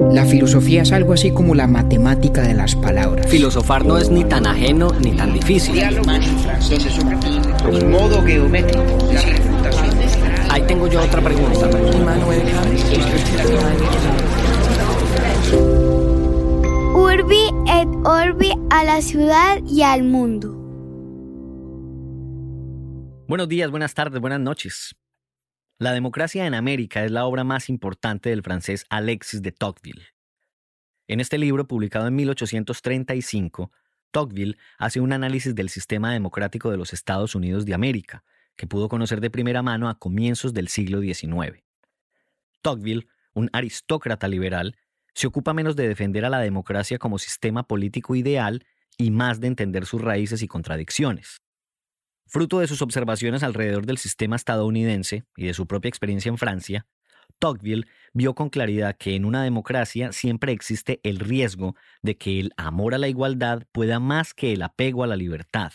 La 0.00 0.24
filosofía 0.24 0.82
es 0.82 0.92
algo 0.92 1.12
así 1.12 1.30
como 1.30 1.54
la 1.54 1.66
matemática 1.66 2.42
de 2.42 2.54
las 2.54 2.74
palabras. 2.74 3.26
Filosofar 3.28 3.84
no 3.84 3.98
es 3.98 4.10
ni 4.10 4.24
tan 4.24 4.46
ajeno 4.46 4.90
ni 4.98 5.12
tan 5.12 5.34
difícil. 5.34 5.80
modo 7.86 8.22
geométrico. 8.22 8.82
Ahí 10.50 10.62
tengo 10.62 10.88
yo 10.88 11.02
otra 11.02 11.20
pregunta. 11.20 11.68
Urbi 16.94 17.50
et 17.68 17.88
Orbi 18.04 18.52
a 18.70 18.84
la 18.84 19.02
ciudad 19.02 19.58
y 19.68 19.82
al 19.82 20.02
mundo. 20.02 20.56
Buenos 23.28 23.48
días, 23.48 23.70
buenas 23.70 23.94
tardes, 23.94 24.20
buenas 24.20 24.40
noches. 24.40 24.96
La 25.80 25.94
democracia 25.94 26.46
en 26.46 26.52
América 26.52 27.06
es 27.06 27.10
la 27.10 27.24
obra 27.24 27.42
más 27.42 27.70
importante 27.70 28.28
del 28.28 28.42
francés 28.42 28.84
Alexis 28.90 29.40
de 29.40 29.50
Tocqueville. 29.50 30.08
En 31.08 31.20
este 31.20 31.38
libro, 31.38 31.66
publicado 31.66 32.06
en 32.06 32.16
1835, 32.16 33.72
Tocqueville 34.10 34.58
hace 34.76 35.00
un 35.00 35.14
análisis 35.14 35.54
del 35.54 35.70
sistema 35.70 36.12
democrático 36.12 36.70
de 36.70 36.76
los 36.76 36.92
Estados 36.92 37.34
Unidos 37.34 37.64
de 37.64 37.72
América, 37.72 38.24
que 38.56 38.66
pudo 38.66 38.90
conocer 38.90 39.22
de 39.22 39.30
primera 39.30 39.62
mano 39.62 39.88
a 39.88 39.98
comienzos 39.98 40.52
del 40.52 40.68
siglo 40.68 41.00
XIX. 41.00 41.64
Tocqueville, 42.60 43.08
un 43.32 43.48
aristócrata 43.54 44.28
liberal, 44.28 44.76
se 45.14 45.28
ocupa 45.28 45.54
menos 45.54 45.76
de 45.76 45.88
defender 45.88 46.26
a 46.26 46.30
la 46.30 46.40
democracia 46.40 46.98
como 46.98 47.18
sistema 47.18 47.62
político 47.62 48.14
ideal 48.14 48.66
y 48.98 49.12
más 49.12 49.40
de 49.40 49.46
entender 49.46 49.86
sus 49.86 50.02
raíces 50.02 50.42
y 50.42 50.46
contradicciones. 50.46 51.40
Fruto 52.30 52.60
de 52.60 52.68
sus 52.68 52.80
observaciones 52.80 53.42
alrededor 53.42 53.86
del 53.86 53.98
sistema 53.98 54.36
estadounidense 54.36 55.24
y 55.36 55.46
de 55.46 55.54
su 55.54 55.66
propia 55.66 55.88
experiencia 55.88 56.28
en 56.28 56.38
Francia, 56.38 56.86
Tocqueville 57.40 57.88
vio 58.12 58.36
con 58.36 58.50
claridad 58.50 58.96
que 58.96 59.16
en 59.16 59.24
una 59.24 59.42
democracia 59.42 60.12
siempre 60.12 60.52
existe 60.52 61.00
el 61.02 61.18
riesgo 61.18 61.74
de 62.02 62.16
que 62.16 62.38
el 62.38 62.52
amor 62.56 62.94
a 62.94 62.98
la 62.98 63.08
igualdad 63.08 63.64
pueda 63.72 63.98
más 63.98 64.32
que 64.32 64.52
el 64.52 64.62
apego 64.62 65.02
a 65.02 65.08
la 65.08 65.16
libertad, 65.16 65.72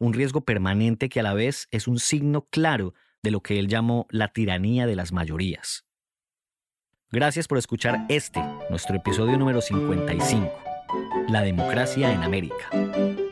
un 0.00 0.12
riesgo 0.12 0.40
permanente 0.40 1.08
que 1.08 1.20
a 1.20 1.22
la 1.22 1.34
vez 1.34 1.68
es 1.70 1.86
un 1.86 2.00
signo 2.00 2.48
claro 2.50 2.92
de 3.22 3.30
lo 3.30 3.40
que 3.40 3.60
él 3.60 3.68
llamó 3.68 4.08
la 4.10 4.32
tiranía 4.32 4.86
de 4.86 4.96
las 4.96 5.12
mayorías. 5.12 5.84
Gracias 7.12 7.46
por 7.46 7.58
escuchar 7.58 8.06
este, 8.08 8.42
nuestro 8.70 8.96
episodio 8.96 9.38
número 9.38 9.60
55, 9.60 10.52
La 11.28 11.42
democracia 11.42 12.12
en 12.12 12.24
América. 12.24 13.25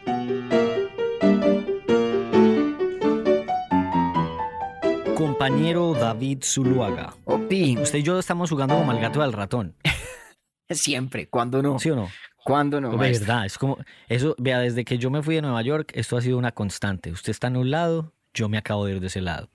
Compañero 5.25 5.95
David 5.95 6.41
Zuluaga. 6.43 7.15
Opi. 7.25 7.79
Usted 7.79 8.01
y 8.01 8.03
yo 8.03 8.19
estamos 8.19 8.51
jugando 8.51 8.77
como 8.77 8.93
el 8.93 9.01
gato 9.01 9.23
al 9.23 9.33
ratón. 9.33 9.75
Siempre, 10.69 11.29
¿cuándo 11.31 11.63
no? 11.63 11.79
¿Sí 11.79 11.89
o 11.89 11.97
no? 11.97 12.11
¿Cuándo 12.45 12.79
no? 12.79 12.93
Maestro? 12.93 13.27
verdad, 13.27 13.47
es 13.47 13.57
como, 13.57 13.79
eso, 14.07 14.35
vea, 14.37 14.59
desde 14.59 14.85
que 14.85 14.99
yo 14.99 15.11
me 15.11 15.23
fui 15.23 15.37
de 15.37 15.41
Nueva 15.41 15.63
York, 15.63 15.93
esto 15.95 16.19
ha 16.19 16.21
sido 16.21 16.37
una 16.37 16.53
constante. 16.53 17.11
Usted 17.11 17.31
está 17.31 17.47
en 17.47 17.57
un 17.57 17.71
lado, 17.71 18.13
yo 18.35 18.51
me 18.51 18.59
acabo 18.59 18.85
de 18.85 18.97
ir 18.97 19.01
de 19.01 19.07
ese 19.07 19.23
lado. 19.23 19.49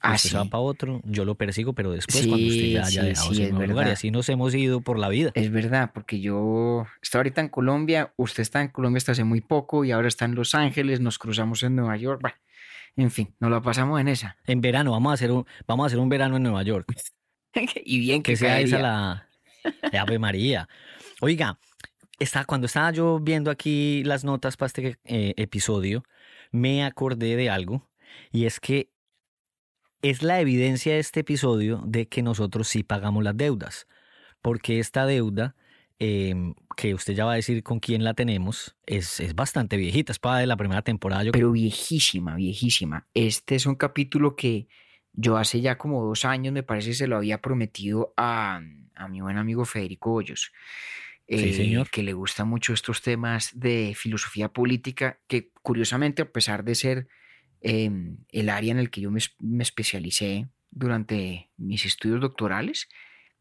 Ah, 0.00 0.14
usted 0.14 0.22
sí. 0.22 0.28
se 0.30 0.38
va 0.38 0.46
para 0.46 0.62
otro, 0.62 1.02
yo 1.04 1.26
lo 1.26 1.34
persigo, 1.34 1.74
pero 1.74 1.92
después 1.92 2.22
Sí, 2.22 2.28
cuando 2.30 2.46
usted 2.46 2.64
ya 2.64 2.86
haya 2.86 3.02
sí, 3.02 3.06
dejado 3.06 3.32
ese 3.32 3.44
es 3.44 3.52
nuevo 3.52 3.72
lugar. 3.72 3.88
Y 3.88 3.90
así 3.90 4.10
nos 4.10 4.26
hemos 4.30 4.54
ido 4.54 4.80
por 4.80 4.98
la 4.98 5.10
vida. 5.10 5.32
Es 5.34 5.52
verdad, 5.52 5.90
porque 5.92 6.20
yo 6.20 6.86
estoy 7.02 7.18
ahorita 7.18 7.42
en 7.42 7.50
Colombia, 7.50 8.14
usted 8.16 8.40
está 8.40 8.62
en 8.62 8.68
Colombia 8.68 8.96
hasta 8.96 9.12
hace 9.12 9.24
muy 9.24 9.42
poco 9.42 9.84
y 9.84 9.92
ahora 9.92 10.08
está 10.08 10.24
en 10.24 10.34
Los 10.34 10.54
Ángeles, 10.54 11.00
nos 11.00 11.18
cruzamos 11.18 11.62
en 11.62 11.76
Nueva 11.76 11.98
York. 11.98 12.22
Bueno, 12.22 12.38
en 12.96 13.10
fin, 13.10 13.34
nos 13.40 13.50
la 13.50 13.60
pasamos 13.60 14.00
en 14.00 14.08
esa. 14.08 14.36
En 14.46 14.60
verano, 14.60 14.92
vamos 14.92 15.10
a 15.10 15.14
hacer 15.14 15.32
un, 15.32 15.46
vamos 15.66 15.84
a 15.84 15.86
hacer 15.88 15.98
un 15.98 16.08
verano 16.08 16.36
en 16.36 16.42
Nueva 16.42 16.62
York. 16.62 16.94
y 17.84 17.98
bien 17.98 18.22
que, 18.22 18.32
Que 18.32 18.36
sea 18.36 18.60
esa 18.60 18.78
la 18.78 19.28
de 19.90 19.98
Ave 19.98 20.18
María. 20.18 20.68
Oiga, 21.20 21.58
está, 22.18 22.44
cuando 22.44 22.66
estaba 22.66 22.90
yo 22.92 23.18
viendo 23.20 23.50
aquí 23.50 24.02
las 24.04 24.24
notas 24.24 24.56
para 24.56 24.66
este 24.68 24.98
eh, 25.04 25.34
episodio, 25.36 26.04
me 26.50 26.84
acordé 26.84 27.36
de 27.36 27.50
algo, 27.50 27.88
y 28.30 28.46
es 28.46 28.60
que 28.60 28.90
es 30.02 30.22
la 30.22 30.40
evidencia 30.40 30.92
de 30.92 30.98
este 30.98 31.20
episodio 31.20 31.82
de 31.86 32.06
que 32.06 32.22
nosotros 32.22 32.68
sí 32.68 32.82
pagamos 32.82 33.24
las 33.24 33.36
deudas, 33.36 33.86
porque 34.42 34.78
esta 34.78 35.06
deuda, 35.06 35.56
eh, 35.98 36.34
que 36.76 36.94
usted 36.94 37.14
ya 37.14 37.24
va 37.24 37.32
a 37.32 37.36
decir 37.36 37.62
con 37.62 37.80
quién 37.80 38.04
la 38.04 38.14
tenemos, 38.14 38.76
es, 38.86 39.20
es 39.20 39.34
bastante 39.34 39.76
viejita, 39.76 40.12
es 40.12 40.18
para 40.18 40.38
de 40.38 40.46
la 40.46 40.56
primera 40.56 40.82
temporada. 40.82 41.24
Yo 41.24 41.32
Pero 41.32 41.52
viejísima, 41.52 42.34
viejísima. 42.34 43.06
Este 43.14 43.54
es 43.54 43.66
un 43.66 43.76
capítulo 43.76 44.36
que 44.36 44.68
yo 45.12 45.36
hace 45.36 45.60
ya 45.60 45.78
como 45.78 46.04
dos 46.04 46.24
años, 46.24 46.52
me 46.52 46.62
parece, 46.62 46.94
se 46.94 47.06
lo 47.06 47.16
había 47.16 47.40
prometido 47.40 48.12
a, 48.16 48.60
a 48.94 49.08
mi 49.08 49.20
buen 49.20 49.38
amigo 49.38 49.64
Federico 49.64 50.12
Hoyos. 50.12 50.52
Sí, 51.28 51.36
eh, 51.36 51.54
señor. 51.54 51.88
que 51.90 52.02
le 52.02 52.12
gustan 52.12 52.48
mucho 52.48 52.74
estos 52.74 53.00
temas 53.00 53.58
de 53.58 53.94
filosofía 53.96 54.50
política, 54.50 55.20
que 55.26 55.50
curiosamente, 55.62 56.22
a 56.22 56.30
pesar 56.30 56.64
de 56.64 56.74
ser 56.74 57.08
em, 57.60 58.18
el 58.30 58.50
área 58.50 58.72
en 58.72 58.78
el 58.78 58.90
que 58.90 59.00
yo 59.00 59.10
me, 59.10 59.20
me 59.38 59.62
especialicé 59.62 60.48
durante 60.70 61.50
mis 61.56 61.86
estudios 61.86 62.20
doctorales, 62.20 62.88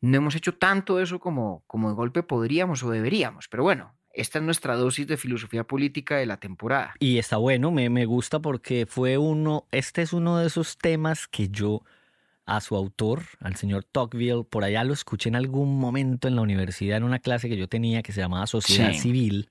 no 0.03 0.17
hemos 0.17 0.35
hecho 0.35 0.53
tanto 0.55 0.99
eso 0.99 1.19
como, 1.19 1.63
como 1.65 1.87
de 1.89 1.95
golpe 1.95 2.23
podríamos 2.23 2.83
o 2.83 2.89
deberíamos. 2.91 3.47
Pero 3.47 3.63
bueno, 3.63 3.95
esta 4.13 4.39
es 4.39 4.43
nuestra 4.43 4.75
dosis 4.75 5.07
de 5.07 5.15
filosofía 5.17 5.63
política 5.63 6.17
de 6.17 6.25
la 6.25 6.37
temporada. 6.37 6.93
Y 6.99 7.17
está 7.19 7.37
bueno, 7.37 7.71
me, 7.71 7.89
me 7.89 8.05
gusta 8.05 8.39
porque 8.39 8.85
fue 8.85 9.17
uno, 9.17 9.65
este 9.71 10.01
es 10.01 10.11
uno 10.11 10.37
de 10.37 10.47
esos 10.47 10.77
temas 10.77 11.27
que 11.27 11.47
yo 11.47 11.83
a 12.45 12.59
su 12.59 12.75
autor, 12.75 13.23
al 13.39 13.55
señor 13.55 13.85
Tocqueville, 13.85 14.43
por 14.43 14.65
allá 14.65 14.83
lo 14.83 14.91
escuché 14.91 15.29
en 15.29 15.37
algún 15.37 15.79
momento 15.79 16.27
en 16.27 16.35
la 16.35 16.41
universidad 16.41 16.97
en 16.97 17.03
una 17.05 17.19
clase 17.19 17.47
que 17.47 17.55
yo 17.55 17.69
tenía 17.69 18.03
que 18.03 18.11
se 18.11 18.19
llamaba 18.19 18.45
Sociedad 18.45 18.91
Sí. 18.91 18.99
Civil. 18.99 19.49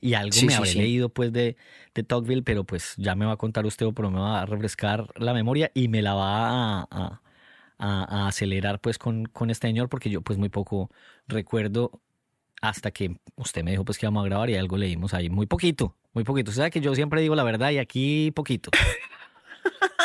Y 0.00 0.14
algo 0.14 0.32
Sí, 0.32 0.44
me 0.46 0.52
sí, 0.52 0.58
habré 0.58 0.74
leído 0.74 1.08
pues 1.08 1.32
de, 1.32 1.56
de 1.94 2.02
Tocqueville, 2.04 2.42
pero 2.44 2.64
pues 2.64 2.94
ya 2.98 3.14
me 3.16 3.24
va 3.26 3.32
a 3.32 3.36
contar 3.36 3.66
usted, 3.66 3.86
o 3.86 3.92
pero 3.92 4.10
me 4.10 4.20
va 4.20 4.42
a 4.42 4.46
refrescar 4.46 5.08
la 5.16 5.32
memoria 5.32 5.70
y 5.74 5.88
me 5.88 6.02
la 6.02 6.14
va 6.14 6.48
a, 6.82 6.86
a- 6.90 7.22
a- 7.78 8.04
a 8.24 8.28
acelerar 8.28 8.80
pues 8.80 8.98
con, 8.98 9.26
con 9.26 9.50
este 9.50 9.68
señor, 9.68 9.88
porque 9.88 10.10
yo 10.10 10.20
pues 10.20 10.38
muy 10.38 10.48
poco 10.48 10.90
recuerdo 11.26 12.00
hasta 12.60 12.90
que 12.90 13.16
usted 13.36 13.62
me 13.62 13.70
dijo 13.70 13.84
pues 13.84 13.98
que 13.98 14.06
íbamos 14.06 14.24
a 14.24 14.28
grabar 14.28 14.50
y 14.50 14.56
algo 14.56 14.76
leímos 14.76 15.14
ahí, 15.14 15.30
muy 15.30 15.46
poquito, 15.46 15.94
muy 16.12 16.24
poquito. 16.24 16.50
Usted 16.50 16.60
sabe 16.62 16.70
que 16.70 16.80
yo 16.80 16.94
siempre 16.94 17.20
digo 17.20 17.34
la 17.36 17.44
verdad 17.44 17.70
y 17.70 17.78
aquí 17.78 18.30
poquito. 18.32 18.70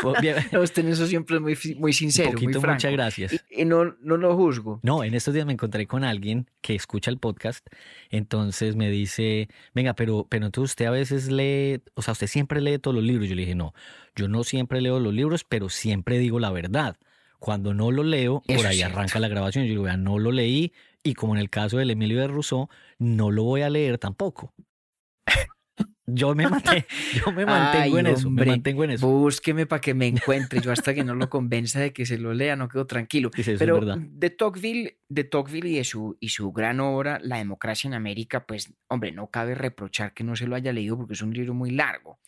Pues, 0.01 0.35
Usted 0.61 0.85
en 0.85 0.91
eso 0.91 1.07
siempre 1.07 1.37
es 1.37 1.41
muy, 1.41 1.57
muy 1.77 1.93
sincero, 1.93 2.31
poquito, 2.31 2.45
muy 2.49 2.59
franco. 2.59 2.73
muchas 2.75 2.91
gracias. 2.91 3.33
Y, 3.49 3.61
y 3.61 3.65
no, 3.65 3.95
no 4.01 4.17
lo 4.17 4.35
juzgo. 4.35 4.79
No, 4.83 5.03
en 5.03 5.13
estos 5.13 5.33
días 5.33 5.45
me 5.45 5.53
encontré 5.53 5.87
con 5.87 6.03
alguien 6.03 6.49
que 6.61 6.75
escucha 6.75 7.09
el 7.09 7.19
podcast, 7.19 7.65
entonces 8.09 8.75
me 8.75 8.89
dice, 8.89 9.47
venga, 9.73 9.93
pero, 9.93 10.27
pero 10.29 10.45
entonces 10.45 10.71
usted 10.71 10.85
a 10.85 10.91
veces 10.91 11.31
lee, 11.31 11.81
o 11.93 12.01
sea, 12.01 12.11
usted 12.11 12.27
siempre 12.27 12.59
lee 12.59 12.79
todos 12.79 12.95
los 12.95 13.03
libros. 13.03 13.29
Yo 13.29 13.35
le 13.35 13.43
dije, 13.43 13.55
no, 13.55 13.73
yo 14.15 14.27
no 14.27 14.43
siempre 14.43 14.81
leo 14.81 14.99
los 14.99 15.13
libros, 15.13 15.45
pero 15.45 15.69
siempre 15.69 16.17
digo 16.17 16.37
la 16.39 16.51
verdad. 16.51 16.97
Cuando 17.43 17.73
no 17.73 17.91
lo 17.91 18.03
leo, 18.03 18.41
Eso 18.47 18.57
por 18.57 18.67
ahí 18.67 18.81
arranca 18.81 19.19
la 19.19 19.27
grabación. 19.27 19.65
Yo 19.65 19.71
digo, 19.71 19.83
vea, 19.83 19.97
no 19.97 20.17
lo 20.17 20.31
leí 20.31 20.71
y 21.03 21.13
como 21.13 21.35
en 21.35 21.41
el 21.41 21.49
caso 21.49 21.77
del 21.77 21.91
Emilio 21.91 22.21
de 22.21 22.27
Rousseau, 22.27 22.69
no 22.99 23.31
lo 23.31 23.43
voy 23.43 23.63
a 23.63 23.69
leer 23.69 23.97
tampoco. 23.97 24.53
Yo 26.05 26.35
me, 26.35 26.47
mate- 26.47 26.85
yo 27.25 27.31
me 27.33 27.45
mantengo 27.45 27.95
Ay, 27.95 27.99
en 27.99 28.07
eso, 28.07 28.21
me 28.23 28.27
hombre, 28.27 28.45
mantengo 28.45 28.83
en 28.85 28.91
eso. 28.91 29.07
Búsqueme 29.07 29.65
para 29.65 29.81
que 29.81 29.93
me 29.93 30.07
encuentre. 30.07 30.61
Yo 30.61 30.71
hasta 30.71 30.93
que 30.93 31.03
no 31.03 31.15
lo 31.15 31.29
convenza 31.29 31.81
de 31.81 31.91
que 31.91 32.05
se 32.05 32.17
lo 32.17 32.33
lea, 32.33 32.55
no 32.55 32.69
quedo 32.69 32.85
tranquilo. 32.87 33.29
Es 33.37 33.59
Pero 33.59 33.81
de 33.81 34.29
Tocqueville, 34.29 34.99
de 35.09 35.23
Tocqueville 35.25 35.67
y 35.69 35.75
de 35.77 35.83
su, 35.83 36.15
y 36.21 36.29
su 36.29 36.53
gran 36.53 36.79
obra, 36.79 37.19
La 37.21 37.37
democracia 37.39 37.89
en 37.89 37.93
América, 37.93 38.45
pues, 38.45 38.73
hombre, 38.87 39.11
no 39.11 39.27
cabe 39.27 39.53
reprochar 39.55 40.13
que 40.13 40.23
no 40.23 40.37
se 40.37 40.47
lo 40.47 40.55
haya 40.55 40.71
leído 40.71 40.97
porque 40.97 41.13
es 41.13 41.21
un 41.21 41.33
libro 41.33 41.53
muy 41.53 41.71
largo. 41.71 42.19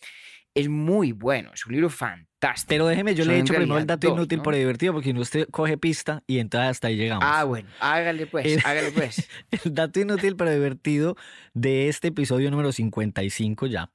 Es 0.56 0.70
muy 0.70 1.12
bueno, 1.12 1.52
es 1.54 1.66
un 1.66 1.74
libro 1.74 1.90
fantástico. 1.90 2.68
Pero 2.70 2.88
déjeme, 2.88 3.14
yo 3.14 3.24
Son 3.26 3.34
le 3.34 3.40
he 3.40 3.42
dicho 3.44 3.54
primero 3.54 3.78
el 3.78 3.86
dato 3.86 4.08
dos, 4.08 4.18
inútil 4.18 4.38
¿no? 4.38 4.44
por 4.44 4.56
divertido, 4.56 4.94
porque 4.94 5.12
usted 5.12 5.48
coge 5.52 5.78
pista 5.78 6.24
y 6.28 6.40
entonces 6.40 6.70
hasta 6.72 6.88
ahí 6.88 6.96
llegamos. 6.96 7.26
Ah, 7.30 7.44
bueno, 7.44 7.68
hágale 7.80 8.26
pues, 8.26 8.46
El- 8.46 8.62
hágale 8.66 8.92
pues. 8.92 9.30
El 9.66 9.74
dato 9.74 10.00
inútil 10.00 10.36
pero 10.36 10.52
divertido 10.52 11.18
de 11.54 11.90
este 11.90 12.08
episodio 12.08 12.50
número 12.52 12.72
55 12.72 13.68
ya 13.68 13.92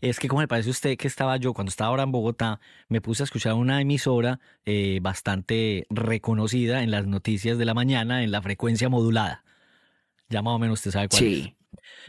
es 0.00 0.18
que 0.18 0.28
como 0.28 0.40
le 0.40 0.48
parece 0.48 0.70
a 0.70 0.72
usted 0.72 0.96
que 0.96 1.06
estaba 1.08 1.36
yo 1.36 1.52
cuando 1.52 1.68
estaba 1.68 1.90
ahora 1.90 2.04
en 2.04 2.12
Bogotá, 2.12 2.58
me 2.88 3.00
puse 3.02 3.22
a 3.22 3.24
escuchar 3.24 3.52
una 3.54 3.80
emisora 3.82 4.40
eh, 4.64 4.98
bastante 5.02 5.86
reconocida 5.90 6.82
en 6.82 6.90
las 6.90 7.06
noticias 7.06 7.58
de 7.58 7.64
la 7.66 7.74
mañana 7.74 8.22
en 8.22 8.30
la 8.30 8.40
frecuencia 8.40 8.88
modulada. 8.88 9.44
Ya 10.30 10.40
más 10.42 10.54
o 10.54 10.58
menos 10.58 10.78
usted 10.78 10.92
sabe 10.92 11.08
cuál 11.08 11.22
es. 11.24 11.52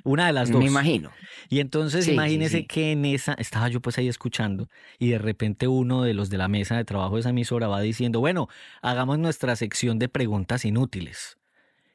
Una 0.03 0.27
de 0.27 0.33
las 0.33 0.51
dos. 0.51 0.59
me 0.61 0.67
imagino. 0.67 1.11
Y 1.49 1.59
entonces 1.59 2.05
Sí, 2.05 2.11
sí, 2.11 2.13
imagínese 2.15 2.57
sí. 2.59 2.65
que 2.65 2.91
en 2.91 3.05
esa, 3.05 3.33
estaba 3.33 3.67
yo 3.69 3.81
pues 3.81 3.97
ahí 3.97 4.07
escuchando 4.07 4.69
y 4.97 5.09
de 5.09 5.17
repente 5.17 5.67
uno 5.67 6.03
de 6.03 6.13
los 6.13 6.29
de 6.29 6.37
la 6.37 6.47
mesa 6.47 6.77
de 6.77 6.85
trabajo 6.85 7.15
de 7.15 7.21
esa 7.21 7.29
emisora 7.29 7.67
va 7.67 7.81
diciendo, 7.81 8.19
bueno, 8.19 8.47
hagamos 8.81 9.19
nuestra 9.19 9.55
sección 9.55 9.99
de 9.99 10.09
preguntas 10.09 10.65
inútiles. 10.65 11.37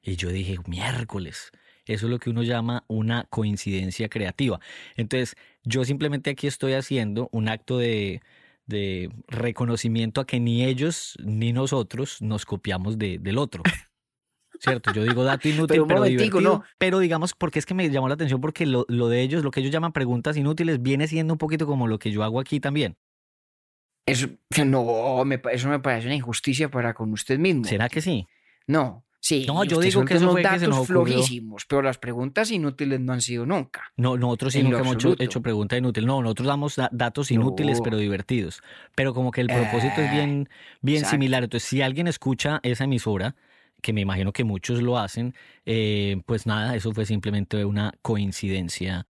Y 0.02 0.16
yo 0.16 0.28
dije, 0.30 0.56
miércoles, 0.66 1.50
eso 1.86 2.06
es 2.06 2.10
lo 2.10 2.18
que 2.18 2.30
uno 2.30 2.42
llama 2.42 2.84
una 2.88 3.24
coincidencia 3.30 4.08
creativa. 4.08 4.60
Entonces, 4.96 5.34
yo 5.64 5.84
simplemente 5.84 6.30
aquí 6.30 6.46
estoy 6.46 6.74
haciendo 6.74 7.28
un 7.32 7.48
acto 7.48 7.78
de, 7.78 8.20
de 8.66 9.10
reconocimiento 9.28 10.20
a 10.20 10.26
que 10.26 10.40
ni 10.40 10.64
ellos 10.64 11.16
ni 11.24 11.52
nosotros 11.52 12.20
nos 12.20 12.44
copiamos 12.44 12.98
de- 12.98 13.18
del 13.18 13.38
otro. 13.38 13.62
¿Cierto? 14.64 14.92
Yo 14.92 15.04
digo 15.04 15.22
dato 15.24 15.46
inútil, 15.48 15.82
Pero 15.86 16.02
divertido. 16.04 16.40
no. 16.40 16.64
Pero 16.78 16.98
digamos, 16.98 17.34
porque 17.34 17.58
es 17.58 17.66
que 17.66 17.74
me 17.74 17.88
llamó 17.90 18.08
la 18.08 18.14
atención 18.14 18.40
porque 18.40 18.66
lo, 18.66 18.84
lo 18.88 19.08
de 19.08 19.20
ellos, 19.22 19.44
lo 19.44 19.50
que 19.50 19.60
ellos 19.60 19.70
llaman 19.72 19.92
preguntas 19.92 20.36
inútiles, 20.36 20.82
viene 20.82 21.06
siendo 21.06 21.34
un 21.34 21.38
poquito 21.38 21.66
como 21.66 21.86
lo 21.86 21.98
que 21.98 22.10
yo 22.10 22.24
hago 22.24 22.40
aquí 22.40 22.58
también. 22.60 22.96
Eso, 24.06 24.28
no, 24.66 25.24
me 25.24 25.40
eso 25.52 25.68
me 25.68 25.78
parece 25.80 26.06
una 26.08 26.16
injusticia 26.16 26.70
para 26.70 26.94
con 26.94 27.12
usted 27.12 27.38
mismo. 27.38 27.64
¿Será 27.64 27.88
que 27.88 28.00
sí? 28.00 28.26
No, 28.66 29.04
sí. 29.20 29.44
No, 29.46 29.64
yo 29.64 29.80
digo 29.80 30.02
que 30.04 30.14
que 30.14 30.18
se 30.20 30.24
datos 30.26 30.68
nos 30.68 30.86
flojísimos, 30.86 31.64
pero 31.66 31.82
las 31.82 31.98
preguntas 31.98 32.50
inútiles 32.50 33.00
no 33.00 33.12
han 33.12 33.20
sido 33.20 33.46
nunca. 33.46 33.92
No, 33.96 34.16
nosotros 34.16 34.52
sí 34.52 34.62
nunca 34.62 34.78
hemos 34.80 34.94
hecho, 34.96 35.14
hecho 35.18 35.42
pregunta 35.42 35.76
inútil. 35.76 36.06
No, 36.06 36.22
nosotros 36.22 36.48
damos 36.48 36.76
da- 36.76 36.90
datos 36.92 37.30
inútiles, 37.30 37.78
No. 37.78 37.82
pero 37.84 37.96
divertidos. 37.96 38.62
Pero 38.94 39.14
como 39.14 39.30
que 39.30 39.40
el 39.40 39.46
propósito 39.48 40.00
es 40.02 40.10
bien, 40.10 40.48
bien 40.82 40.98
exacto. 40.98 41.14
similar. 41.16 41.44
Entonces, 41.44 41.68
si 41.68 41.82
alguien 41.82 42.06
escucha 42.06 42.60
esa 42.62 42.84
emisora, 42.84 43.34
que 43.84 43.92
me 43.92 44.00
imagino 44.00 44.32
que 44.32 44.44
muchos 44.44 44.80
lo 44.82 44.98
hacen, 44.98 45.34
eh, 45.66 46.16
pues 46.24 46.46
nada, 46.46 46.74
eso 46.74 46.90
fue 46.92 47.04
simplemente 47.04 47.62
una 47.66 47.92
coincidencia 48.00 49.06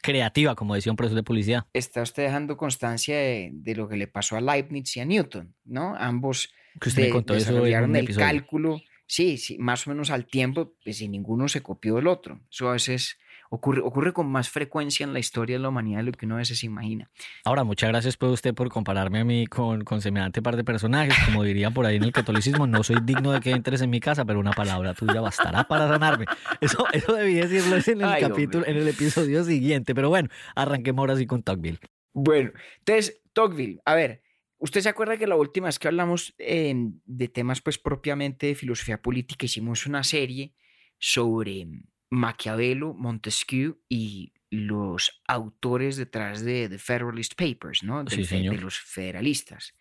creativa, 0.00 0.54
como 0.54 0.74
decía 0.76 0.92
un 0.92 0.96
profesor 0.96 1.16
de 1.16 1.22
publicidad. 1.24 1.64
Está 1.72 2.02
usted 2.02 2.22
dejando 2.22 2.56
constancia 2.56 3.16
de, 3.16 3.50
de 3.52 3.74
lo 3.74 3.88
que 3.88 3.96
le 3.96 4.06
pasó 4.06 4.36
a 4.36 4.40
Leibniz 4.40 4.96
y 4.96 5.00
a 5.00 5.04
Newton, 5.04 5.54
¿no? 5.64 5.96
Ambos 5.96 6.52
Que 6.80 6.90
usted 6.90 7.02
me 7.02 7.06
de- 7.08 7.12
contó 7.12 7.34
desarrollaron 7.34 7.96
el 7.96 8.04
episodio. 8.04 8.24
cálculo, 8.26 8.80
sí, 9.06 9.36
sí, 9.36 9.58
más 9.58 9.86
o 9.86 9.90
menos 9.90 10.10
al 10.10 10.26
tiempo, 10.26 10.74
pues 10.84 10.98
si 10.98 11.08
ninguno 11.08 11.48
se 11.48 11.62
copió 11.62 11.96
del 11.96 12.06
otro. 12.06 12.40
Eso 12.50 12.68
a 12.68 12.72
veces 12.74 13.18
ocurre, 13.54 13.80
ocurre 13.82 14.12
con 14.12 14.26
más 14.26 14.50
frecuencia 14.50 15.04
en 15.04 15.12
la 15.12 15.20
historia 15.20 15.56
de 15.56 15.62
la 15.62 15.68
humanidad 15.68 15.98
de 15.98 16.04
lo 16.04 16.12
que 16.12 16.26
uno 16.26 16.34
a 16.34 16.38
veces 16.38 16.64
imagina. 16.64 17.10
Ahora, 17.44 17.64
muchas 17.64 17.88
gracias 17.88 18.16
pues 18.16 18.32
usted 18.32 18.52
por 18.52 18.68
compararme 18.68 19.20
a 19.20 19.24
mí 19.24 19.46
con, 19.46 19.84
con 19.84 20.00
semejante 20.00 20.42
par 20.42 20.56
de 20.56 20.64
personajes. 20.64 21.14
Como 21.24 21.44
dirían 21.44 21.72
por 21.72 21.86
ahí 21.86 21.96
en 21.96 22.02
el 22.02 22.12
catolicismo, 22.12 22.66
no 22.66 22.82
soy 22.82 22.96
digno 23.02 23.32
de 23.32 23.40
que 23.40 23.50
entres 23.50 23.80
en 23.80 23.90
mi 23.90 24.00
casa, 24.00 24.24
pero 24.24 24.40
una 24.40 24.52
palabra 24.52 24.94
tuya 24.94 25.20
bastará 25.20 25.64
para 25.64 25.88
sanarme. 25.88 26.26
Eso, 26.60 26.84
eso 26.92 27.14
debí 27.14 27.34
decirlo 27.34 27.76
en 27.76 28.00
el 28.02 28.08
Ay, 28.08 28.22
capítulo, 28.22 28.58
hombre. 28.58 28.72
en 28.72 28.76
el 28.78 28.88
episodio 28.88 29.44
siguiente. 29.44 29.94
Pero 29.94 30.08
bueno, 30.08 30.28
arranquemos 30.54 31.02
ahora 31.02 31.16
sí 31.16 31.26
con 31.26 31.42
Tocqueville. 31.42 31.78
Bueno, 32.12 32.52
entonces, 32.78 33.22
Tocqueville, 33.32 33.80
a 33.84 33.94
ver, 33.94 34.22
¿usted 34.58 34.80
se 34.80 34.88
acuerda 34.88 35.16
que 35.16 35.26
la 35.26 35.36
última 35.36 35.66
vez 35.66 35.78
que 35.78 35.88
hablamos 35.88 36.34
eh, 36.38 36.74
de 37.04 37.28
temas 37.28 37.60
pues 37.60 37.78
propiamente 37.78 38.46
de 38.48 38.54
filosofía 38.54 39.00
política 39.00 39.46
hicimos 39.46 39.86
una 39.86 40.02
serie 40.04 40.54
sobre 40.98 41.66
Maquiavelo, 42.14 42.94
Montesquieu 42.94 43.80
y 43.88 44.32
los 44.50 45.22
autores 45.26 45.96
detrás 45.96 46.42
de 46.42 46.68
The 46.68 46.78
Federalist 46.78 47.34
Papers, 47.34 47.82
¿no? 47.82 48.04
Del 48.04 48.24
Sí, 48.24 48.48
de 48.48 48.56
los 48.56 48.78
federalistas, 48.78 49.74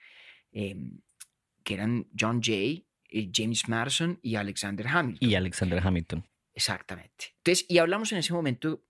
eh, 0.52 0.76
que 1.64 1.74
eran 1.74 2.08
John 2.20 2.42
Jay, 2.42 2.88
eh, 3.10 3.30
James 3.34 3.70
Madison 3.70 4.20
y 4.22 4.36
Alexander 4.36 4.88
Hamilton. 4.88 5.30
Y 5.30 5.36
Alexander 5.36 5.80
Hamilton. 5.86 6.28
Exactamente. 6.56 7.36
Entonces, 7.38 7.66
y 7.70 7.78
hablamos 7.78 8.12
en 8.12 8.18
ese 8.20 8.34
momento, 8.34 8.84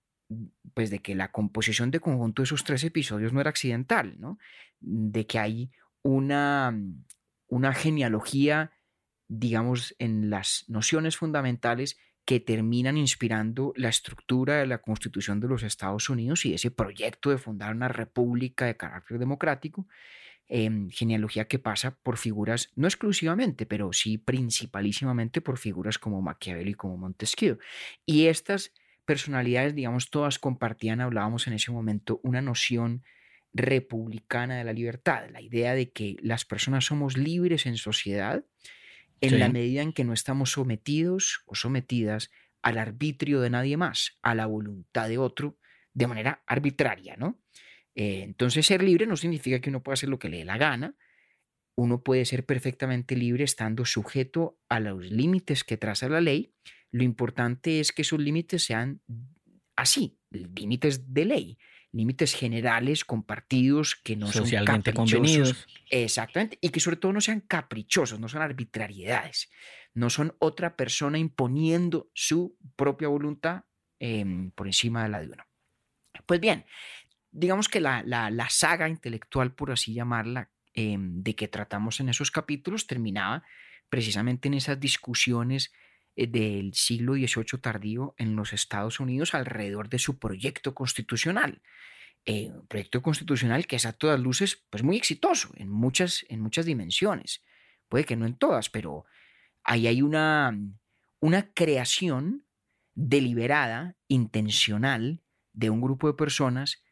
pues, 0.72 0.90
de 0.90 1.00
que 1.00 1.14
la 1.14 1.30
composición 1.30 1.90
de 1.90 2.00
conjunto 2.00 2.42
de 2.42 2.44
esos 2.44 2.64
tres 2.64 2.82
episodios 2.84 3.32
no 3.32 3.40
era 3.40 3.50
accidental, 3.50 4.18
¿no? 4.18 4.38
De 4.80 5.26
que 5.26 5.38
hay 5.38 5.70
una, 6.02 6.74
una 7.48 7.72
genealogía, 7.74 8.72
digamos, 9.28 9.94
en 9.98 10.30
las 10.30 10.64
nociones 10.68 11.16
fundamentales 11.16 11.98
que 12.24 12.40
terminan 12.40 12.96
inspirando 12.96 13.72
la 13.76 13.88
estructura 13.88 14.56
de 14.56 14.66
la 14.66 14.78
Constitución 14.78 15.40
de 15.40 15.48
los 15.48 15.62
Estados 15.62 16.08
Unidos 16.08 16.46
y 16.46 16.54
ese 16.54 16.70
proyecto 16.70 17.30
de 17.30 17.38
fundar 17.38 17.74
una 17.74 17.88
república 17.88 18.64
de 18.64 18.76
carácter 18.76 19.18
democrático, 19.18 19.86
em, 20.48 20.90
genealogía 20.90 21.46
que 21.46 21.58
pasa 21.58 21.96
por 22.02 22.16
figuras, 22.16 22.70
no 22.76 22.86
exclusivamente, 22.86 23.66
pero 23.66 23.92
sí 23.92 24.18
principalísimamente 24.18 25.40
por 25.40 25.58
figuras 25.58 25.98
como 25.98 26.22
Maquiavelo 26.22 26.70
y 26.70 26.74
como 26.74 26.96
Montesquieu. 26.96 27.58
Y 28.06 28.26
estas 28.26 28.72
personalidades, 29.04 29.74
digamos, 29.74 30.10
todas 30.10 30.38
compartían, 30.38 31.00
hablábamos 31.00 31.46
en 31.46 31.54
ese 31.54 31.72
momento, 31.72 32.20
una 32.22 32.40
noción 32.40 33.02
republicana 33.52 34.56
de 34.58 34.64
la 34.64 34.72
libertad, 34.72 35.28
la 35.30 35.40
idea 35.40 35.74
de 35.74 35.90
que 35.90 36.16
las 36.20 36.44
personas 36.44 36.86
somos 36.86 37.16
libres 37.16 37.66
en 37.66 37.76
sociedad 37.76 38.44
en 39.20 39.38
la 39.38 39.48
medida 39.48 39.82
en 39.82 39.92
que 39.92 40.04
no 40.04 40.12
estamos 40.12 40.52
sometidos 40.52 41.42
o 41.46 41.54
sometidas 41.54 42.30
al 42.62 42.78
arbitrio 42.78 43.40
de 43.40 43.50
nadie 43.50 43.76
más, 43.76 44.18
a 44.22 44.34
la 44.34 44.46
voluntad 44.46 45.08
de 45.08 45.18
otro, 45.18 45.58
de 45.92 46.06
manera 46.06 46.42
arbitraria, 46.46 47.16
¿no? 47.16 47.40
Eh, 47.94 48.22
entonces, 48.22 48.66
ser 48.66 48.82
libre 48.82 49.06
no 49.06 49.16
significa 49.16 49.60
que 49.60 49.70
uno 49.70 49.82
pueda 49.82 49.94
hacer 49.94 50.08
lo 50.08 50.18
que 50.18 50.28
le 50.28 50.38
dé 50.38 50.44
la 50.44 50.58
gana. 50.58 50.96
Uno 51.76 52.02
puede 52.02 52.24
ser 52.24 52.44
perfectamente 52.44 53.16
libre 53.16 53.44
estando 53.44 53.84
sujeto 53.84 54.58
a 54.68 54.80
los 54.80 55.10
límites 55.10 55.64
que 55.64 55.76
traza 55.76 56.08
la 56.08 56.20
ley. 56.20 56.54
Lo 56.90 57.02
importante 57.02 57.80
es 57.80 57.92
que 57.92 58.02
esos 58.02 58.20
límites 58.20 58.64
sean 58.64 59.00
así, 59.76 60.18
límites 60.30 61.12
de 61.12 61.24
ley, 61.24 61.58
límites 61.94 62.34
generales, 62.34 63.04
compartidos, 63.04 63.94
que 63.96 64.16
no 64.16 64.26
Socialmente 64.32 64.90
son 64.92 64.96
convenidos. 65.10 65.66
Exactamente, 65.90 66.58
y 66.60 66.70
que 66.70 66.80
sobre 66.80 66.96
todo 66.96 67.12
no 67.12 67.20
sean 67.20 67.40
caprichosos, 67.40 68.18
no 68.18 68.28
son 68.28 68.42
arbitrariedades, 68.42 69.50
no 69.94 70.10
son 70.10 70.34
otra 70.40 70.76
persona 70.76 71.18
imponiendo 71.18 72.10
su 72.14 72.56
propia 72.76 73.08
voluntad 73.08 73.64
em, 74.00 74.50
por 74.50 74.66
encima 74.66 75.02
de 75.04 75.08
la 75.10 75.20
de 75.20 75.26
uno. 75.30 75.44
Pues 76.26 76.40
bien, 76.40 76.64
digamos 77.30 77.68
que 77.68 77.80
la, 77.80 78.02
la- 78.04 78.30
la 78.30 78.48
saga 78.50 78.88
intelectual, 78.88 79.54
por 79.54 79.72
así 79.72 79.94
llamarla, 79.94 80.50
em, 80.74 81.22
de 81.22 81.34
que 81.36 81.48
tratamos 81.48 82.00
en 82.00 82.08
esos 82.08 82.30
capítulos 82.30 82.86
terminaba 82.86 83.44
precisamente 83.88 84.48
en 84.48 84.54
esas 84.54 84.80
discusiones 84.80 85.72
del 86.16 86.74
siglo 86.74 87.14
XVIII 87.14 87.60
tardío 87.60 88.14
en 88.18 88.36
los 88.36 88.52
Estados 88.52 89.00
Unidos 89.00 89.34
alrededor 89.34 89.88
de 89.88 89.98
su 89.98 90.18
proyecto 90.18 90.74
constitucional. 90.74 91.62
Eh, 92.26 92.50
un 92.50 92.66
proyecto 92.66 93.02
constitucional 93.02 93.66
que 93.66 93.76
es 93.76 93.84
a 93.84 93.92
todas 93.92 94.18
luces 94.18 94.64
pues 94.70 94.82
muy 94.82 94.96
exitoso 94.96 95.50
en 95.56 95.68
muchas, 95.68 96.24
en 96.28 96.40
muchas 96.40 96.64
dimensiones. 96.64 97.42
Puede 97.88 98.04
que 98.04 98.16
no 98.16 98.26
en 98.26 98.36
todas, 98.36 98.70
pero 98.70 99.04
ahí 99.62 99.86
hay 99.86 100.00
una, 100.00 100.58
una 101.20 101.52
creación 101.52 102.46
deliberada, 102.94 103.96
intencional, 104.08 105.22
de 105.52 105.70
un 105.70 105.80
grupo 105.80 106.06
de 106.06 106.14
personas 106.14 106.82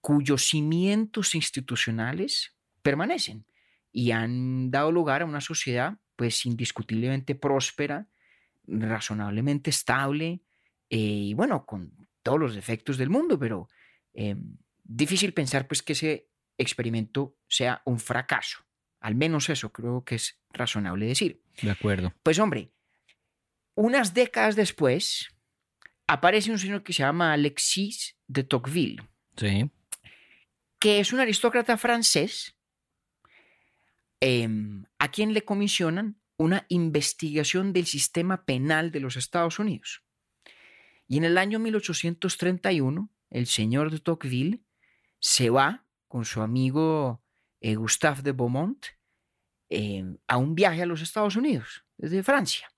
cuyos 0.00 0.44
cimientos 0.44 1.34
institucionales 1.34 2.54
permanecen 2.82 3.46
y 3.90 4.12
han 4.12 4.70
dado 4.70 4.92
lugar 4.92 5.22
a 5.22 5.24
una 5.24 5.40
sociedad 5.40 5.98
pues 6.16 6.46
indiscutiblemente 6.46 7.34
próspera, 7.34 8.08
razonablemente 8.66 9.70
estable 9.70 10.40
eh, 10.90 10.96
y 10.98 11.34
bueno, 11.34 11.64
con 11.66 12.08
todos 12.22 12.38
los 12.40 12.54
defectos 12.54 12.98
del 12.98 13.10
mundo, 13.10 13.38
pero 13.38 13.68
eh, 14.14 14.36
difícil 14.82 15.32
pensar 15.32 15.66
pues 15.66 15.82
que 15.82 15.92
ese 15.92 16.28
experimento 16.58 17.36
sea 17.48 17.82
un 17.84 17.98
fracaso. 17.98 18.64
Al 19.00 19.14
menos 19.14 19.48
eso 19.50 19.72
creo 19.72 20.04
que 20.04 20.16
es 20.16 20.40
razonable 20.50 21.06
decir. 21.06 21.42
De 21.62 21.70
acuerdo. 21.70 22.12
Pues 22.22 22.38
hombre, 22.38 22.72
unas 23.74 24.14
décadas 24.14 24.56
después 24.56 25.28
aparece 26.06 26.50
un 26.50 26.58
señor 26.58 26.82
que 26.82 26.92
se 26.92 27.02
llama 27.02 27.32
Alexis 27.32 28.16
de 28.26 28.42
Tocqueville, 28.44 29.02
Sí. 29.36 29.70
que 30.78 31.00
es 31.00 31.12
un 31.12 31.20
aristócrata 31.20 31.76
francés 31.76 32.56
em, 34.20 34.84
a 34.98 35.10
quien 35.10 35.34
le 35.34 35.44
comisionan 35.44 36.18
una 36.38 36.66
investigación 36.68 37.72
del 37.72 37.86
sistema 37.86 38.44
penal 38.44 38.90
de 38.90 39.00
los 39.00 39.16
Estados 39.16 39.58
Unidos. 39.58 40.02
Y 41.08 41.18
en 41.18 41.24
el 41.24 41.38
año 41.38 41.58
1831, 41.58 43.10
el 43.30 43.46
señor 43.46 43.90
de 43.90 44.00
Tocqueville 44.00 44.62
se 45.18 45.50
va 45.50 45.84
con 46.08 46.24
su 46.24 46.42
amigo 46.42 47.22
eh, 47.60 47.74
Gustave 47.74 48.22
de 48.22 48.32
Beaumont 48.32 48.86
eh, 49.70 50.04
a 50.26 50.36
un 50.36 50.54
viaje 50.54 50.82
a 50.82 50.86
los 50.86 51.02
Estados 51.02 51.36
Unidos, 51.36 51.84
desde 51.96 52.22
Francia. 52.22 52.70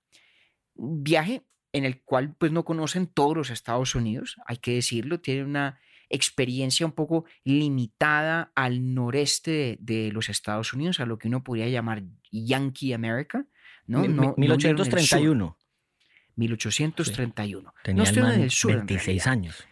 Un 0.75 1.03
viaje 1.03 1.43
en 1.71 1.85
el 1.85 2.01
cual 2.01 2.35
pues 2.35 2.51
no 2.51 2.65
conocen 2.65 3.07
todos 3.07 3.35
los 3.35 3.49
Estados 3.49 3.93
Unidos, 3.95 4.37
hay 4.45 4.57
que 4.57 4.75
decirlo, 4.75 5.19
tienen 5.19 5.45
una 5.45 5.79
experiencia 6.09 6.85
un 6.85 6.91
poco 6.93 7.25
limitada 7.43 8.51
al 8.55 8.93
noreste 8.93 9.51
de, 9.51 9.77
de 9.79 10.11
los 10.11 10.29
Estados 10.29 10.73
Unidos, 10.73 10.99
a 10.99 11.05
lo 11.05 11.17
que 11.17 11.27
uno 11.27 11.43
podría 11.43 11.67
llamar 11.69 12.03
Yankee 12.31 12.93
America, 12.93 13.45
¿no? 13.85 14.01
Mi- 14.01 14.07
mi- 14.09 14.13
no, 14.15 14.21
no 14.23 14.35
vieron 14.35 14.59
el 14.61 14.77
sur. 14.77 14.85
1831. 14.95 15.57
1831. 16.35 17.73
Tenía 17.83 17.97
no 17.97 18.03
estuvieron 18.03 18.33
en 18.33 18.41
el 18.41 18.51
sur. 18.51 18.71
en 18.71 18.77
26 18.85 19.05
realidad. 19.05 19.27
años. 19.27 19.67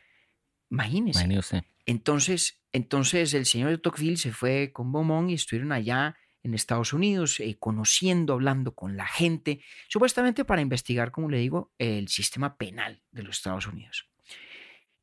Imagínese. 0.69 1.63
Entonces, 1.85 2.61
entonces 2.73 3.33
el 3.33 3.45
señor 3.45 3.69
de 3.69 3.77
Tocqueville 3.77 4.17
se 4.17 4.33
fue 4.33 4.71
con 4.73 4.91
Beaumont 4.91 5.29
y 5.29 5.33
estuvieron 5.35 5.71
allá 5.71 6.17
en 6.43 6.53
Estados 6.53 6.93
Unidos, 6.93 7.39
eh, 7.39 7.55
conociendo, 7.59 8.33
hablando 8.33 8.73
con 8.75 8.95
la 8.97 9.07
gente, 9.07 9.61
supuestamente 9.87 10.45
para 10.45 10.61
investigar, 10.61 11.11
como 11.11 11.29
le 11.29 11.39
digo, 11.39 11.73
el 11.77 12.07
sistema 12.09 12.57
penal 12.57 13.01
de 13.11 13.23
los 13.23 13.37
Estados 13.37 13.67
Unidos. 13.67 14.09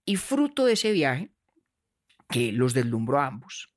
Y 0.04 0.16
fruto 0.16 0.66
de 0.66 0.75
ese 0.75 0.92
viaje, 0.92 1.30
que 2.28 2.52
los 2.52 2.75
deslumbró 2.75 3.20
a 3.20 3.26
ambos, 3.26 3.75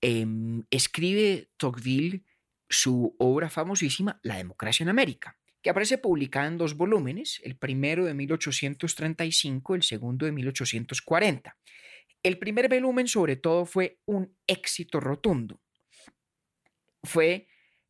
em, 0.00 0.64
escribe 0.70 1.50
Tocqueville 1.56 2.24
su 2.68 3.14
obra 3.18 3.48
famosísima, 3.50 4.18
La 4.22 4.36
democracia 4.36 4.82
en 4.82 4.88
América, 4.88 5.38
que 5.62 5.70
aparece 5.70 5.98
publicada 5.98 6.46
en 6.46 6.58
dos 6.58 6.76
volúmenes, 6.76 7.40
el 7.44 7.56
primero 7.56 8.04
de 8.04 8.14
1835, 8.14 9.74
el 9.74 9.82
segundo 9.82 10.26
de 10.26 10.32
1840. 10.32 11.56
El 12.22 12.38
primer 12.38 12.68
volumen 12.68 13.06
sobre 13.06 13.36
todo 13.36 13.66
fue 13.66 14.00
un 14.06 14.36
éxito 14.46 15.00
rotundo. 15.00 15.60
Fue 17.02 17.48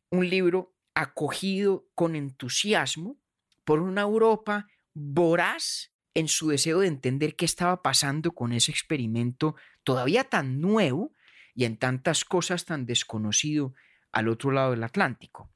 un 0.09 0.29
libro 0.29 0.75
acogido 0.93 1.87
con 1.95 2.15
entusiasmo 2.15 3.17
por 3.63 3.81
una 3.81 4.01
Europa 4.01 4.67
voraz 4.93 5.94
en 6.15 6.27
su 6.27 6.47
deseo 6.47 6.79
de 6.79 6.87
entender 6.87 7.35
qué 7.35 7.45
estaba 7.45 7.81
pasando 7.83 8.31
con 8.31 8.53
ese 8.53 8.71
experimento 8.71 9.55
todavía 9.83 10.23
tan 10.23 10.61
nuevo 10.61 11.13
y 11.53 11.65
en 11.65 11.77
tantas 11.77 12.25
cosas 12.25 12.65
tan 12.65 12.85
desconocido 12.85 13.73
al 14.11 14.29
otro 14.29 14.51
lado 14.51 14.71
del 14.71 14.83
Atlántico. 14.83 15.51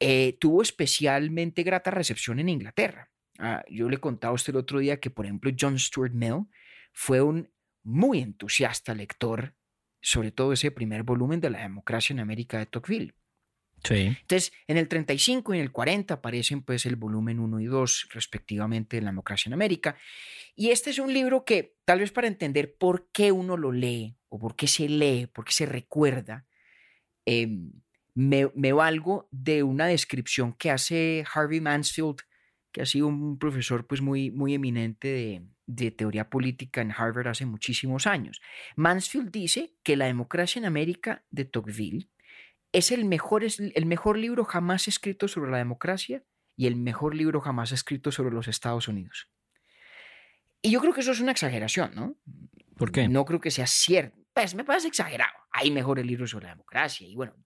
Eh, 0.00 0.36
tuvo 0.40 0.62
especialmente 0.62 1.62
grata 1.62 1.90
recepción 1.90 2.40
en 2.40 2.48
Inglaterra. 2.48 3.10
Ah, 3.38 3.64
yo 3.70 3.88
le 3.88 3.98
contaba 3.98 4.32
a 4.32 4.34
usted 4.34 4.52
el 4.52 4.60
otro 4.60 4.80
día 4.80 5.00
que, 5.00 5.10
por 5.10 5.24
ejemplo, 5.24 5.50
John 5.58 5.78
Stuart 5.78 6.12
Mill 6.12 6.46
fue 6.92 7.22
un 7.22 7.50
muy 7.84 8.20
entusiasta 8.20 8.94
lector, 8.94 9.54
sobre 10.00 10.32
todo 10.32 10.52
ese 10.52 10.70
primer 10.70 11.04
volumen 11.04 11.40
de 11.40 11.50
la 11.50 11.62
democracia 11.62 12.12
en 12.12 12.20
América 12.20 12.58
de 12.58 12.66
Tocqueville. 12.66 13.14
Entonces, 13.90 14.52
en 14.66 14.78
el 14.78 14.88
35 14.88 15.54
y 15.54 15.58
en 15.58 15.64
el 15.64 15.72
40 15.72 16.14
aparecen 16.14 16.62
pues 16.62 16.86
el 16.86 16.96
volumen 16.96 17.38
1 17.38 17.60
y 17.60 17.66
2 17.66 18.08
respectivamente 18.12 18.96
de 18.96 19.02
la 19.02 19.10
democracia 19.10 19.48
en 19.48 19.54
América. 19.54 19.96
Y 20.54 20.70
este 20.70 20.90
es 20.90 20.98
un 20.98 21.12
libro 21.12 21.44
que 21.44 21.76
tal 21.84 22.00
vez 22.00 22.10
para 22.10 22.26
entender 22.26 22.76
por 22.76 23.08
qué 23.12 23.32
uno 23.32 23.56
lo 23.56 23.72
lee 23.72 24.16
o 24.28 24.38
por 24.38 24.56
qué 24.56 24.66
se 24.66 24.88
lee, 24.88 25.26
por 25.26 25.44
qué 25.44 25.52
se 25.52 25.66
recuerda, 25.66 26.46
em, 27.26 27.72
me, 28.14 28.50
me, 28.54 28.72
valgo 28.72 29.28
de 29.32 29.62
una 29.62 29.86
descripción 29.86 30.52
que 30.52 30.70
hace 30.70 31.24
Harvey 31.34 31.60
Mansfield, 31.60 32.18
que 32.72 32.82
ha 32.82 32.86
sido 32.86 33.08
un 33.08 33.38
profesor 33.38 33.86
pues 33.86 34.00
muy, 34.00 34.30
muy 34.30 34.54
eminente 34.54 35.08
de, 35.08 35.42
de 35.66 35.90
teoría 35.90 36.30
política 36.30 36.80
en 36.80 36.92
Harvard 36.92 37.28
hace 37.28 37.46
muchísimos 37.46 38.06
años. 38.06 38.40
Mansfield 38.76 39.30
dice 39.30 39.74
que 39.82 39.96
la 39.96 40.06
democracia 40.06 40.58
en 40.58 40.66
América 40.66 41.24
de 41.30 41.44
Tocqueville 41.44 42.08
es 42.74 42.90
el 42.90 43.04
mejor, 43.04 43.44
es 43.44 43.60
el 43.60 43.86
mejor 43.86 44.18
libro 44.18 44.44
jamás 44.44 44.88
escrito 44.88 45.28
sobre 45.28 45.50
la 45.52 45.58
democracia 45.58 46.24
y 46.56 46.66
el 46.66 46.74
mejor 46.74 47.14
libro 47.14 47.40
jamás 47.40 47.70
escrito 47.70 48.10
sobre 48.10 48.34
los 48.34 48.48
Estados 48.48 48.88
Unidos. 48.88 49.28
Y 50.60 50.72
yo 50.72 50.80
creo 50.80 50.92
que 50.92 51.02
eso 51.02 51.12
es 51.12 51.20
una 51.20 51.30
exageración, 51.30 51.94
¿no? 51.94 52.16
¿Por 52.76 52.90
qué? 52.90 53.06
No 53.06 53.24
creo 53.24 53.40
que 53.40 53.52
sea 53.52 53.68
cierto. 53.68 54.18
Pues 54.32 54.56
me 54.56 54.64
parece 54.64 54.88
exagerado. 54.88 55.32
Hay 55.52 55.70
mejores 55.70 56.04
libros 56.04 56.30
sobre 56.30 56.46
la 56.46 56.50
democracia 56.50 57.06
y 57.06 57.14
bueno, 57.14 57.36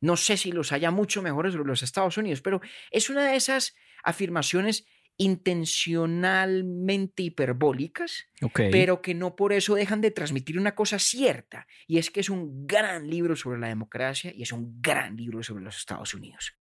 no 0.00 0.16
sé 0.16 0.36
si 0.36 0.50
los 0.50 0.72
haya 0.72 0.90
mucho 0.90 1.22
mejores 1.22 1.52
sobre 1.52 1.68
los 1.68 1.84
Estados 1.84 2.16
Unidos, 2.16 2.40
pero 2.40 2.60
es 2.90 3.08
una 3.08 3.28
de 3.28 3.36
esas 3.36 3.76
afirmaciones 4.02 4.84
intencionalmente 5.20 7.22
hiperbólicas, 7.22 8.26
pero 8.54 9.02
que 9.02 9.14
no 9.14 9.36
por 9.36 9.52
eso 9.52 9.74
dejan 9.74 10.00
de 10.00 10.10
transmitir 10.10 10.58
una 10.58 10.74
cosa 10.74 10.98
cierta, 10.98 11.66
y 11.86 11.98
es 11.98 12.10
que 12.10 12.20
es 12.20 12.30
un 12.30 12.66
gran 12.66 13.06
libro 13.06 13.36
sobre 13.36 13.60
la 13.60 13.68
democracia 13.68 14.32
y 14.34 14.40
es 14.42 14.50
un 14.50 14.80
gran 14.80 15.18
libro 15.18 15.42
sobre 15.42 15.62
los 15.62 15.76
Estados 15.76 16.14
Unidos. 16.14 16.56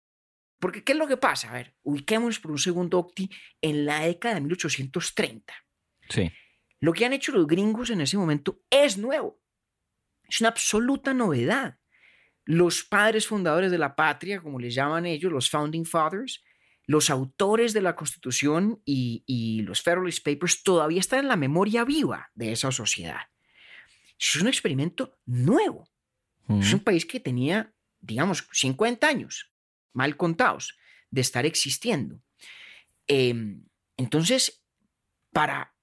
Porque, 0.58 0.82
¿qué 0.82 0.92
es 0.92 0.98
lo 0.98 1.06
que 1.06 1.18
pasa? 1.18 1.50
A 1.50 1.52
ver, 1.52 1.74
ubiquémonos 1.82 2.40
por 2.40 2.50
un 2.50 2.58
segundo, 2.58 2.98
Octi, 2.98 3.30
en 3.60 3.84
la 3.84 4.00
década 4.00 4.36
de 4.36 4.40
1830. 4.40 5.52
Sí. 6.08 6.32
Lo 6.80 6.94
que 6.94 7.04
han 7.04 7.12
hecho 7.12 7.32
los 7.32 7.46
gringos 7.46 7.90
en 7.90 8.00
ese 8.00 8.16
momento 8.16 8.62
es 8.70 8.96
nuevo. 8.96 9.38
Es 10.26 10.40
una 10.40 10.48
absoluta 10.48 11.12
novedad. 11.12 11.78
Los 12.46 12.84
padres 12.84 13.26
fundadores 13.26 13.70
de 13.70 13.76
la 13.76 13.94
patria, 13.94 14.40
como 14.40 14.58
les 14.58 14.74
llaman 14.74 15.04
ellos, 15.04 15.30
los 15.30 15.50
founding 15.50 15.84
fathers, 15.84 16.42
los 16.86 17.10
autores 17.10 17.72
de 17.72 17.82
la 17.82 17.96
Constitución 17.96 18.80
y, 18.84 19.62
los 19.62 19.82
Federalist 19.82 20.24
Papers 20.24 20.62
todavía 20.62 21.00
están 21.00 21.20
en 21.20 21.28
la 21.28 21.36
memoria 21.36 21.84
viva 21.84 22.30
de 22.34 22.52
esa 22.52 22.70
sociedad. 22.70 23.22
es 24.18 24.36
un 24.36 24.48
experimento 24.48 25.18
nuevo. 25.26 25.88
Es 26.48 26.72
un 26.72 26.78
país 26.78 27.04
que 27.04 27.18
tenía, 27.18 27.74
digamos, 27.98 28.46
50 28.52 29.08
años, 29.08 29.52
mal 29.92 30.16
contados, 30.16 30.78
de 31.10 31.20
estar 31.20 31.44
existiendo. 31.44 32.22
Em, 33.08 33.64
entonces, 33.96 34.62
para 35.32 35.74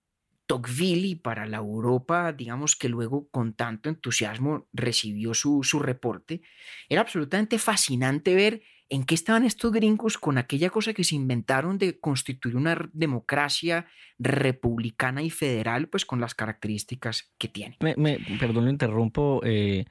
Tocqueville 0.45 1.07
y 1.07 1.15
para 1.15 1.45
la 1.45 1.57
Europa, 1.57 2.31
digamos 2.31 2.77
que 2.77 2.88
luego 2.88 3.27
con 3.29 3.53
tanto 3.55 3.89
entusiasmo 3.89 4.69
recibió 4.72 5.33
su, 5.33 5.63
su 5.63 5.79
reporte, 5.79 6.41
era 6.88 7.01
absolutamente 7.01 7.60
fascinante 7.60 8.36
ver 8.36 8.63
¿En 8.89 9.05
qué 9.05 9.15
estaban 9.15 9.43
estos 9.43 9.71
gringos 9.71 10.17
con 10.17 10.37
aquella 10.37 10.69
cosa 10.69 10.93
que 10.93 11.03
se 11.03 11.15
inventaron 11.15 11.77
de 11.77 11.99
constituir 11.99 12.55
una 12.55 12.77
democracia 12.93 13.87
republicana 14.19 15.23
y 15.23 15.29
federal, 15.29 15.87
pues 15.87 16.05
con 16.05 16.19
las 16.19 16.35
características 16.35 17.33
que 17.37 17.47
tiene? 17.47 17.77
Me, 17.79 18.19
perdón, 18.39 18.65
lo 18.65 18.69
interrumpo. 18.69 19.41
Eh, 19.43 19.85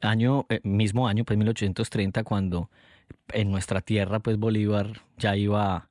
año, 0.00 0.46
eh, 0.48 0.60
mismo 0.64 1.08
año, 1.08 1.24
pues 1.24 1.38
1830, 1.38 2.24
cuando 2.24 2.70
en 3.32 3.50
nuestra 3.50 3.80
tierra, 3.80 4.20
pues 4.20 4.38
Bolívar 4.38 5.02
ya 5.16 5.36
iba 5.36 5.88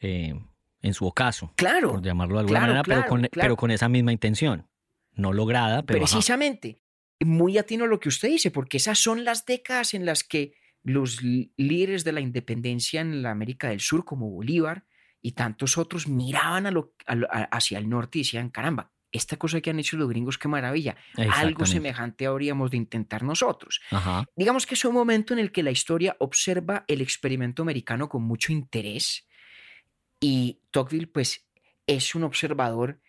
eh, 0.00 0.34
en 0.82 0.94
su 0.94 1.06
ocaso. 1.06 1.52
Claro. 1.56 1.92
Por 1.92 2.02
llamarlo 2.02 2.36
de 2.36 2.40
alguna 2.40 2.60
manera, 2.60 2.82
pero, 2.82 3.06
con, 3.06 3.28
pero 3.30 3.56
con 3.56 3.70
esa 3.70 3.88
misma 3.88 4.12
intención. 4.12 4.66
No 5.14 5.32
lograda, 5.32 5.82
pero. 5.82 6.00
Precisamente. 6.00 6.80
Muy 7.20 7.56
atino 7.56 7.86
lo 7.86 7.98
que 7.98 8.10
usted 8.10 8.28
dice, 8.28 8.50
porque 8.50 8.76
esas 8.76 8.98
son 8.98 9.24
las 9.24 9.46
décadas 9.46 9.94
en 9.94 10.04
las 10.04 10.22
que 10.22 10.52
los 10.86 11.20
líderes 11.20 12.04
de 12.04 12.12
la 12.12 12.20
independencia 12.20 13.00
en 13.00 13.20
la 13.20 13.32
América 13.32 13.68
del 13.68 13.80
Sur, 13.80 14.04
como 14.04 14.30
Bolívar 14.30 14.84
y 15.20 15.32
tantos 15.32 15.78
otros, 15.78 16.06
miraban 16.06 16.64
a 16.66 16.70
lo, 16.70 16.94
hacia 17.50 17.78
el 17.78 17.88
norte 17.88 18.18
y 18.18 18.22
decían, 18.22 18.50
caramba, 18.50 18.92
esta 19.10 19.36
cosa 19.36 19.60
que 19.60 19.70
han 19.70 19.80
hecho 19.80 19.96
los 19.96 20.08
gringos, 20.08 20.38
qué 20.38 20.46
maravilla. 20.46 20.96
Algo 21.32 21.66
semejante 21.66 22.26
habríamos 22.26 22.70
de 22.70 22.76
intentar 22.76 23.24
nosotros. 23.24 23.80
Digamos 24.36 24.64
que 24.64 24.74
es 24.74 24.84
un 24.84 24.94
momento 24.94 25.32
en 25.32 25.40
el 25.40 25.50
que 25.50 25.64
la 25.64 25.72
historia 25.72 26.16
observa 26.20 26.84
el 26.86 27.00
experimento 27.00 27.62
americano 27.62 28.08
con 28.08 28.22
mucho 28.22 28.52
interés 28.52 29.26
y 30.20 30.60
Tocqueville 30.70 31.08
pues 31.08 31.48
es 31.88 32.14
un 32.14 32.22
observador 32.22 33.00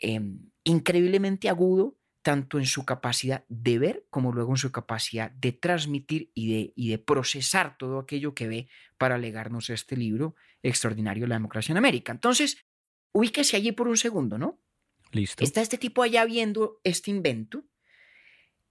em, 0.00 0.50
increíblemente 0.64 1.48
agudo 1.48 1.96
tanto 2.22 2.58
en 2.58 2.66
su 2.66 2.84
capacidad 2.84 3.44
de 3.48 3.78
ver 3.78 4.06
como 4.10 4.32
luego 4.32 4.52
en 4.52 4.58
su 4.58 4.72
capacidad 4.72 5.30
de 5.30 5.52
transmitir 5.52 6.30
y 6.34 6.52
de, 6.52 6.72
y 6.76 6.90
de 6.90 6.98
procesar 6.98 7.78
todo 7.78 7.98
aquello 7.98 8.34
que 8.34 8.48
ve 8.48 8.68
para 8.98 9.18
legarnos 9.18 9.70
este 9.70 9.96
libro 9.96 10.34
extraordinario, 10.62 11.26
La 11.26 11.36
democracia 11.36 11.72
en 11.72 11.78
América. 11.78 12.12
Entonces, 12.12 12.58
ubíquese 13.12 13.56
allí 13.56 13.72
por 13.72 13.88
un 13.88 13.96
segundo, 13.96 14.38
¿no? 14.38 14.60
Listo. 15.12 15.42
Está 15.42 15.62
este 15.62 15.78
tipo 15.78 16.02
allá 16.02 16.24
viendo 16.24 16.80
este 16.84 17.10
invento. 17.10 17.64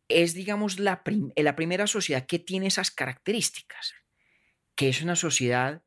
Es, 0.07 0.33
digamos, 0.33 0.79
la, 0.79 1.03
la 1.35 1.55
primera 1.55 1.87
sociedad 1.87 2.25
que 2.25 2.39
tiene 2.39 2.67
esas 2.67 2.91
características, 2.91 3.93
que 4.75 4.89
es 4.89 5.01
una 5.01 5.15
sociedad 5.15 5.83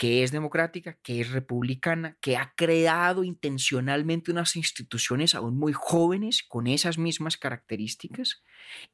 que 0.00 0.22
es 0.22 0.32
democrática, 0.32 0.96
que 1.02 1.20
es 1.20 1.30
republicana, 1.30 2.16
que 2.22 2.38
ha 2.38 2.54
creado 2.56 3.22
intencionalmente 3.22 4.30
unas 4.30 4.56
instituciones 4.56 5.34
aún 5.34 5.58
muy 5.58 5.74
jóvenes 5.74 6.42
con 6.42 6.66
esas 6.68 6.96
mismas 6.96 7.36
características. 7.36 8.42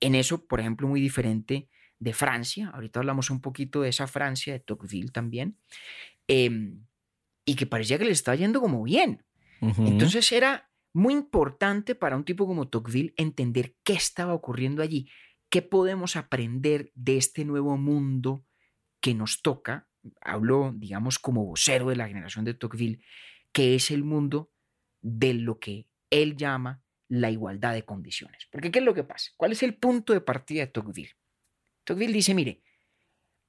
En 0.00 0.16
eso, 0.16 0.48
por 0.48 0.58
ejemplo, 0.58 0.88
muy 0.88 1.00
diferente 1.00 1.68
de 2.00 2.12
Francia. 2.12 2.72
Ahorita 2.74 2.98
hablamos 2.98 3.30
un 3.30 3.40
poquito 3.40 3.82
de 3.82 3.90
esa 3.90 4.08
Francia, 4.08 4.52
de 4.52 4.58
Tocqueville 4.58 5.12
también. 5.12 5.56
Em, 6.26 6.84
y 7.44 7.54
que 7.54 7.66
parecía 7.66 7.98
que 7.98 8.04
le 8.04 8.10
estaba 8.10 8.34
yendo 8.34 8.60
como 8.60 8.82
bien. 8.82 9.24
Entonces 9.60 10.32
era 10.32 10.72
muy 10.92 11.14
importante 11.14 11.94
para 11.94 12.16
un 12.16 12.24
tipo 12.24 12.48
como 12.48 12.66
Tocqueville 12.66 13.14
entender 13.16 13.76
qué 13.84 13.92
estaba 13.92 14.34
ocurriendo 14.34 14.82
allí, 14.82 15.08
qué 15.50 15.62
podemos 15.62 16.16
aprender 16.16 16.90
de 16.96 17.16
este 17.16 17.44
nuevo 17.44 17.76
mundo 17.76 18.44
que 19.00 19.14
nos 19.14 19.40
toca 19.40 19.86
hablo, 20.20 20.72
digamos, 20.76 21.18
como 21.18 21.44
vocero 21.44 21.88
de 21.88 21.96
la 21.96 22.08
generación 22.08 22.44
de 22.44 22.54
Tocqueville, 22.54 23.02
que 23.52 23.74
es 23.74 23.90
el 23.90 24.04
mundo 24.04 24.50
de 25.00 25.34
lo 25.34 25.58
que 25.58 25.88
él 26.10 26.36
llama 26.36 26.82
la 27.08 27.30
igualdad 27.30 27.74
de 27.74 27.84
condiciones. 27.84 28.46
Porque 28.50 28.70
¿qué 28.70 28.80
es 28.80 28.84
lo 28.84 28.94
que 28.94 29.04
pasa? 29.04 29.30
¿Cuál 29.36 29.52
es 29.52 29.62
el 29.62 29.74
punto 29.74 30.12
de 30.12 30.20
partida 30.20 30.60
de 30.60 30.66
Tocqueville? 30.68 31.14
Tocqueville 31.84 32.12
dice, 32.12 32.34
mire, 32.34 32.62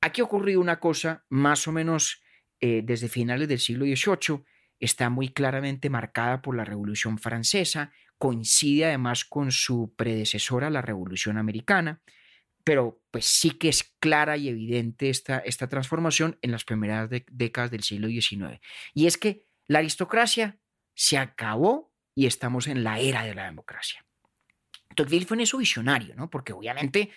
aquí 0.01 0.21
ha 0.21 0.25
ocurrido 0.25 0.61
una 0.61 0.79
cosa 0.79 1.25
más 1.29 1.67
o 1.67 1.71
menos 1.71 2.21
eh, 2.59 2.81
desde 2.83 3.07
finales 3.07 3.47
del 3.47 3.59
siglo 3.59 3.85
XVIII, 3.85 4.43
está 4.79 5.09
muy 5.09 5.29
claramente 5.29 5.89
marcada 5.89 6.41
por 6.41 6.55
la 6.55 6.65
Revolución 6.65 7.17
Francesa, 7.17 7.91
coincide 8.17 8.85
además 8.85 9.25
con 9.25 9.51
su 9.51 9.93
predecesora, 9.95 10.69
la 10.69 10.81
Revolución 10.81 11.37
Americana, 11.37 12.01
pero 12.67 13.01
pues 13.12 13.24
sí 13.24 13.51
que 13.51 13.69
es 13.69 13.95
clara 14.01 14.36
y 14.36 14.50
evidente 14.50 15.09
esta, 15.09 15.38
esta 15.39 15.69
transformación 15.69 16.38
en 16.41 16.51
las 16.51 16.65
primeras 16.65 17.09
décadas 17.31 17.71
del 17.71 17.81
siglo 17.81 18.09
XIX. 18.09 18.59
Y 18.93 19.07
es 19.07 19.17
que 19.17 19.45
la 19.67 19.79
aristocracia 19.79 20.59
se 20.93 21.17
acabó 21.17 21.93
y 22.13 22.25
estamos 22.25 22.67
en 22.67 22.83
la 22.83 23.00
era 23.00 23.24
de 23.24 23.36
la 23.36 23.45
democracia. 23.45 24.05
Tocqueville 24.95 25.25
fue 25.25 25.38
en 25.38 25.41
eso 25.41 25.57
visionario, 25.57 26.13
¿no? 26.15 26.29
Porque 26.29 26.51
obviamente 26.51 27.09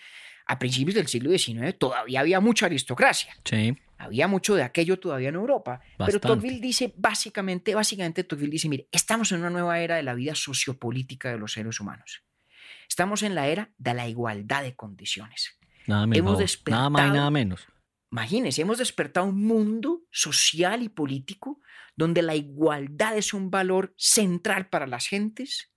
a 0.47 0.57
principios 0.57 0.95
del 0.95 1.09
siglo 1.09 1.37
XIX 1.37 1.77
todavía 1.77 2.21
había 2.21 2.39
mucha 2.39 2.67
aristocracia. 2.67 3.35
Sí. 3.45 3.77
Había 3.99 4.29
mucho 4.29 4.55
de 4.55 4.63
aquello 4.63 5.01
todavía 5.01 5.31
en 5.31 5.35
Europa, 5.35 5.81
pero 5.99 5.99
Bastante. 5.99 6.29
Tocqueville 6.29 6.61
dice 6.61 6.95
básicamente, 6.97 7.75
básicamente 7.75 8.23
Tocqueville 8.23 8.53
dice, 8.53 8.69
mire, 8.69 8.87
estamos 8.93 9.33
en 9.33 9.41
una 9.41 9.51
nueva 9.51 9.81
era 9.81 9.97
de 9.97 10.05
la 10.05 10.15
vida 10.15 10.37
sociopolítica 10.37 11.33
de 11.33 11.39
los 11.39 11.55
seres 11.55 11.81
humanos. 11.81 12.23
Estamos 12.91 13.23
en 13.23 13.37
la 13.37 13.47
era 13.47 13.73
de 13.79 13.95
la 13.95 14.09
igualdad 14.09 14.63
de 14.65 14.75
condiciones. 14.75 15.57
Nada 15.87 16.07
menos. 16.07 16.19
Hemos 16.19 16.33
Nada 16.67 16.91
más 16.91 17.01
y 17.01 17.05
despertado- 17.05 17.15
nada 17.15 17.31
menos. 17.31 17.67
Imagínense, 18.13 18.63
hemos 18.63 18.79
despertado 18.79 19.27
un 19.27 19.41
mundo 19.47 20.03
social 20.11 20.83
y 20.83 20.89
político 20.89 21.61
donde 21.95 22.23
la 22.23 22.35
igualdad 22.35 23.17
es 23.17 23.33
un 23.33 23.49
valor 23.51 23.95
central 23.97 24.69
para 24.69 24.89
las 24.89 25.07
gentes 25.07 25.73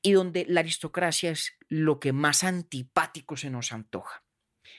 y 0.00 0.12
donde 0.12 0.46
la 0.48 0.60
aristocracia 0.60 1.32
es 1.32 1.52
lo 1.68 1.98
que 1.98 2.12
más 2.12 2.44
antipático 2.44 3.36
se 3.36 3.50
nos 3.50 3.72
antoja. 3.72 4.22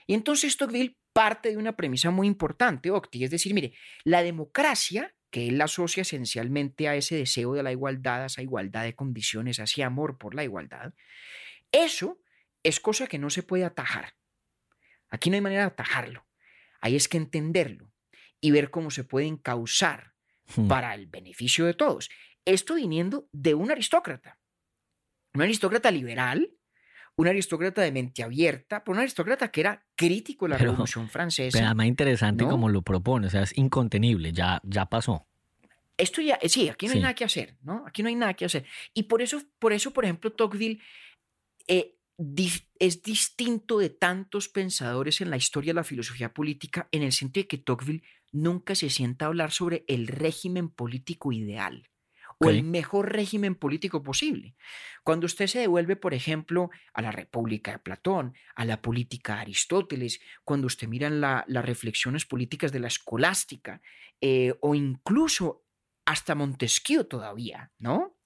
Y 0.08 0.14
entonces 0.14 0.56
Tocqueville 0.56 0.96
parte 1.12 1.50
de 1.50 1.58
una 1.58 1.76
premisa 1.76 2.10
muy 2.12 2.28
importante, 2.28 2.90
Octi, 2.90 3.26
es 3.26 3.32
decir, 3.32 3.54
mire, 3.54 3.74
la 4.06 4.24
democracia, 4.24 5.14
que 5.30 5.50
él 5.50 5.62
asocia 5.62 6.02
esencialmente 6.02 6.88
a 6.88 6.96
ese 6.96 7.16
deseo 7.18 7.54
de 7.54 7.64
la 7.64 7.74
igualdad, 7.74 8.24
a 8.24 8.26
esa 8.28 8.42
igualdad 8.42 8.84
de 8.84 8.96
condiciones, 8.96 9.60
a 9.60 9.64
ese 9.64 9.84
amor 9.84 10.18
por 10.18 10.34
la 10.34 10.46
igualdad, 10.46 10.94
eso 11.72 12.20
es 12.64 12.80
cosa 12.80 13.08
que 13.08 13.18
no 13.20 13.30
se 13.30 13.44
puede 13.44 13.66
atajar. 13.66 14.16
Aquí 15.10 15.30
no 15.30 15.36
hay 15.36 15.42
manera 15.42 15.62
de 15.62 15.68
atajarlo. 15.68 16.26
Ahí 16.82 16.96
es 16.96 17.08
que 17.08 17.18
entenderlo 17.18 17.92
y 18.42 18.52
ver 18.52 18.70
cómo 18.70 18.92
se 18.92 19.04
puede 19.04 19.28
encauzar 19.28 20.14
Hmm. 20.56 20.68
para 20.68 20.96
el 20.96 21.06
beneficio 21.06 21.66
de 21.66 21.76
todos. 21.76 22.10
Esto 22.44 22.74
viniendo 22.76 23.28
de 23.32 23.54
un 23.54 23.70
aristócrata, 23.70 24.40
un 25.36 25.44
aristócrata 25.44 25.92
liberal, 25.92 26.50
un 27.16 27.28
aristócrata 27.28 27.82
de 27.84 27.92
mente 27.92 28.24
abierta, 28.24 28.84
pero 28.84 28.94
un 28.94 29.00
aristócrata 29.00 29.52
que 29.52 29.60
era 29.62 29.86
crítico 29.96 30.46
de 30.46 30.50
la 30.50 30.58
Pero- 30.58 30.72
Revolución 30.72 31.06
Pero 31.06 31.12
Francesa. 31.14 31.66
además 31.66 31.86
interesante 31.86 32.46
¿no? 32.46 32.50
como 32.50 32.68
lo 32.70 32.82
propone, 32.82 33.28
o 33.28 33.30
sea, 33.30 33.44
es 33.44 33.56
incontenible, 33.58 34.32
ya, 34.32 34.60
ya 34.64 34.88
pasó. 34.88 35.28
Esto 35.98 36.22
ya, 36.22 36.40
eh, 36.42 36.50
sí, 36.50 36.68
aquí 36.70 36.88
no 36.88 36.94
hay 36.94 37.02
nada 37.02 37.14
que 37.14 37.26
hacer, 37.26 37.58
¿no? 37.62 37.84
Aquí 37.86 38.02
no 38.02 38.08
hay 38.10 38.16
nada 38.16 38.34
que 38.34 38.46
hacer. 38.46 38.66
Y 38.94 39.04
por 39.04 39.22
eso, 39.22 39.42
por 39.60 39.74
eso 39.74 39.92
por 39.92 40.06
ejemplo, 40.06 40.32
Tocqueville 40.32 40.82
eh, 41.70 41.96
di- 42.18 42.68
es 42.80 43.02
distinto 43.02 43.80
de 43.80 43.90
tantos 43.90 44.50
pensadores 44.50 45.22
en 45.22 45.30
la 45.30 45.38
historia 45.38 45.70
de 45.72 45.76
la 45.76 45.84
filosofía 45.86 46.34
política 46.34 46.90
en 46.92 47.04
el 47.04 47.14
sentido 47.14 47.44
de 47.44 47.48
que 47.48 47.58
Tocqueville 47.60 48.04
nunca 48.34 48.76
se 48.76 48.90
sienta 48.90 49.26
a 49.26 49.28
hablar 49.30 49.52
sobre 49.52 49.86
el 49.88 50.08
régimen 50.08 50.70
político 50.70 51.32
ideal 51.32 51.88
o 52.42 52.50
el 52.50 52.64
mejor 52.64 53.12
régimen 53.12 53.54
político 53.56 54.02
posible. 54.02 54.56
Cuando 55.04 55.26
usted 55.26 55.48
se 55.48 55.60
devuelve, 55.60 55.98
por 55.98 56.14
ejemplo, 56.14 56.70
a 56.94 57.02
la 57.02 57.12
República 57.12 57.72
de 57.72 57.80
Platón, 57.80 58.34
a 58.56 58.64
la 58.64 58.82
política 58.82 59.36
de 59.36 59.42
Aristóteles, 59.42 60.22
cuando 60.46 60.68
usted 60.68 60.88
mira 60.88 61.10
la- 61.10 61.44
las 61.48 61.66
reflexiones 61.66 62.26
políticas 62.26 62.72
de 62.72 62.80
la 62.80 62.88
escolástica, 62.88 63.82
eh, 64.22 64.54
o 64.62 64.74
incluso 64.74 65.66
hasta 66.06 66.34
Montesquieu 66.34 67.04
todavía, 67.04 67.72
¿no? 67.78 68.18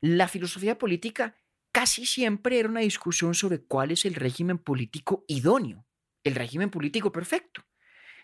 La 0.00 0.28
filosofía 0.28 0.76
política 0.78 1.36
casi 1.82 2.06
siempre 2.06 2.60
era 2.60 2.68
una 2.68 2.78
discusión 2.78 3.34
sobre 3.34 3.58
cuál 3.58 3.90
es 3.90 4.04
el 4.04 4.14
régimen 4.14 4.58
político 4.58 5.24
idóneo, 5.26 5.84
el 6.22 6.36
régimen 6.36 6.70
político 6.70 7.10
perfecto. 7.10 7.64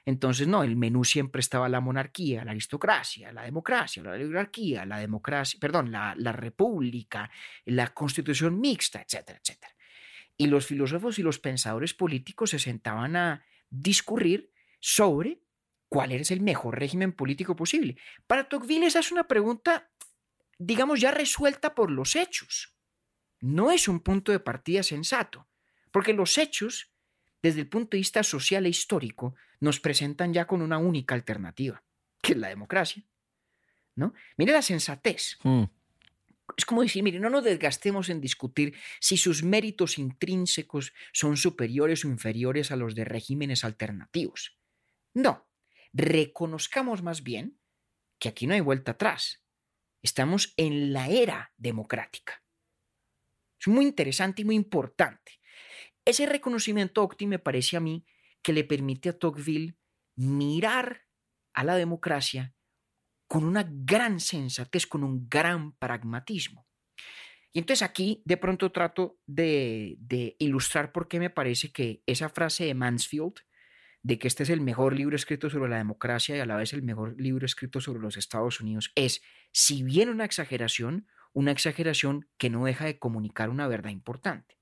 Entonces, 0.07 0.47
no, 0.47 0.62
el 0.62 0.77
menú 0.77 1.03
siempre 1.03 1.41
estaba 1.41 1.69
la 1.69 1.81
monarquía, 1.81 2.45
la 2.45 2.53
aristocracia, 2.53 3.33
la 3.33 3.43
democracia, 3.43 4.00
la 4.05 4.12
oligarquía, 4.12 4.87
la 4.87 4.99
democracia, 4.99 5.59
perdón, 5.61 5.91
la, 5.91 6.15
la 6.17 6.31
república, 6.31 7.33
la 7.65 7.88
constitución 7.88 8.61
mixta, 8.61 9.03
etcétera, 9.03 9.41
etcétera. 9.43 9.75
Y 10.37 10.47
los 10.47 10.65
filósofos 10.65 11.19
y 11.19 11.25
los 11.25 11.41
pensadores 11.41 11.95
políticos 11.95 12.50
se 12.50 12.61
sentaban 12.61 13.17
a 13.17 13.45
discurrir 13.69 14.53
sobre 14.79 15.43
cuál 15.88 16.12
es 16.12 16.31
el 16.31 16.43
mejor 16.43 16.79
régimen 16.79 17.11
político 17.12 17.57
posible. 17.57 17.97
Para 18.29 18.49
Tocqueville 18.49 18.87
esa 18.87 19.00
es 19.00 19.11
una 19.11 19.27
pregunta, 19.27 19.91
digamos, 20.59 21.00
ya 21.00 21.11
resuelta 21.11 21.75
por 21.75 21.91
los 21.91 22.15
hechos. 22.15 22.77
No 23.41 23.71
es 23.71 23.89
un 23.89 24.01
punto 24.01 24.33
de 24.33 24.41
partida 24.41 24.83
sensato, 24.83 25.47
porque 25.91 26.13
los 26.13 26.39
hechos, 26.39 26.91
desde 27.43 27.61
el 27.61 27.69
punto 27.69 27.91
de 27.93 27.99
vista 27.99 28.23
social 28.23 28.67
e 28.67 28.71
histórico, 28.71 29.35
nos 29.61 29.81
presentan 29.81 30.33
ya 30.33 30.47
con 30.47 30.63
una 30.63 30.79
única 30.79 31.15
alternativa, 31.15 31.83
que 32.21 32.33
es 32.33 32.39
la 32.39 32.49
democracia. 32.49 33.05
¿no? 33.99 34.15
Mire 34.37 34.53
la 34.53 34.63
sensatez. 34.63 35.39
Hmm. 35.43 35.65
Es 36.57 36.65
como 36.65 36.83
decir, 36.83 37.03
mire, 37.03 37.21
no 37.21 37.29
nos 37.29 37.45
desgastemos 37.45 38.09
en 38.09 38.21
discutir 38.21 38.75
si 39.01 39.17
sus 39.17 39.43
méritos 39.43 39.99
intrínsecos 39.99 40.95
son 41.13 41.37
superiores 41.37 42.05
o 42.05 42.09
inferiores 42.09 42.71
a 42.71 42.77
los 42.77 42.95
de 42.95 43.05
regímenes 43.05 43.65
alternativos. 43.65 44.57
No, 45.13 45.47
reconozcamos 45.93 47.03
más 47.03 47.23
bien 47.23 47.59
que 48.19 48.31
aquí 48.31 48.47
no 48.47 48.55
hay 48.55 48.61
vuelta 48.61 48.93
atrás. 48.93 49.43
Estamos 50.01 50.55
en 50.57 50.93
la 50.93 51.09
era 51.09 51.53
democrática. 51.59 52.43
Es 53.60 53.68
muy 53.68 53.86
interesante 53.86 54.42
y 54.42 54.44
muy 54.44 54.54
importante. 54.54 55.40
Ese 56.04 56.26
reconocimiento, 56.26 57.02
Octi, 57.02 57.26
me 57.26 57.38
parece 57.38 57.76
a 57.76 57.80
mí 57.80 58.04
que 58.42 58.52
le 58.52 58.64
permite 58.64 59.10
a 59.10 59.18
Tocqueville 59.18 59.76
mirar 60.16 61.02
a 61.52 61.64
la 61.64 61.76
democracia 61.76 62.54
con 63.26 63.44
una 63.44 63.68
gran 63.68 64.21
sensatez, 64.21 64.86
con 64.86 65.04
un 65.04 65.28
gran 65.28 65.73
pragmatismo. 65.73 66.66
Y 67.52 67.58
entonces 67.58 67.82
aquí 67.82 68.23
de 68.25 68.36
pronto 68.36 68.73
trato 68.73 69.18
de, 69.26 69.97
de, 70.00 70.36
ilustrar 70.38 70.92
por 70.92 71.08
qué 71.08 71.18
me 71.18 71.30
parece 71.30 71.73
que 71.73 72.02
esa 72.06 72.28
frase 72.28 72.64
de 72.64 72.75
Mansfield, 72.75 73.34
de 74.02 74.18
que 74.18 74.28
este 74.28 74.44
es 74.44 74.50
el 74.50 74.60
mejor 74.60 74.94
libro 74.94 75.16
escrito 75.16 75.50
sobre 75.50 75.71
la 75.71 75.78
democracia 75.78 76.36
y 76.36 76.40
a 76.40 76.47
la 76.47 76.56
vez 76.56 76.73
el 76.73 76.82
mejor 76.82 77.21
libro 77.21 77.44
escrito 77.44 77.80
sobre 77.80 78.00
los 78.00 78.16
Estados 78.16 78.60
Unidos, 78.60 78.92
es, 78.94 79.23
si 79.52 79.82
bien 79.82 80.08
una 80.08 80.25
exageración, 80.25 81.06
una 81.39 81.53
exageración 81.53 82.29
que 82.37 82.51
no 82.51 82.65
deja 82.65 82.85
de 82.85 82.99
comunicar 82.99 83.49
una 83.49 83.69
verdad 83.69 83.91
importante. 83.91 84.59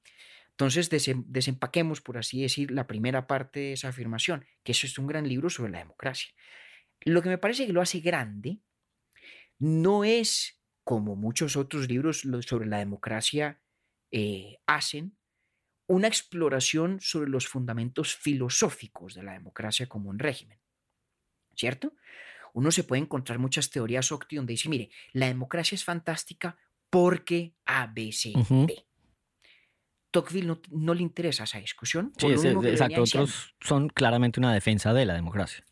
Entonces 0.51 0.91
desempaquemos, 0.91 2.03
por 2.03 2.19
así 2.19 2.43
decir, 2.43 2.71
la 2.71 2.87
primera 2.87 3.27
parte 3.27 3.61
de 3.61 3.73
esa 3.73 3.89
afirmación, 3.89 4.45
que 4.63 4.73
eso 4.73 4.87
es 4.87 4.99
un 4.99 5.07
gran 5.07 5.27
libro 5.27 5.49
sobre 5.49 5.73
la 5.73 5.79
democracia. 5.79 6.35
Lo 7.01 7.23
que 7.23 7.31
me 7.31 7.39
parece 7.39 7.67
que 7.67 7.73
lo 7.73 7.81
hace 7.81 8.01
grande 8.01 8.61
no 9.59 10.05
es, 10.05 10.61
como 10.85 11.17
muchos 11.17 11.57
otros 11.57 11.89
libros 11.89 12.27
sobre 12.43 12.67
la 12.67 12.77
democracia 12.77 13.63
eh, 14.11 14.59
hacen, 14.67 15.17
una 15.87 16.09
exploración 16.09 17.01
sobre 17.01 17.31
los 17.31 17.49
fundamentos 17.49 18.15
filosóficos 18.17 19.15
de 19.15 19.23
la 19.23 19.33
democracia 19.33 19.87
como 19.87 20.11
un 20.11 20.19
régimen. 20.19 20.59
¿Cierto? 21.55 21.95
Uno 22.53 22.71
se 22.71 22.85
puede 22.85 23.01
encontrar 23.01 23.39
muchas 23.39 23.71
teorías 23.71 24.13
Octi 24.13 24.37
donde 24.37 24.53
dice, 24.53 24.69
mire, 24.69 24.91
la 25.15 25.27
democracia 25.27 25.75
es 25.75 25.85
fantástica 25.85 26.59
porque 26.91 27.55
A, 27.65 27.87
B, 27.87 28.13
C, 28.13 28.33
Uh 28.35 28.41
-huh. 28.41 28.85
Tocqueville 30.11 30.47
no, 30.47 30.61
no, 30.71 30.95
le 30.95 31.03
interesa 31.03 31.45
esa 31.45 31.59
discusión. 31.59 32.13
Sí, 32.17 32.29
es, 32.29 32.45
exacto. 32.45 33.03
Otros 33.03 33.55
son 33.61 33.89
claramente 33.89 34.41
una 34.41 34.55
defensa 34.55 34.95
de 34.95 35.05
la 35.05 35.15
democracia. 35.15 35.65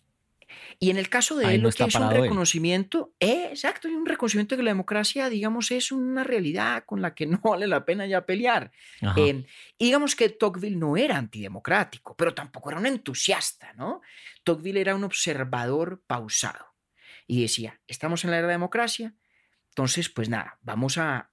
Y 0.78 0.90
en 0.90 0.98
el 0.98 1.08
caso 1.08 1.36
de 1.36 1.46
Ahí 1.46 1.54
él, 1.56 1.62
lo 1.62 1.70
que 1.70 1.84
es 1.84 1.94
un 1.94 2.10
reconocimiento, 2.10 3.14
eh, 3.20 3.48
exacto, 3.50 3.88
y 3.88 3.94
un 3.94 4.06
reconocimiento 4.06 4.54
de 4.54 4.58
que 4.58 4.64
la 4.64 4.70
democracia, 4.70 5.28
digamos, 5.28 5.70
es 5.70 5.92
una 5.92 6.24
realidad 6.24 6.84
con 6.84 7.00
la 7.00 7.14
que 7.14 7.26
no 7.26 7.40
vale 7.42 7.66
la 7.66 7.84
pena 7.84 8.06
ya 8.06 8.26
pelear. 8.26 8.70
Eh, 9.16 9.44
digamos 9.78 10.14
que 10.14 10.28
Tocqueville 10.28 10.76
no 10.76 10.96
era 10.96 11.16
antidemocrático, 11.16 12.16
pero 12.16 12.34
tampoco 12.34 12.70
era 12.70 12.78
un 12.78 12.86
entusiasta, 12.86 13.72
¿no? 13.74 14.00
Tocqueville 14.42 14.80
era 14.80 14.94
un 14.94 15.04
observador 15.04 16.02
pausado 16.06 16.74
y 17.26 17.42
decía, 17.42 17.80
estamos 17.86 18.24
en 18.24 18.30
la 18.30 18.38
era 18.38 18.46
de 18.46 18.52
la 18.52 18.58
democracia, 18.58 19.14
entonces, 19.74 20.08
pues 20.08 20.28
nada, 20.28 20.58
vamos 20.62 20.98
a, 20.98 21.30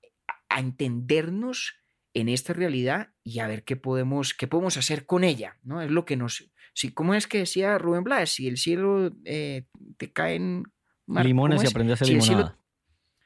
a 0.50 0.60
entendernos 0.60 1.76
en 2.16 2.28
esta 2.28 2.54
realidad 2.54 3.14
y 3.24 3.38
a 3.40 3.48
ver 3.48 3.64
qué 3.64 3.76
podemos, 3.76 4.34
qué 4.34 4.48
podemos 4.48 4.78
hacer 4.78 5.06
con 5.06 5.24
ella, 5.24 5.58
¿no? 5.64 5.82
Es 5.82 5.92
lo 5.92 6.06
que 6.06 6.18
nos... 6.18 6.52
Si, 6.74 6.92
¿Cómo 6.92 7.14
es 7.14 7.28
que 7.28 7.38
decía 7.38 7.78
Rubén 7.78 8.04
Blades? 8.04 8.32
Si 8.32 8.48
el 8.48 8.58
cielo 8.58 9.12
eh, 9.26 9.66
te 9.98 10.12
caen... 10.12 10.64
mar- 11.06 11.26
Limones 11.26 11.64
y 11.64 11.68
aprende 11.68 11.94
a 11.94 11.96
hacer 11.96 12.08
Si 12.08 12.14
el 12.16 12.22
cielo- 12.22 12.38
limonada. 12.40 12.58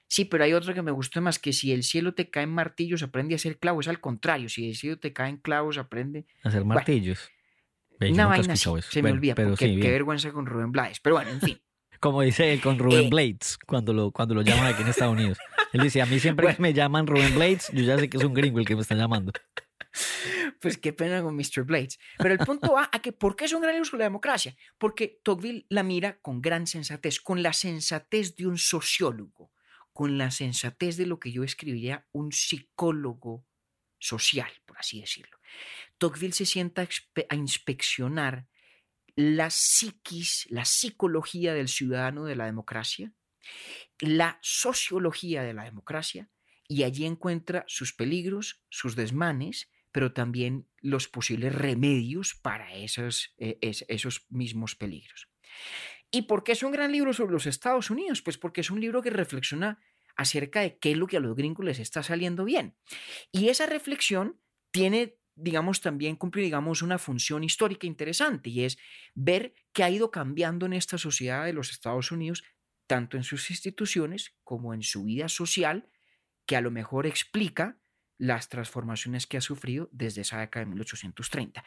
Sí, 0.08 0.26
pero 0.26 0.44
hay 0.44 0.54
otro 0.54 0.74
que 0.74 0.82
me 0.84 0.92
gustó 0.92 1.20
más, 1.22 1.40
que 1.40 1.52
si 1.54 1.72
el 1.72 1.82
cielo 1.84 2.14
te 2.14 2.30
caen 2.30 2.50
martillos, 2.50 3.02
aprende 3.02 3.34
a 3.34 3.38
hacer 3.38 3.58
clavos. 3.58 3.86
Es 3.86 3.90
al 3.90 4.00
contrario, 4.02 4.50
si 4.50 4.68
el 4.70 4.76
cielo 4.76 5.00
te 5.00 5.14
caen 5.14 5.38
clavos, 5.38 5.78
aprende... 5.80 6.28
Hacer 6.44 6.64
martillos. 6.66 7.30
Ve, 8.00 8.12
Una 8.12 8.28
vaina 8.28 8.54
así, 8.54 8.64
escuchado 8.64 8.78
eso. 8.78 8.92
se 8.92 9.00
me 9.00 9.04
Bueno, 9.10 9.16
olvida, 9.18 9.36
pero 9.36 9.50
porque 9.52 9.66
sí, 9.68 9.80
qué 9.80 9.90
vergüenza 9.92 10.32
con 10.32 10.46
Rubén 10.46 10.72
Blades. 10.72 11.00
Pero 11.00 11.16
bueno, 11.16 11.32
en 11.32 11.42
fin. 11.42 11.60
Como 12.06 12.22
dice 12.22 12.54
él 12.54 12.62
con 12.62 12.78
Rubén 12.78 13.06
Eh, 13.06 13.10
Blades 13.10 13.58
cuando 13.66 13.92
lo, 13.92 14.12
cuando 14.12 14.36
lo 14.36 14.44
llaman 14.44 14.68
aquí 14.68 14.84
en 14.84 14.90
Estados 14.90 15.14
Unidos. 15.16 15.40
Él 15.74 15.82
dice, 15.82 16.04
a 16.04 16.06
mí 16.06 16.20
siempre 16.20 16.44
Bueno. 16.46 16.56
que 16.58 16.62
me 16.62 16.72
llaman 16.72 17.08
Rubén 17.08 17.34
Blades, 17.34 17.72
yo 17.74 17.84
ya 17.84 17.98
sé 17.98 18.08
que 18.12 18.18
es 18.18 18.24
un 18.24 18.36
gringo 18.36 18.60
el 18.60 18.66
que 18.68 18.76
me 18.76 18.84
está 18.84 18.94
llamando. 18.94 19.32
Pues 20.62 20.78
qué 20.78 20.94
pena 20.94 21.24
con 21.24 21.36
Mr. 21.36 21.64
Blades. 21.64 21.98
Pero 22.20 22.32
el 22.36 22.40
punto 22.40 22.74
va 22.74 22.92
a 22.92 23.02
que, 23.02 23.12
¿por 23.12 23.36
qué 23.36 23.46
es 23.46 23.54
un 23.54 23.62
gran 23.64 23.82
uso 23.82 23.98
de 23.98 24.02
la 24.02 24.04
democracia? 24.06 24.56
Porque 24.78 25.20
Tocqueville 25.24 25.66
la 25.70 25.82
mira 25.82 26.20
con 26.22 26.44
gran 26.44 26.68
sensatez, 26.68 27.20
con 27.20 27.42
la 27.42 27.54
sensatez 27.54 28.36
de 28.36 28.46
un 28.46 28.60
sociólogo, 28.60 29.52
con 29.92 30.20
la 30.20 30.30
sensatez 30.30 30.98
de 30.98 31.08
lo 31.08 31.20
que 31.20 31.32
yo 31.32 31.44
escribiría 31.44 32.06
un 32.12 32.32
psicólogo 32.32 33.48
social, 33.98 34.52
por 34.68 34.78
así 34.78 35.02
decirlo. 35.02 35.40
Tocqueville 35.98 36.34
se 36.34 36.46
sienta 36.46 36.88
a 37.30 37.36
inspeccionar 37.36 38.46
la 39.16 39.50
psiquis, 39.50 40.48
la 40.50 40.66
psicología 40.66 41.54
del 41.54 41.68
ciudadano 41.68 42.26
de 42.26 42.36
la 42.36 42.46
democracia, 42.46 43.14
la 44.00 44.40
sociología 44.42 45.44
de 45.44 45.54
la 45.54 45.64
democracia, 45.64 46.30
y 46.68 46.84
allí 46.84 47.06
encuentra 47.06 47.64
sus 47.68 47.94
peligros, 47.94 48.64
sus 48.70 48.96
desmanes, 48.96 49.70
pero 49.92 50.14
también 50.14 50.68
los 50.82 51.08
posibles 51.08 51.54
remedios 51.56 52.36
para 52.36 52.74
esos, 52.76 53.34
eh, 53.38 53.58
esos 53.62 54.26
mismos 54.30 54.76
peligros. 54.76 55.30
¿Y 56.12 56.24
por 56.24 56.44
qué 56.44 56.54
es 56.54 56.64
un 56.64 56.72
gran 56.72 56.92
libro 56.92 57.14
sobre 57.14 57.34
los 57.34 57.46
Estados 57.46 57.90
Unidos? 57.90 58.22
Pues 58.22 58.38
porque 58.38 58.62
es 58.62 58.72
un 58.72 58.82
libro 58.82 59.02
que 59.02 59.10
reflexiona 59.10 59.80
acerca 60.16 60.62
de 60.62 60.78
qué 60.78 60.92
es 60.92 60.98
lo 60.98 61.08
que 61.08 61.18
a 61.18 61.20
los 61.20 61.36
gringos 61.36 61.66
les 61.66 61.80
está 61.80 62.04
saliendo 62.04 62.46
bien. 62.46 62.76
Y 63.32 63.50
esa 63.50 63.66
reflexión 63.66 64.40
tiene, 64.72 65.18
digamos, 65.36 65.82
también 65.82 66.16
cumple, 66.16 66.42
digamos, 66.42 66.82
una 66.82 66.98
función 66.98 67.44
histórica 67.44 67.88
interesante 67.88 68.50
y 68.50 68.64
es 68.64 68.78
ver 69.14 69.54
qué 69.74 69.84
ha 69.84 69.90
ido 69.90 70.12
cambiando 70.12 70.66
en 70.66 70.74
esta 70.74 70.98
sociedad 70.98 71.46
de 71.46 71.54
los 71.54 71.72
Estados 71.72 72.12
Unidos, 72.12 72.44
tanto 72.88 73.18
en 73.18 73.24
sus 73.24 73.50
instituciones 73.52 74.36
como 74.44 74.74
en 74.74 74.82
su 74.82 75.04
vida 75.04 75.28
social, 75.28 75.90
que 76.46 76.56
a 76.56 76.62
lo 76.62 76.72
mejor 76.72 77.06
explica 77.06 77.80
las 78.18 78.50
transformaciones 78.50 79.28
que 79.28 79.38
ha 79.38 79.42
sufrido 79.42 79.90
desde 79.92 80.22
esa 80.22 80.40
década 80.40 80.66
de 80.66 80.72
1830. 80.72 81.64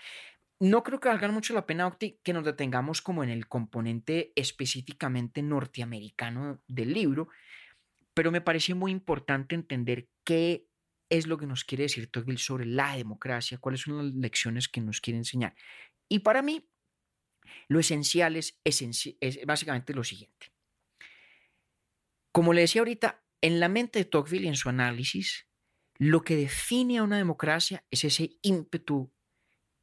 No 0.61 0.83
creo 0.83 0.99
que 0.99 1.09
valga 1.09 1.29
mucho 1.29 1.55
la 1.55 1.67
pena, 1.67 1.97
que 1.99 2.33
nos 2.33 2.45
detengamos 2.45 3.03
como 3.03 3.23
en 3.23 3.31
el 3.31 3.47
componente 3.47 4.33
específicamente 4.35 5.43
norteamericano 5.43 6.63
del 6.67 6.93
libro, 6.93 7.29
pero 8.15 8.33
me 8.33 8.41
parece 8.41 8.75
muy 8.75 8.91
importante 8.91 9.55
entender 9.55 10.09
qué 10.25 10.68
es 11.11 11.27
lo 11.27 11.39
que 11.39 11.47
nos 11.47 11.65
quiere 11.65 11.85
decir 11.85 12.11
Tocqueville 12.11 12.39
sobre 12.39 12.67
la 12.67 12.97
democracia, 12.97 13.59
cuáles 13.59 13.83
son 13.83 13.97
las 13.99 14.15
lecciones 14.15 14.69
que 14.69 14.81
nos 14.81 15.01
quiere 15.01 15.19
enseñar. 15.19 15.55
Y 16.09 16.21
para 16.21 16.43
mí, 16.43 16.69
lo 17.69 17.81
esencial 17.81 18.37
es, 18.37 18.59
básicamente 19.47 19.95
lo 19.95 20.05
siguiente. 20.05 20.53
Como 22.33 22.53
le 22.53 22.63
decía 22.63 22.81
ahorita, 22.81 23.23
en 23.41 23.61
la 23.61 23.69
mente 23.69 24.01
de 24.01 24.05
Tocqueville 24.05 24.47
y 24.47 24.49
en 24.49 24.57
su 24.57 24.69
análisis, 24.69 25.47
lo 25.99 26.23
que 26.23 26.37
define 26.37 26.99
a 26.99 27.03
una 27.03 27.17
democracia 27.17 27.85
es 27.91 28.05
ese 28.05 28.39
ímpetu 28.43 29.13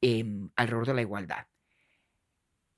eh, 0.02 0.24
alrededor 0.56 0.88
de 0.88 0.94
la 0.94 1.02
igualdad. 1.02 1.48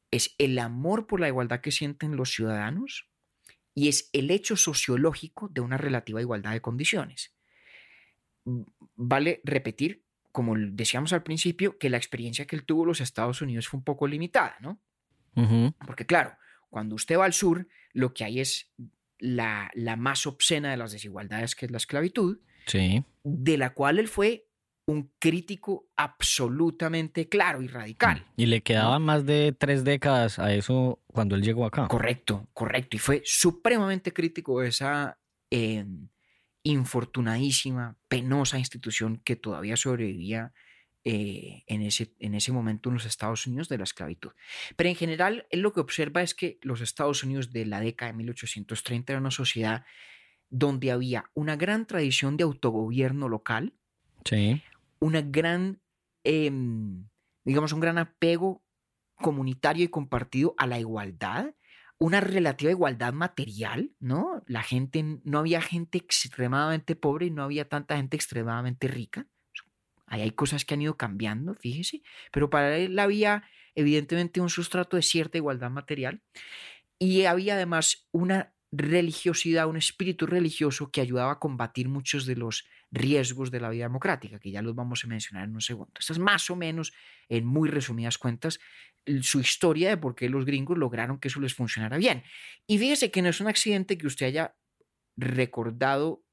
Es 0.09 0.33
el 0.37 0.57
amor 0.57 1.05
por 1.05 1.19
la 1.19 1.27
igualdad 1.27 1.61
que 1.61 1.71
sienten 1.71 2.15
los 2.15 2.31
ciudadanos 2.31 3.09
y 3.75 3.89
es 3.89 4.09
el 4.13 4.31
hecho 4.31 4.55
sociológico 4.55 5.49
de 5.49 5.61
una 5.61 5.77
relativa 5.77 6.21
igualdad 6.21 6.53
de 6.53 6.61
condiciones. 6.61 7.36
Vale 8.95 9.41
repetir, 9.43 10.03
como 10.31 10.55
decíamos 10.57 11.13
al 11.13 11.23
principio, 11.23 11.77
que 11.77 11.89
la 11.89 11.97
experiencia 11.97 12.45
que 12.45 12.55
él 12.55 12.63
tuvo 12.63 12.83
en 12.83 12.89
los 12.89 13.01
Estados 13.01 13.41
Unidos 13.41 13.67
fue 13.67 13.79
un 13.79 13.83
poco 13.83 14.07
limitada, 14.07 14.55
¿no? 14.59 14.79
Porque 15.85 16.07
claro, 16.07 16.35
cuando 16.69 16.95
usted 16.95 17.17
va 17.17 17.25
al 17.25 17.33
sur, 17.33 17.67
lo 17.93 18.13
que 18.13 18.23
hay 18.23 18.39
es 18.39 18.71
la, 19.19 19.69
la, 19.75 19.95
más 19.95 20.25
obscena 20.25 20.71
de 20.71 20.77
las 20.77 20.91
desigualdades, 20.91 21.53
que 21.53 21.67
es 21.67 21.71
la 21.71 21.77
esclavitud, 21.77 22.39
sí. 22.65 23.03
de 23.23 23.57
la 23.57 23.73
cual 23.73 23.99
él 23.99 24.07
fue 24.07 24.47
un 24.87 25.11
crítico 25.19 25.89
absolutamente 25.95 27.27
claro 27.27 27.61
y 27.61 27.67
radical. 27.67 28.25
Y 28.37 28.45
le 28.45 28.61
quedaban 28.61 29.01
más 29.01 29.25
de 29.25 29.53
tres 29.57 29.83
décadas 29.83 30.39
a 30.39 30.53
eso 30.53 30.99
cuando 31.07 31.35
él 31.35 31.43
llegó 31.43 31.65
acá. 31.65 31.87
Correcto, 31.87 32.47
correcto. 32.53 32.95
Y 32.95 32.99
fue 32.99 33.21
supremamente 33.25 34.13
crítico 34.13 34.61
de 34.61 34.69
esa 34.69 35.19
eh, 35.51 35.85
infortunadísima, 36.71 37.97
penosa 38.07 38.59
institución 38.59 39.21
que 39.23 39.35
todavía 39.35 39.77
sobrevivía 39.77 40.53
eh, 41.03 41.63
en, 41.67 41.81
ese, 41.81 42.13
en 42.19 42.35
ese 42.35 42.51
momento 42.51 42.89
en 42.89 42.95
los 42.95 43.05
Estados 43.05 43.47
Unidos 43.47 43.69
de 43.69 43.77
la 43.77 43.85
esclavitud. 43.85 44.31
Pero 44.75 44.89
en 44.89 44.95
general, 44.95 45.47
él 45.49 45.61
lo 45.61 45.71
que 45.73 45.79
observa 45.79 46.21
es 46.21 46.33
que 46.33 46.59
los 46.61 46.81
Estados 46.81 47.23
Unidos 47.23 47.51
de 47.51 47.65
la 47.65 47.79
década 47.79 48.11
de 48.11 48.17
1830 48.17 49.13
era 49.13 49.19
una 49.19 49.31
sociedad 49.31 49.85
donde 50.49 50.91
había 50.91 51.29
una 51.33 51.55
gran 51.55 51.85
tradición 51.87 52.37
de 52.37 52.43
autogobierno 52.43 53.29
local, 53.29 53.73
sí 54.25 54.61
una 54.99 55.21
gran, 55.21 55.81
em, 56.23 57.07
digamos, 57.43 57.71
un 57.73 57.79
gran 57.79 57.97
apego 57.97 58.63
comunitario 59.15 59.85
y 59.85 59.89
compartido 59.89 60.53
a 60.57 60.67
la 60.67 60.79
igualdad, 60.79 61.53
una 61.99 62.21
relativa 62.21 62.71
igualdad 62.71 63.13
material, 63.13 63.91
¿no? 63.99 64.43
La 64.45 64.61
gente, 64.61 65.03
no 65.23 65.39
había 65.39 65.61
gente 65.61 65.97
extremadamente 65.97 66.95
pobre 66.95 67.27
y 67.27 67.31
no 67.31 67.43
había 67.43 67.67
tanta 67.67 67.97
gente 67.97 68.15
extremadamente 68.15 68.87
rica. 68.87 69.27
Ahí 70.05 70.21
hay 70.21 70.31
cosas 70.31 70.63
que 70.63 70.73
han 70.73 70.81
ido 70.81 70.95
cambiando, 70.95 71.53
fíjese, 71.55 72.01
pero 72.31 72.49
para 72.49 72.77
él 72.77 72.97
había 72.99 73.43
evidentemente 73.75 74.39
un 74.39 74.49
sustrato 74.49 74.95
de 74.95 75.03
cierta 75.03 75.37
igualdad 75.37 75.69
material 75.69 76.21
y 76.97 77.25
había 77.25 77.55
además 77.55 78.07
una 78.11 78.53
religiosidad, 78.77 79.67
un 79.67 79.77
espíritu 79.77 80.25
religioso 80.25 80.91
que 80.91 81.01
ayudaba 81.01 81.33
a 81.33 81.39
combatir 81.39 81.89
muchos 81.89 82.25
de 82.25 82.35
los 82.35 82.65
riesgos 82.91 83.51
de 83.51 83.59
la 83.59 83.69
vida 83.69 83.85
democrática, 83.85 84.39
que 84.39 84.51
ya 84.51 84.61
los 84.61 84.75
vamos 84.75 85.03
a 85.03 85.07
mencionar 85.07 85.45
en 85.45 85.55
un 85.55 85.61
segundo. 85.61 85.91
Esta 85.99 86.13
es 86.13 86.19
más 86.19 86.49
o 86.49 86.55
menos, 86.55 86.93
en 87.27 87.45
muy 87.45 87.69
resumidas 87.69 88.17
cuentas, 88.17 88.59
su 89.21 89.39
historia 89.39 89.89
de 89.89 89.97
por 89.97 90.15
qué 90.15 90.29
los 90.29 90.45
gringos 90.45 90.77
lograron 90.77 91.19
que 91.19 91.29
eso 91.29 91.39
les 91.39 91.53
funcionara 91.53 91.97
bien. 91.97 92.23
Y 92.67 92.77
fíjese 92.77 93.09
que 93.09 93.21
no 93.21 93.29
es 93.29 93.41
un 93.41 93.47
accidente 93.47 93.97
que 93.97 94.07
usted 94.07 94.27
haya 94.27 94.55
recordado 95.15 96.23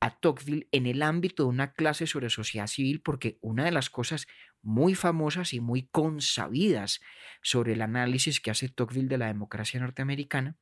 a 0.00 0.18
Tocqueville 0.18 0.68
en 0.72 0.86
el 0.86 1.02
ámbito 1.02 1.44
de 1.44 1.50
una 1.50 1.72
clase 1.72 2.06
sobre 2.06 2.30
sociedad 2.30 2.66
civil, 2.66 3.02
porque 3.02 3.38
una 3.42 3.64
de 3.64 3.70
las 3.70 3.90
cosas 3.90 4.26
muy 4.62 4.94
famosas 4.94 5.52
y 5.52 5.60
muy 5.60 5.88
consabidas 5.90 7.00
sobre 7.42 7.72
el 7.72 7.82
análisis 7.82 8.40
que 8.40 8.50
hace 8.50 8.68
Tocqueville 8.68 9.08
de 9.08 9.18
la 9.18 9.26
democracia 9.26 9.80
norteamericana 9.80 10.56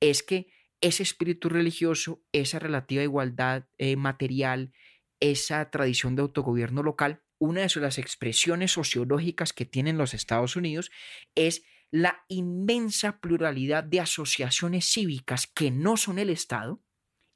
es 0.00 0.22
que 0.22 0.48
ese 0.80 1.02
espíritu 1.02 1.48
religioso, 1.48 2.22
esa 2.32 2.58
relativa 2.58 3.02
igualdad 3.02 3.66
eh, 3.78 3.96
material, 3.96 4.72
esa 5.20 5.70
tradición 5.70 6.14
de 6.14 6.22
autogobierno 6.22 6.82
local, 6.82 7.22
una 7.38 7.62
de 7.62 7.80
las 7.80 7.98
expresiones 7.98 8.72
sociológicas 8.72 9.52
que 9.52 9.64
tienen 9.64 9.98
los 9.98 10.14
Estados 10.14 10.56
Unidos 10.56 10.90
es 11.34 11.64
la 11.90 12.24
inmensa 12.28 13.18
pluralidad 13.20 13.84
de 13.84 14.00
asociaciones 14.00 14.84
cívicas 14.86 15.46
que 15.46 15.70
no 15.70 15.96
son 15.96 16.18
el 16.18 16.30
Estado 16.30 16.82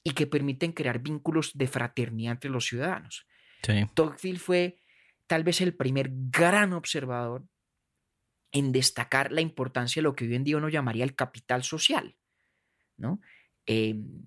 y 0.05 0.13
que 0.13 0.27
permiten 0.27 0.73
crear 0.73 0.99
vínculos 0.99 1.53
de 1.55 1.69
fraternidad 1.69 2.33
entre 2.33 2.51
los 2.51 2.67
ciudadanos. 2.67 3.27
Tocqueville 3.95 4.41
fue 4.41 4.82
tal 5.27 5.45
vez 5.45 5.61
el 5.61 5.75
primer 5.75 6.11
gran 6.13 6.73
observador 6.73 7.47
en 8.53 8.73
destacar 8.73 9.33
la 9.33 9.41
importancia 9.41 10.01
de 10.01 10.05
lo 10.05 10.15
que 10.15 10.27
hoy 10.27 10.35
en 10.35 10.45
día 10.45 10.59
uno 10.59 10.69
llamaría 10.69 11.05
el 11.05 11.15
capital 11.15 11.63
social. 11.63 12.17
¿no? 12.97 13.21
Em, 13.67 14.25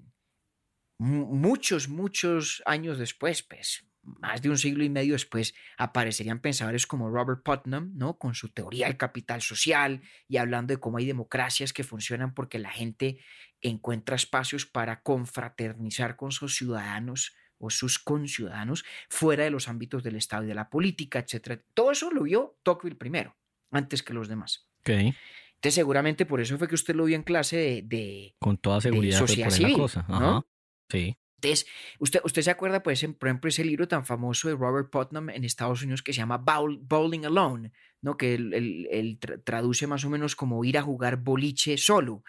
muchos, 0.97 1.87
muchos 1.89 2.63
años 2.65 2.97
después, 2.97 3.43
pues 3.43 3.85
más 4.05 4.41
de 4.41 4.49
un 4.49 4.57
siglo 4.57 4.83
y 4.83 4.89
medio 4.89 5.13
después, 5.13 5.55
aparecerían 5.77 6.39
pensadores 6.39 6.85
como 6.85 7.09
Robert 7.09 7.43
Putnam, 7.43 7.91
¿no? 7.95 8.17
Con 8.17 8.35
su 8.35 8.49
teoría 8.49 8.87
del 8.87 8.97
capital 8.97 9.41
social 9.41 10.01
y 10.27 10.37
hablando 10.37 10.73
de 10.73 10.79
cómo 10.79 10.97
hay 10.97 11.05
democracias 11.05 11.73
que 11.73 11.83
funcionan 11.83 12.33
porque 12.33 12.59
la 12.59 12.69
gente 12.69 13.19
encuentra 13.61 14.15
espacios 14.15 14.65
para 14.65 15.01
confraternizar 15.01 16.15
con 16.15 16.31
sus 16.31 16.55
ciudadanos 16.55 17.35
o 17.57 17.69
sus 17.69 17.99
conciudadanos 17.99 18.85
fuera 19.09 19.43
de 19.43 19.49
los 19.49 19.67
ámbitos 19.67 20.03
del 20.03 20.15
Estado 20.15 20.43
y 20.43 20.47
de 20.47 20.55
la 20.55 20.69
política, 20.69 21.19
etc. 21.19 21.61
Todo 21.73 21.91
eso 21.91 22.11
lo 22.11 22.23
vio 22.23 22.57
Tocqueville 22.63 22.97
primero, 22.97 23.35
antes 23.71 24.03
que 24.03 24.13
los 24.13 24.27
demás. 24.27 24.67
Okay. 24.81 25.15
Entonces, 25.55 25.75
seguramente 25.75 26.25
por 26.25 26.41
eso 26.41 26.57
fue 26.57 26.67
que 26.67 26.75
usted 26.75 26.95
lo 26.95 27.05
vio 27.05 27.15
en 27.15 27.23
clase 27.23 27.81
de. 27.83 28.35
Con 28.39 28.57
toda 28.57 28.81
seguridad. 28.81 29.17
sociedad 29.17 29.49
civil, 29.49 29.75
cosa. 29.75 30.05
¿no? 30.07 30.47
Sí. 30.89 31.17
Entonces, 31.37 31.67
usted, 31.99 32.21
usted 32.23 32.41
se 32.41 32.51
acuerda, 32.51 32.81
pues, 32.81 33.05
por 33.19 33.27
ejemplo, 33.27 33.49
ese 33.49 33.65
libro 33.65 33.87
tan 33.87 34.05
famoso 34.05 34.47
de 34.47 34.55
Robert 34.55 34.89
Putnam 34.89 35.29
en 35.29 35.43
Estados 35.43 35.81
Unidos 35.81 36.01
que 36.01 36.13
se 36.13 36.19
llama 36.19 36.37
Bowling 36.37 37.25
Alone, 37.25 37.71
¿no? 38.01 38.17
Que 38.17 38.35
él, 38.35 39.19
traduce 39.43 39.85
más 39.85 40.05
o 40.05 40.09
menos 40.09 40.35
como 40.35 40.63
ir 40.63 40.77
a 40.77 40.81
jugar 40.81 41.17
boliche 41.17 41.77
solo, 41.77 42.23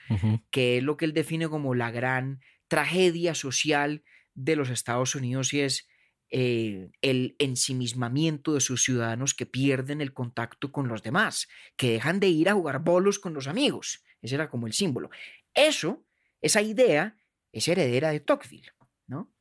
que 0.50 0.78
es 0.78 0.82
lo 0.82 0.96
que 0.96 1.04
él 1.04 1.12
define 1.12 1.48
como 1.48 1.74
la 1.74 1.90
gran 1.90 2.40
tragedia 2.68 3.34
social 3.34 4.02
de 4.36 4.54
los 4.54 4.70
Estados 4.70 5.16
Unidos 5.16 5.52
y 5.52 5.62
es 5.62 5.88
eh, 6.30 6.90
el 7.02 7.34
ensimismamiento 7.38 8.54
de 8.54 8.60
sus 8.60 8.84
ciudadanos 8.84 9.34
que 9.34 9.46
pierden 9.46 10.00
el 10.00 10.12
contacto 10.12 10.70
con 10.70 10.88
los 10.88 11.02
demás, 11.02 11.48
que 11.76 11.92
dejan 11.92 12.20
de 12.20 12.28
ir 12.28 12.48
a 12.48 12.54
jugar 12.54 12.80
bolos 12.80 13.18
con 13.18 13.34
los 13.34 13.48
amigos. 13.48 14.04
Ese 14.20 14.34
era 14.34 14.48
como 14.48 14.66
el 14.66 14.72
símbolo. 14.72 15.10
Eso, 15.54 16.04
esa 16.40 16.62
idea, 16.62 17.16
es 17.52 17.68
heredera 17.68 18.10
de 18.10 18.20
Tocqueville, 18.20 18.72
¿no? 19.06 19.32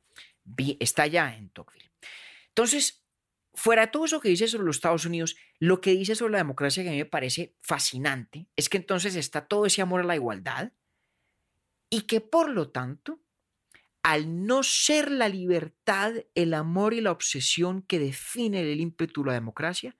Está 0.79 1.07
ya 1.07 1.35
en 1.35 1.49
Tocqueville. 1.49 1.91
Entonces, 2.49 3.03
fuera 3.55 3.83
de 3.83 3.91
todo 3.91 4.05
eso 4.05 4.19
que 4.19 4.29
dice 4.29 4.47
sobre 4.47 4.65
los 4.65 4.77
Estados 4.77 5.05
Unidos, 5.05 5.35
lo 5.59 5.81
que 5.81 5.91
dice 5.91 6.15
sobre 6.15 6.33
la 6.33 6.37
democracia 6.37 6.83
que 6.83 6.89
a 6.89 6.91
mí 6.91 6.99
me 6.99 7.05
parece 7.05 7.55
fascinante 7.61 8.47
es 8.55 8.69
que 8.69 8.77
entonces 8.77 9.15
está 9.15 9.47
todo 9.47 9.65
ese 9.65 9.81
amor 9.81 10.01
a 10.01 10.05
la 10.05 10.15
igualdad 10.15 10.71
y 11.89 12.01
que 12.01 12.21
por 12.21 12.49
lo 12.49 12.69
tanto 12.69 13.24
al 14.05 14.45
no 14.45 14.61
ser 14.61 15.09
la 15.09 15.27
libertad, 15.27 16.13
el 16.35 16.53
amor 16.53 16.93
y 16.93 17.01
la 17.01 17.09
obsesión 17.09 17.81
que 17.81 17.97
definen 17.97 18.63
el 18.67 18.79
ímpetu 18.79 19.23
de 19.23 19.29
la 19.29 19.33
democracia, 19.33 19.97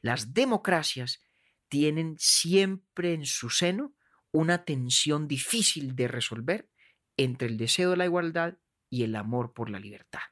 las 0.00 0.32
democracias 0.32 1.24
tienen 1.68 2.14
siempre 2.20 3.14
en 3.14 3.26
su 3.26 3.50
seno 3.50 3.96
una 4.30 4.64
tensión 4.64 5.26
difícil 5.26 5.96
de 5.96 6.06
resolver 6.06 6.70
entre 7.16 7.48
el 7.48 7.56
deseo 7.56 7.90
de 7.90 7.96
la 7.96 8.04
igualdad 8.04 8.58
y 8.90 9.02
el 9.02 9.16
amor 9.16 9.52
por 9.54 9.70
la 9.70 9.80
libertad. 9.80 10.22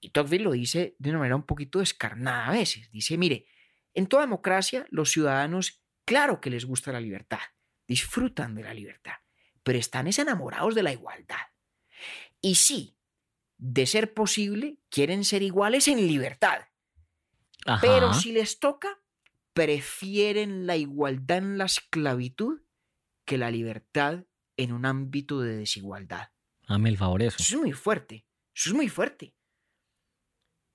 Y 0.00 0.08
Tocqueville 0.08 0.44
lo 0.44 0.52
dice 0.52 0.96
de 0.98 1.10
una 1.10 1.18
manera 1.18 1.36
un 1.36 1.44
poquito 1.44 1.80
descarnada 1.80 2.46
a 2.46 2.52
veces. 2.52 2.90
Dice, 2.90 3.18
mire, 3.18 3.48
en 3.92 4.06
toda 4.06 4.22
democracia 4.22 4.86
los 4.88 5.10
ciudadanos, 5.10 5.84
claro 6.06 6.40
que 6.40 6.48
les 6.48 6.64
gusta 6.64 6.90
la 6.90 7.02
libertad, 7.02 7.40
disfrutan 7.86 8.54
de 8.54 8.62
la 8.62 8.72
libertad, 8.72 9.16
pero 9.62 9.78
están 9.78 10.06
enamorados 10.06 10.74
de 10.74 10.82
la 10.82 10.92
igualdad. 10.94 11.53
Y 12.44 12.56
sí, 12.56 12.98
de 13.56 13.86
ser 13.86 14.12
posible, 14.12 14.78
quieren 14.90 15.24
ser 15.24 15.42
iguales 15.42 15.88
en 15.88 16.06
libertad. 16.06 16.66
Pero 17.80 18.12
si 18.12 18.32
les 18.32 18.58
toca, 18.58 19.00
prefieren 19.54 20.66
la 20.66 20.76
igualdad 20.76 21.38
en 21.38 21.56
la 21.56 21.64
esclavitud 21.64 22.60
que 23.24 23.38
la 23.38 23.50
libertad 23.50 24.26
en 24.58 24.72
un 24.72 24.84
ámbito 24.84 25.40
de 25.40 25.56
desigualdad. 25.56 26.32
Dame 26.68 26.90
el 26.90 26.98
favor 26.98 27.22
eso. 27.22 27.38
Eso 27.40 27.56
es 27.56 27.62
muy 27.62 27.72
fuerte. 27.72 28.26
Eso 28.54 28.68
es 28.68 28.76
muy 28.76 28.90
fuerte. 28.90 29.34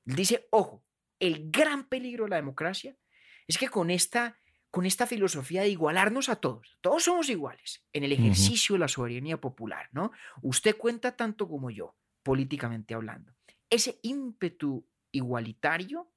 Dice, 0.05 0.47
ojo, 0.49 0.84
el 1.19 1.51
gran 1.51 1.88
peligro 1.88 2.23
de 2.23 2.32
la 2.32 2.36
democracia 2.38 2.97
es 3.45 3.60
que 3.60 3.69
con 3.69 3.91
esta, 3.91 4.39
con 4.71 4.86
esta 4.86 5.08
filosofía 5.08 5.62
de 5.62 5.69
igualarnos 5.69 6.29
a 6.29 6.36
todos, 6.36 6.77
todos 6.82 7.03
somos 7.03 7.29
iguales 7.29 7.84
en 7.91 8.03
el 8.03 8.12
ejercicio 8.12 8.73
de 8.73 8.79
la 8.79 8.88
soberanía 8.88 9.41
popular, 9.41 9.89
¿no? 9.91 10.12
Usted 10.41 10.77
cuenta 10.77 11.15
tanto 11.15 11.47
como 11.47 11.71
yo, 11.71 11.95
políticamente 12.23 12.93
hablando. 12.93 13.34
Ese 13.69 13.99
ímpetu 14.03 14.88
igualitario 15.12 16.12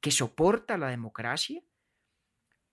que 0.00 0.10
soporta 0.10 0.78
la 0.78 0.88
democracia 0.88 1.62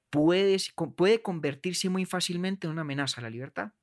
puede, 0.09 0.57
puede 0.95 1.21
convertirse 1.21 1.89
muy 1.89 2.05
fácilmente 2.05 2.67
en 2.67 2.71
una 2.71 2.81
amenaza 2.81 3.19
a 3.19 3.23
la 3.23 3.29
libertad. 3.29 3.73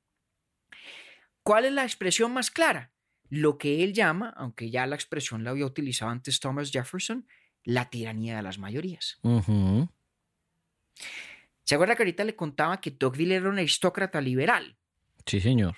¿Cuál 1.43 1.65
es 1.65 1.71
la 1.71 1.83
expresión 1.83 2.33
más 2.33 2.51
clara? 2.51 2.91
Lo 3.29 3.57
que 3.57 3.83
él 3.83 3.93
llama, 3.93 4.33
aunque 4.37 4.69
ya 4.69 4.85
la 4.87 4.95
expresión 4.95 5.43
la 5.43 5.51
había 5.51 5.65
utilizado 5.65 6.11
antes 6.11 6.39
Thomas 6.39 6.71
Jefferson, 6.71 7.27
la 7.63 7.89
tiranía 7.89 8.37
de 8.37 8.41
las 8.41 8.57
mayorías. 8.57 9.19
¿Se 11.63 11.75
acuerda 11.75 11.95
que 11.95 12.03
ahorita 12.03 12.23
le 12.23 12.35
contaba 12.35 12.79
que 12.79 12.91
Tocqueville 12.91 13.35
era 13.35 13.49
un 13.49 13.57
aristócrata 13.57 14.21
liberal? 14.21 14.77
Sí, 15.25 15.41
señor. 15.41 15.75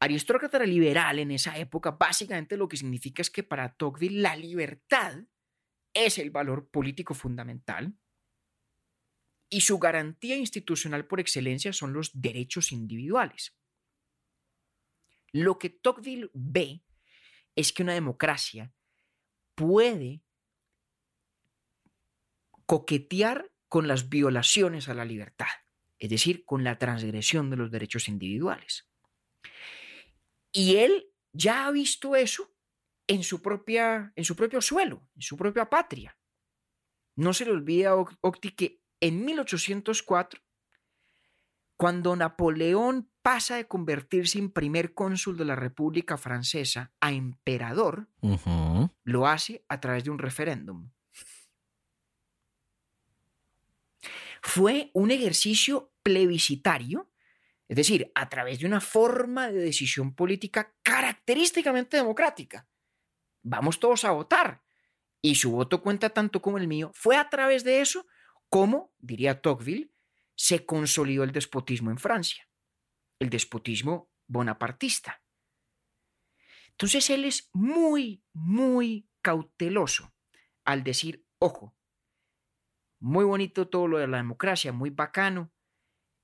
Aristócrata 0.00 0.58
liberal 0.64 1.20
en 1.20 1.30
esa 1.30 1.56
época, 1.56 1.92
básicamente 1.92 2.56
lo 2.56 2.68
que 2.68 2.76
significa 2.76 3.22
es 3.22 3.30
que 3.30 3.42
para 3.42 3.74
Tocqueville 3.74 4.20
la 4.20 4.36
libertad 4.36 5.14
es 5.94 6.18
el 6.18 6.30
valor 6.30 6.68
político 6.68 7.14
fundamental 7.14 7.94
y 9.48 9.60
su 9.60 9.78
garantía 9.78 10.36
institucional 10.36 11.06
por 11.06 11.20
excelencia 11.20 11.72
son 11.72 11.92
los 11.92 12.10
derechos 12.14 12.72
individuales. 12.72 13.54
Lo 15.30 15.58
que 15.58 15.70
Tocqueville 15.70 16.30
ve 16.32 16.82
es 17.54 17.72
que 17.72 17.82
una 17.82 17.94
democracia 17.94 18.72
puede 19.54 20.22
coquetear 22.66 23.51
con 23.72 23.88
las 23.88 24.10
violaciones 24.10 24.90
a 24.90 24.94
la 24.94 25.06
libertad, 25.06 25.46
es 25.98 26.10
decir, 26.10 26.44
con 26.44 26.62
la 26.62 26.76
transgresión 26.76 27.48
de 27.48 27.56
los 27.56 27.70
derechos 27.70 28.06
individuales. 28.06 28.86
Y 30.52 30.76
él 30.76 31.06
ya 31.32 31.64
ha 31.64 31.70
visto 31.70 32.14
eso 32.14 32.54
en 33.06 33.22
su, 33.22 33.40
propia, 33.40 34.12
en 34.14 34.24
su 34.26 34.36
propio 34.36 34.60
suelo, 34.60 35.08
en 35.14 35.22
su 35.22 35.38
propia 35.38 35.70
patria. 35.70 36.18
No 37.16 37.32
se 37.32 37.46
le 37.46 37.52
olvida, 37.52 37.96
Octi, 37.96 38.50
que 38.50 38.82
en 39.00 39.24
1804, 39.24 40.42
cuando 41.78 42.14
Napoleón 42.14 43.10
pasa 43.22 43.56
de 43.56 43.68
convertirse 43.68 44.38
en 44.38 44.52
primer 44.52 44.92
cónsul 44.92 45.38
de 45.38 45.46
la 45.46 45.56
República 45.56 46.18
Francesa 46.18 46.92
a 47.00 47.12
emperador, 47.12 48.10
lo 49.02 49.26
hace 49.26 49.64
a 49.70 49.80
través 49.80 50.04
de 50.04 50.10
un 50.10 50.18
referéndum. 50.18 50.90
Fue 54.42 54.90
un 54.92 55.12
ejercicio 55.12 55.94
plebiscitario, 56.02 57.10
es 57.68 57.76
decir, 57.76 58.10
a 58.14 58.28
través 58.28 58.58
de 58.58 58.66
una 58.66 58.80
forma 58.80 59.48
de 59.48 59.60
decisión 59.60 60.14
política 60.14 60.74
característicamente 60.82 61.96
democrática. 61.96 62.68
Vamos 63.42 63.78
todos 63.78 64.04
a 64.04 64.10
votar. 64.10 64.62
Y 65.22 65.36
su 65.36 65.52
voto 65.52 65.80
cuenta 65.80 66.10
tanto 66.10 66.42
como 66.42 66.58
el 66.58 66.66
mío. 66.66 66.90
Fue 66.94 67.16
a 67.16 67.30
través 67.30 67.62
de 67.62 67.80
eso 67.80 68.06
como, 68.48 68.92
diría 68.98 69.40
Tocqueville, 69.40 69.92
se 70.34 70.66
consolidó 70.66 71.22
el 71.22 71.32
despotismo 71.32 71.90
en 71.90 71.98
Francia, 71.98 72.48
el 73.20 73.30
despotismo 73.30 74.10
bonapartista. 74.26 75.22
Entonces 76.70 77.08
él 77.10 77.24
es 77.24 77.48
muy, 77.52 78.24
muy 78.32 79.08
cauteloso 79.22 80.12
al 80.64 80.82
decir, 80.82 81.24
ojo, 81.38 81.76
muy 83.02 83.24
bonito 83.24 83.66
todo 83.66 83.88
lo 83.88 83.98
de 83.98 84.06
la 84.06 84.18
democracia, 84.18 84.72
muy 84.72 84.90
bacano. 84.90 85.50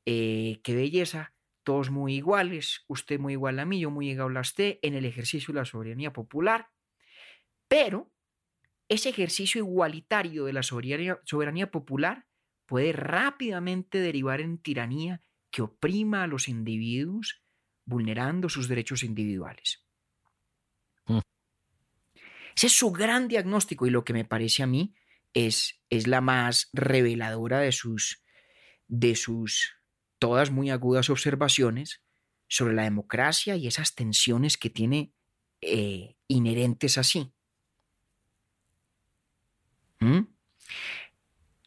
Eh, 0.07 0.61
qué 0.63 0.77
belleza. 0.77 1.35
Todos 1.65 1.91
muy 1.91 2.15
iguales. 2.15 2.85
Usted 2.87 3.19
muy 3.19 3.33
igual 3.33 3.59
a 3.59 3.65
mí, 3.65 3.81
yo 3.81 3.91
muy 3.91 4.11
igual 4.11 4.37
a 4.37 4.41
usted 4.41 4.79
en 4.83 4.95
el 4.95 5.05
ejercicio 5.05 5.53
de 5.53 5.59
la 5.59 5.65
soberanía 5.65 6.13
popular. 6.13 6.69
Pero 7.67 8.13
ese 8.89 9.09
ejercicio 9.09 9.59
igualitario 9.59 10.45
de 10.45 10.53
la 10.53 10.63
soberanía, 10.63 11.21
soberanía 11.25 11.69
popular 11.73 12.27
puede 12.65 12.93
rápidamente 12.93 13.99
derivar 13.99 14.41
en 14.41 14.59
tiranía 14.59 15.21
que 15.51 15.63
oprima 15.63 16.23
a 16.23 16.27
los 16.29 16.49
individuos, 16.49 17.43
vulnerando 17.87 18.49
sus 18.49 18.69
derechos 18.69 19.03
individuales. 19.03 19.85
Mm. 21.07 21.19
Ese 22.55 22.67
es 22.69 22.79
su 22.79 22.93
gran 22.93 23.27
diagnóstico 23.27 23.85
y 23.85 23.91
lo 23.91 24.05
que 24.05 24.13
me 24.13 24.25
parece 24.25 24.63
a 24.63 24.69
mí 24.69 24.95
es, 25.47 25.81
es 25.91 26.07
la 26.07 26.21
más 26.21 26.69
reveladora 26.73 27.61
de 27.61 27.73
sus, 27.73 28.23
de 28.89 29.15
sus 29.15 29.77
todas 30.19 30.51
muy 30.51 30.71
agudas 30.71 31.11
observaciones 31.11 32.03
sobre 32.49 32.75
la 32.75 32.85
democracia 32.85 33.57
y 33.57 33.67
esas 33.67 33.95
tensiones 33.95 34.57
que 34.57 34.71
tiene 34.71 35.13
eh, 35.61 36.17
inherentes 36.27 36.99
así. 36.99 37.33
¿Mm? 40.01 40.21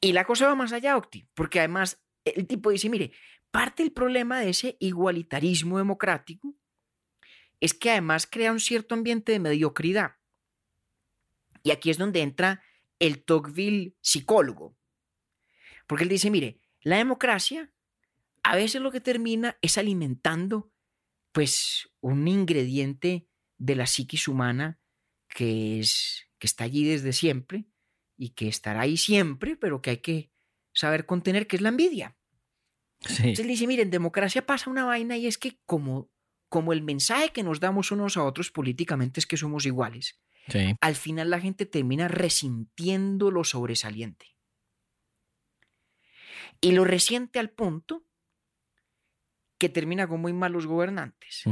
Y 0.01 0.13
la 0.13 0.25
cosa 0.25 0.47
va 0.47 0.55
más 0.55 0.73
allá, 0.73 0.97
Octi, 0.97 1.27
porque 1.33 1.59
además 1.59 2.01
el 2.25 2.47
tipo 2.47 2.71
dice, 2.71 2.89
mire, 2.89 3.11
parte 3.51 3.83
del 3.83 3.91
problema 3.91 4.39
de 4.39 4.49
ese 4.49 4.77
igualitarismo 4.79 5.77
democrático 5.77 6.55
es 7.59 7.73
que 7.73 7.91
además 7.91 8.25
crea 8.25 8.51
un 8.51 8.59
cierto 8.59 8.95
ambiente 8.95 9.31
de 9.31 9.39
mediocridad. 9.39 10.15
Y 11.63 11.69
aquí 11.71 11.91
es 11.91 11.99
donde 11.99 12.21
entra 12.21 12.63
el 13.01 13.23
Tocqueville 13.23 13.97
psicólogo. 13.99 14.77
Porque 15.87 16.03
él 16.03 16.09
dice, 16.09 16.29
mire, 16.29 16.61
la 16.81 16.97
democracia 16.97 17.73
a 18.43 18.55
veces 18.55 18.79
lo 18.81 18.91
que 18.91 19.01
termina 19.01 19.57
es 19.61 19.77
alimentando 19.77 20.71
pues 21.31 21.89
un 21.99 22.27
ingrediente 22.27 23.27
de 23.57 23.75
la 23.75 23.87
psiquis 23.87 24.27
humana 24.27 24.79
que 25.27 25.79
es 25.79 26.27
que 26.37 26.47
está 26.47 26.63
allí 26.63 26.83
desde 26.83 27.13
siempre 27.13 27.65
y 28.17 28.29
que 28.29 28.47
estará 28.47 28.81
ahí 28.81 28.97
siempre, 28.97 29.55
pero 29.55 29.81
que 29.81 29.91
hay 29.91 29.97
que 29.97 30.31
saber 30.73 31.05
contener, 31.05 31.47
que 31.47 31.55
es 31.55 31.61
la 31.61 31.69
envidia. 31.69 32.17
Entonces 33.01 33.39
él 33.39 33.47
dice, 33.47 33.65
mire, 33.65 33.83
en 33.83 33.89
democracia 33.89 34.45
pasa 34.45 34.69
una 34.69 34.85
vaina 34.85 35.17
y 35.17 35.25
es 35.25 35.37
que 35.37 35.59
como, 35.65 36.11
como 36.49 36.73
el 36.73 36.83
mensaje 36.83 37.29
que 37.29 37.43
nos 37.43 37.59
damos 37.59 37.91
unos 37.91 38.17
a 38.17 38.23
otros 38.23 38.51
políticamente 38.51 39.19
es 39.19 39.25
que 39.25 39.37
somos 39.37 39.65
iguales, 39.65 40.19
al 40.79 40.95
final 40.95 41.29
la 41.29 41.39
gente 41.39 41.65
termina 41.65 42.07
resintiendo 42.07 43.31
lo 43.31 43.43
sobresaliente. 43.43 44.27
Y 46.59 46.73
lo 46.73 46.85
resiente 46.85 47.39
al 47.39 47.49
punto 47.49 48.05
que 49.57 49.69
termina 49.69 50.07
con 50.07 50.21
muy 50.21 50.33
malos 50.33 50.65
gobernantes. 50.65 51.43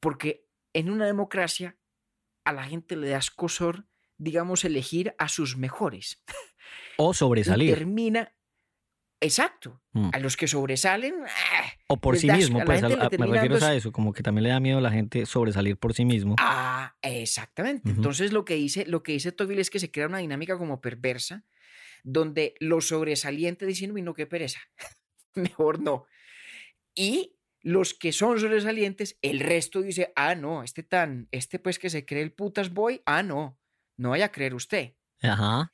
Porque 0.00 0.46
en 0.72 0.90
una 0.90 1.06
democracia 1.06 1.76
a 2.44 2.52
la 2.52 2.64
gente 2.64 2.96
le 2.96 3.08
da 3.08 3.18
escosor, 3.18 3.88
digamos, 4.18 4.64
elegir 4.64 5.14
a 5.18 5.28
sus 5.28 5.56
mejores. 5.56 6.22
O 6.96 7.12
sobresalir. 7.12 7.70
Y 7.70 7.74
termina, 7.74 8.35
exacto, 9.20 9.80
mm. 9.92 10.10
a 10.12 10.18
los 10.18 10.36
que 10.36 10.48
sobresalen. 10.48 11.14
Ah, 11.24 11.72
o 11.88 11.96
por 11.96 12.16
sí 12.18 12.30
mismo, 12.30 12.64
pues 12.64 12.82
me 12.82 13.26
refiero 13.26 13.56
a 13.64 13.74
eso, 13.74 13.92
como 13.92 14.12
que 14.12 14.22
también 14.22 14.44
le 14.44 14.50
da 14.50 14.60
miedo 14.60 14.78
a 14.78 14.80
la 14.80 14.90
gente 14.90 15.26
sobresalir 15.26 15.76
por 15.76 15.94
sí 15.94 16.04
mismo. 16.04 16.36
Ah, 16.38 16.96
exactamente. 17.02 17.90
Entonces 17.90 18.32
lo 18.32 18.44
que 18.44 18.54
dice, 18.54 18.86
lo 18.86 19.02
que 19.02 19.12
dice 19.12 19.32
Tocqueville 19.32 19.60
es 19.60 19.70
que 19.70 19.80
se 19.80 19.90
crea 19.90 20.06
una 20.06 20.18
dinámica 20.18 20.58
como 20.58 20.80
perversa, 20.80 21.44
donde 22.04 22.54
los 22.60 22.88
sobresalientes 22.88 23.66
dicen, 23.66 23.92
uy, 23.92 24.02
no, 24.02 24.14
qué 24.14 24.26
pereza, 24.26 24.60
mejor 25.34 25.80
no. 25.80 26.06
Y 26.94 27.36
los 27.62 27.94
que 27.94 28.12
son 28.12 28.38
sobresalientes, 28.38 29.18
el 29.22 29.40
resto 29.40 29.82
dice, 29.82 30.12
ah, 30.14 30.34
no, 30.34 30.62
este 30.62 30.82
tan, 30.82 31.28
este 31.32 31.58
pues 31.58 31.78
que 31.78 31.90
se 31.90 32.06
cree 32.06 32.22
el 32.22 32.32
putas 32.32 32.72
boy, 32.72 33.02
ah, 33.06 33.22
no, 33.22 33.58
no 33.96 34.10
vaya 34.10 34.26
a 34.26 34.32
creer 34.32 34.54
usted. 34.54 34.94
Ajá. 35.20 35.72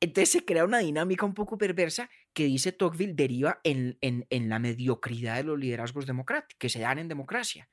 Entonces 0.00 0.30
se 0.30 0.44
crea 0.44 0.64
una 0.64 0.78
dinámica 0.78 1.24
un 1.24 1.34
poco 1.34 1.56
perversa 1.56 2.10
que 2.32 2.44
dice 2.44 2.72
Tocqueville 2.72 3.14
deriva 3.14 3.60
en, 3.64 3.96
en, 4.00 4.26
en 4.30 4.48
la 4.48 4.58
mediocridad 4.58 5.36
de 5.36 5.44
los 5.44 5.58
liderazgos 5.58 6.06
democráticos 6.06 6.58
que 6.58 6.68
se 6.68 6.80
dan 6.80 6.98
en 6.98 7.08
democracia. 7.08 7.68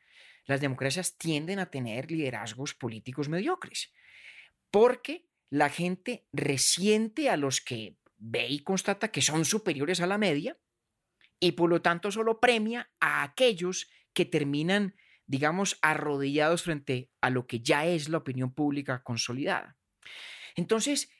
Las 0.45 0.61
democracias 0.61 1.17
tienden 1.17 1.59
a 1.59 1.69
tener 1.69 2.11
liderazgos 2.11 2.73
políticos 2.73 3.29
mediocres 3.29 3.91
porque 4.71 5.27
la 5.49 5.69
gente 5.69 6.25
resiente 6.33 7.29
a 7.29 7.37
los 7.37 7.61
que 7.61 7.97
ve 8.17 8.47
y 8.47 8.59
constata 8.59 9.11
que 9.11 9.21
son 9.21 9.45
superiores 9.45 10.01
a 10.01 10.07
la 10.07 10.17
media 10.17 10.57
y 11.39 11.51
por 11.51 11.69
lo 11.69 11.81
tanto 11.81 12.09
solo 12.09 12.39
premia 12.39 12.89
a 12.99 13.21
aquellos 13.21 13.91
que 14.13 14.25
terminan, 14.25 14.95
digamos, 15.27 15.77
arrodillados 15.81 16.63
frente 16.63 17.11
a 17.21 17.29
lo 17.29 17.45
que 17.45 17.59
ya 17.59 17.85
es 17.85 18.09
la 18.09 18.17
opinión 18.17 18.53
pública 18.53 19.03
consolidada. 19.03 19.77
Entonces, 20.55 21.11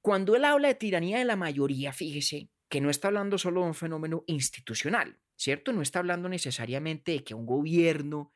cuando 0.00 0.34
él 0.34 0.44
habla 0.44 0.68
de 0.68 0.74
tiranía 0.74 1.18
de 1.18 1.24
la 1.24 1.36
mayoría, 1.36 1.92
fíjese 1.92 2.48
que 2.68 2.80
no 2.80 2.90
está 2.90 3.08
hablando 3.08 3.36
solo 3.36 3.62
de 3.62 3.68
un 3.68 3.74
fenómeno 3.74 4.24
institucional, 4.26 5.18
¿cierto? 5.36 5.72
No 5.72 5.82
está 5.82 5.98
hablando 5.98 6.28
necesariamente 6.28 7.12
de 7.12 7.24
que 7.24 7.34
un 7.34 7.44
gobierno, 7.44 8.32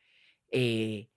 eh, 0.50 1.08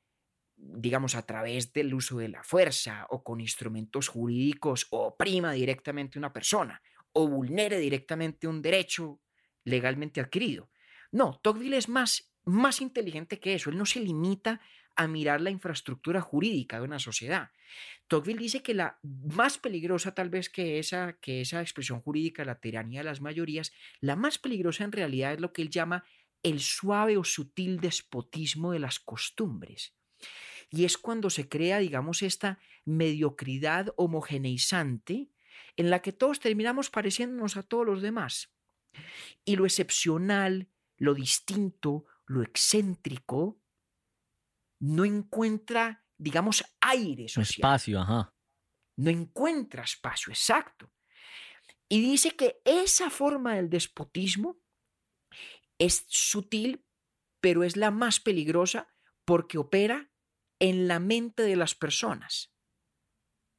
digamos, 0.56 1.16
a 1.16 1.26
través 1.26 1.74
del 1.74 1.94
uso 1.94 2.20
de 2.20 2.30
la 2.30 2.44
fuerza 2.44 3.08
o 3.10 3.24
con 3.24 3.42
instrumentos 3.42 4.08
jurídicos 4.08 4.88
oprima 4.92 5.52
directamente 5.52 6.18
a 6.18 6.22
una 6.22 6.34
persona 6.34 6.82
o 7.12 7.28
vulnere 7.28 7.80
directamente 7.80 8.48
un 8.48 8.62
derecho 8.62 9.20
legalmente 9.64 10.22
adquirido. 10.22 10.70
No, 11.12 11.40
Tocqueville 11.42 11.78
es 11.78 11.90
más, 11.90 12.32
más 12.46 12.82
inteligente 12.82 13.40
que 13.40 13.56
eso. 13.56 13.70
Él 13.70 13.78
no 13.78 13.86
se 13.86 14.00
limita 14.00 14.62
a 14.98 15.08
mirar 15.08 15.42
la 15.42 15.52
infraestructura 15.52 16.20
jurídica 16.22 16.78
de 16.78 16.86
una 16.86 17.00
sociedad. 17.00 17.52
Tocqueville 18.08 18.40
dice 18.40 18.64
que 18.64 18.74
la 18.74 19.00
más 19.04 19.58
peligrosa 19.58 20.14
tal 20.14 20.30
vez 20.30 20.50
que 20.50 20.80
esa, 20.80 21.14
que 21.22 21.42
esa 21.42 21.62
expresión 21.62 22.02
jurídica, 22.02 22.44
la 22.44 22.60
tiranía 22.60 23.02
de 23.02 23.06
las 23.06 23.22
mayorías, 23.22 23.72
la 24.00 24.16
más 24.16 24.40
peligrosa 24.40 24.84
en 24.84 24.92
realidad 24.92 25.34
es 25.34 25.40
lo 25.40 25.54
que 25.54 25.62
él 25.62 25.70
llama 25.70 26.04
el 26.44 26.60
suave 26.60 27.18
o 27.18 27.24
sutil 27.24 27.80
despotismo 27.80 28.72
de 28.72 28.80
las 28.80 29.00
costumbres. 29.00 29.94
Y 30.70 30.86
es 30.86 30.98
cuando 30.98 31.30
se 31.30 31.48
crea, 31.48 31.80
digamos, 31.80 32.24
esta 32.24 32.60
mediocridad 32.86 33.94
homogeneizante 33.96 35.30
en 35.76 35.90
la 35.90 36.02
que 36.02 36.12
todos 36.12 36.40
terminamos 36.40 36.90
pareciéndonos 36.90 37.56
a 37.56 37.64
todos 37.64 37.86
los 37.86 38.02
demás. 38.02 38.54
Y 39.46 39.56
lo 39.56 39.66
excepcional, 39.66 40.70
lo 40.98 41.14
distinto, 41.14 42.06
lo 42.26 42.42
excéntrico, 42.42 43.60
no 44.80 45.06
encuentra, 45.06 46.06
digamos, 46.18 46.64
aire 46.82 47.28
social. 47.28 47.60
Espacio, 47.60 48.02
ajá. 48.02 48.34
No 48.98 49.10
encuentra 49.10 49.84
espacio, 49.84 50.32
exacto. 50.32 50.92
Y 51.90 52.02
dice 52.02 52.36
que 52.36 52.60
esa 52.66 53.10
forma 53.10 53.56
del 53.56 53.70
despotismo 53.70 54.60
es 55.80 56.06
sutil, 56.08 56.86
pero 57.42 57.64
es 57.64 57.78
la 57.78 57.92
más 57.92 58.20
peligrosa 58.20 58.94
porque 59.26 59.58
opera 59.58 60.12
en 60.60 60.88
la 60.88 61.00
mente 61.00 61.44
de 61.44 61.56
las 61.56 61.76
personas. 61.76 62.54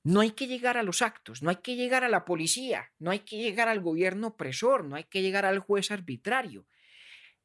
No 0.05 0.21
hay 0.21 0.33
que 0.33 0.47
llegar 0.47 0.77
a 0.77 0.83
los 0.83 1.03
actos, 1.03 1.43
no 1.43 1.51
hay 1.51 1.57
que 1.57 1.77
llegar 1.77 2.05
a 2.05 2.09
la 2.09 2.25
policía, 2.25 2.93
no 2.99 3.11
hay 3.11 3.21
que 3.21 3.37
llegar 3.37 3.69
al 3.69 3.81
gobierno 3.81 4.29
opresor, 4.29 4.85
no 4.85 4.97
hay 4.97 5.05
que 5.05 5.23
llegar 5.23 5.45
al 5.45 5.59
juez 5.59 5.91
arbitrario. 5.91 6.67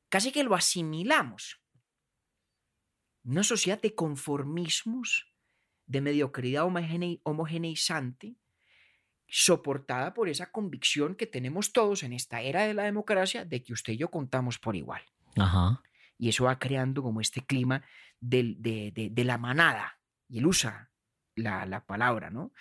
Casi 0.10 0.32
que 0.32 0.44
lo 0.44 0.56
asimilamos. 0.56 1.62
Una 3.24 3.44
sociedad 3.44 3.82
de 3.82 3.96
conformismos, 3.96 5.34
de 5.86 6.02
mediocridad 6.02 6.66
homogeneizante, 7.24 8.36
soportada 9.28 10.14
por 10.14 10.30
esa 10.30 10.52
convicción 10.52 11.16
que 11.16 11.26
tenemos 11.26 11.74
todos 11.74 12.04
en 12.04 12.14
esta 12.14 12.42
era 12.42 12.64
de 12.64 12.74
la 12.74 12.84
democracia 12.84 13.46
de 13.46 13.64
que 13.64 13.74
usted 13.74 13.94
y 13.94 13.98
yo 13.98 14.12
contamos 14.12 14.60
por 14.60 14.76
igual. 14.76 15.02
Ajá. 15.38 15.82
Y 16.18 16.30
eso 16.30 16.46
va 16.46 16.60
creando 16.60 17.02
como 17.02 17.22
este 17.22 17.46
clima 17.46 17.84
de, 18.20 18.56
de, 18.60 19.10
de 19.12 19.24
la 19.24 19.38
manada. 19.38 20.00
Y 20.30 20.40
él 20.40 20.46
usa 20.46 20.92
la, 21.36 21.66
la 21.66 21.86
palabra, 21.86 22.30
¿no? 22.30 22.54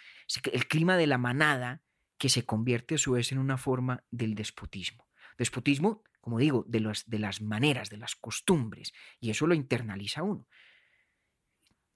El 0.50 0.66
clima 0.66 0.96
de 0.96 1.06
la 1.06 1.18
manada 1.18 1.82
que 2.16 2.28
se 2.28 2.46
convierte 2.46 2.94
a 2.94 2.98
su 2.98 3.12
vez 3.12 3.32
en 3.32 3.38
una 3.38 3.58
forma 3.58 4.04
del 4.10 4.34
despotismo. 4.34 5.08
Despotismo, 5.36 6.04
como 6.22 6.38
digo, 6.38 6.64
de, 6.68 6.80
los, 6.80 7.04
de 7.10 7.18
las 7.18 7.42
maneras, 7.42 7.90
de 7.90 7.98
las 7.98 8.14
costumbres, 8.14 8.92
y 9.20 9.30
eso 9.30 9.46
lo 9.46 9.54
internaliza 9.54 10.22
uno. 10.22 10.46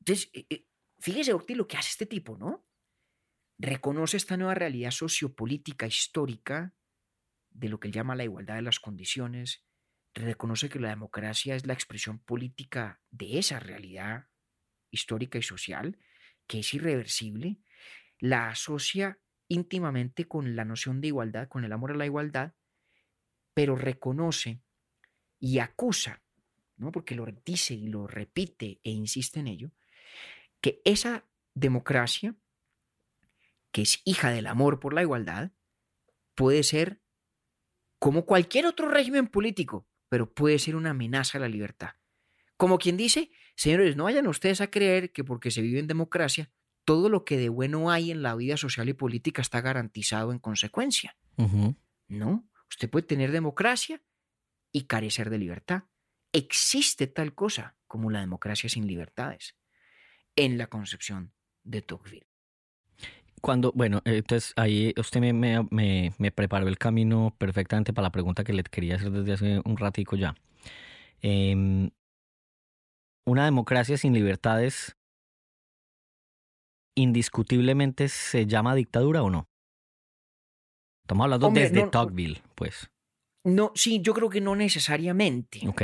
Entonces, 0.01 0.29
eh, 0.35 0.47
eh, 0.51 0.67
fíjese, 0.99 1.33
Octi, 1.33 1.55
lo 1.55 1.69
que 1.69 1.77
hace 1.77 1.91
este 1.91 2.07
tipo, 2.07 2.37
¿no? 2.37 2.67
Reconoce 3.57 4.17
esta 4.17 4.37
nueva 4.37 4.55
realidad 4.55 4.91
sociopolítica 4.91 5.87
histórica 5.87 6.75
de 7.51 7.69
lo 7.69 7.79
que 7.79 7.87
él 7.87 7.95
llama 7.95 8.17
la 8.17 8.25
igualdad 8.25 8.57
de 8.57 8.63
las 8.63 8.81
condiciones, 8.81 9.65
reconoce 10.13 10.69
que 10.69 10.81
la 10.81 10.89
democracia 10.89 11.55
es 11.55 11.65
la 11.65 11.73
expresión 11.73 12.19
política 12.19 13.01
de 13.11 13.39
esa 13.39 13.61
realidad 13.61 14.27
histórica 14.91 15.39
y 15.39 15.43
social, 15.43 15.99
que 16.49 16.61
es 16.61 16.75
irreversible, 16.75 17.61
la 18.19 18.49
asocia 18.49 19.21
íntimamente 19.47 20.27
con 20.27 20.57
la 20.57 20.65
noción 20.65 21.01
de 21.01 21.09
igualdad, 21.09 21.49
con 21.49 21.65
el 21.65 21.73
amor 21.73 21.93
a 21.93 21.97
la 21.97 22.07
igualdad, 22.07 22.55
pero 23.57 23.75
reconoce 23.75 24.61
y 25.41 25.61
acusa, 25.61 26.23
¿no? 26.77 26.93
porque 26.93 27.15
lo 27.15 27.25
dice 27.43 27.73
y 27.73 27.87
lo 27.87 28.07
repite 28.07 28.81
e 28.85 28.91
insiste 28.91 29.41
en 29.41 29.47
ello, 29.47 29.71
que 30.61 30.83
esa 30.85 31.25
democracia, 31.55 32.35
que 33.73 33.81
es 33.81 34.03
hija 34.05 34.31
del 34.31 34.47
amor 34.47 34.79
por 34.79 34.93
la 34.93 35.01
igualdad, 35.01 35.53
puede 36.35 36.63
ser 36.65 37.01
como 37.99 38.27
cualquier 38.27 38.67
otro 38.67 38.91
régimen 38.91 39.27
político, 39.27 39.89
pero 40.11 40.35
puede 40.35 40.59
ser 40.59 40.77
una 40.77 40.91
amenaza 40.91 41.39
a 41.39 41.41
la 41.41 41.49
libertad. 41.49 41.95
Como 42.59 42.77
quien 42.77 42.99
dice, 42.99 43.31
señores, 43.55 43.97
no 43.97 44.05
vayan 44.05 44.27
ustedes 44.27 44.61
a 44.61 44.71
creer 44.71 45.13
que 45.13 45.25
porque 45.25 45.51
se 45.51 45.63
vive 45.63 45.81
en 45.81 45.87
democracia, 45.87 46.51
todo 46.85 47.09
lo 47.09 47.25
que 47.25 47.39
de 47.39 47.49
bueno 47.49 47.91
hay 47.91 48.11
en 48.11 48.23
la 48.23 48.35
vida 48.35 48.59
social 48.59 48.91
y 48.91 48.93
política 48.93 49.41
está 49.41 49.63
garantizado 49.63 50.31
en 50.31 50.41
consecuencia. 50.41 51.17
No, 52.09 52.47
usted 52.71 52.91
puede 52.91 53.07
tener 53.07 53.33
democracia 53.33 54.03
y 54.73 54.85
carecer 54.85 55.31
de 55.31 55.39
libertad. 55.39 55.85
Existe 56.33 57.07
tal 57.07 57.35
cosa 57.35 57.77
como 57.87 58.11
la 58.11 58.21
democracia 58.21 58.69
sin 58.69 58.87
libertades 58.87 59.57
en 60.37 60.59
la 60.59 60.67
concepción 60.67 61.33
de 61.63 61.83
Tocqueville. 61.83 62.27
Cuando, 63.41 63.73
bueno, 63.73 64.03
entonces 64.05 64.53
ahí 64.57 64.93
usted 64.97 65.21
me, 65.21 66.33
preparó 66.35 66.69
el 66.69 66.79
camino 66.79 67.35
perfectamente 67.39 67.93
para 67.93 68.07
la 68.07 68.13
pregunta 68.13 68.45
que 68.45 68.53
le 68.53 68.63
quería 68.65 68.97
hacer 68.97 69.11
desde 69.11 69.33
hace 69.33 69.63
un 69.65 69.77
ratico 69.77 70.17
ya. 70.17 70.35
Eh, 71.23 71.91
una 73.25 73.45
democracia 73.45 73.97
sin 73.97 74.15
libertades 74.15 74.97
indiscutiblemente 76.97 78.09
se 78.09 78.47
llama 78.47 78.75
dictadura 78.75 79.23
o 79.23 79.31
no? 79.31 79.49
Estamos 81.07 81.23
hablando 81.23 81.51
desde 81.51 81.87
Tocqueville, 81.87 82.43
pues. 82.57 82.91
No, 83.45 83.71
sí, 83.77 84.01
yo 84.03 84.13
creo 84.13 84.29
que 84.29 84.41
no 84.41 84.57
necesariamente. 84.57 85.61
Ok. 85.69 85.83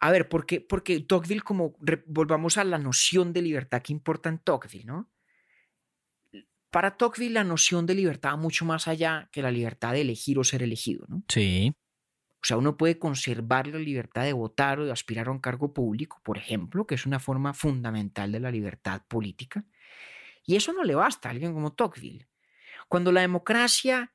A 0.00 0.10
ver, 0.10 0.30
porque, 0.30 0.62
porque 0.62 1.00
Tocqueville, 1.00 1.42
como 1.42 1.76
volvamos 2.06 2.56
a 2.56 2.64
la 2.64 2.78
noción 2.78 3.34
de 3.34 3.42
libertad 3.42 3.82
que 3.82 3.92
importa 3.92 4.30
en 4.30 4.38
Tocqueville, 4.38 4.86
¿no? 4.86 5.10
Para 6.70 6.96
Tocqueville 6.96 7.34
la 7.34 7.44
noción 7.44 7.84
de 7.84 7.94
libertad 7.94 8.30
va 8.30 8.36
mucho 8.36 8.64
más 8.64 8.88
allá 8.88 9.28
que 9.32 9.42
la 9.42 9.50
libertad 9.50 9.92
de 9.92 10.00
elegir 10.00 10.38
o 10.38 10.44
ser 10.44 10.62
elegido, 10.62 11.04
¿no? 11.08 11.22
Sí. 11.28 11.74
O 12.40 12.46
sea, 12.46 12.56
uno 12.56 12.78
puede 12.78 12.98
conservar 12.98 13.66
la 13.66 13.78
libertad 13.78 14.24
de 14.24 14.32
votar 14.32 14.80
o 14.80 14.86
de 14.86 14.92
aspirar 14.92 15.28
a 15.28 15.32
un 15.32 15.40
cargo 15.40 15.74
público, 15.74 16.22
por 16.24 16.38
ejemplo, 16.38 16.86
que 16.86 16.94
es 16.94 17.04
una 17.04 17.20
forma 17.20 17.52
fundamental 17.52 18.32
de 18.32 18.40
la 18.40 18.50
libertad 18.50 19.02
política. 19.08 19.66
Y 20.46 20.56
eso 20.56 20.72
no 20.72 20.84
le 20.84 20.94
basta 20.94 21.28
a 21.28 21.32
alguien 21.32 21.52
como 21.52 21.74
Tocqueville. 21.74 22.26
Cuando 22.88 23.12
la 23.12 23.20
democracia 23.20 24.14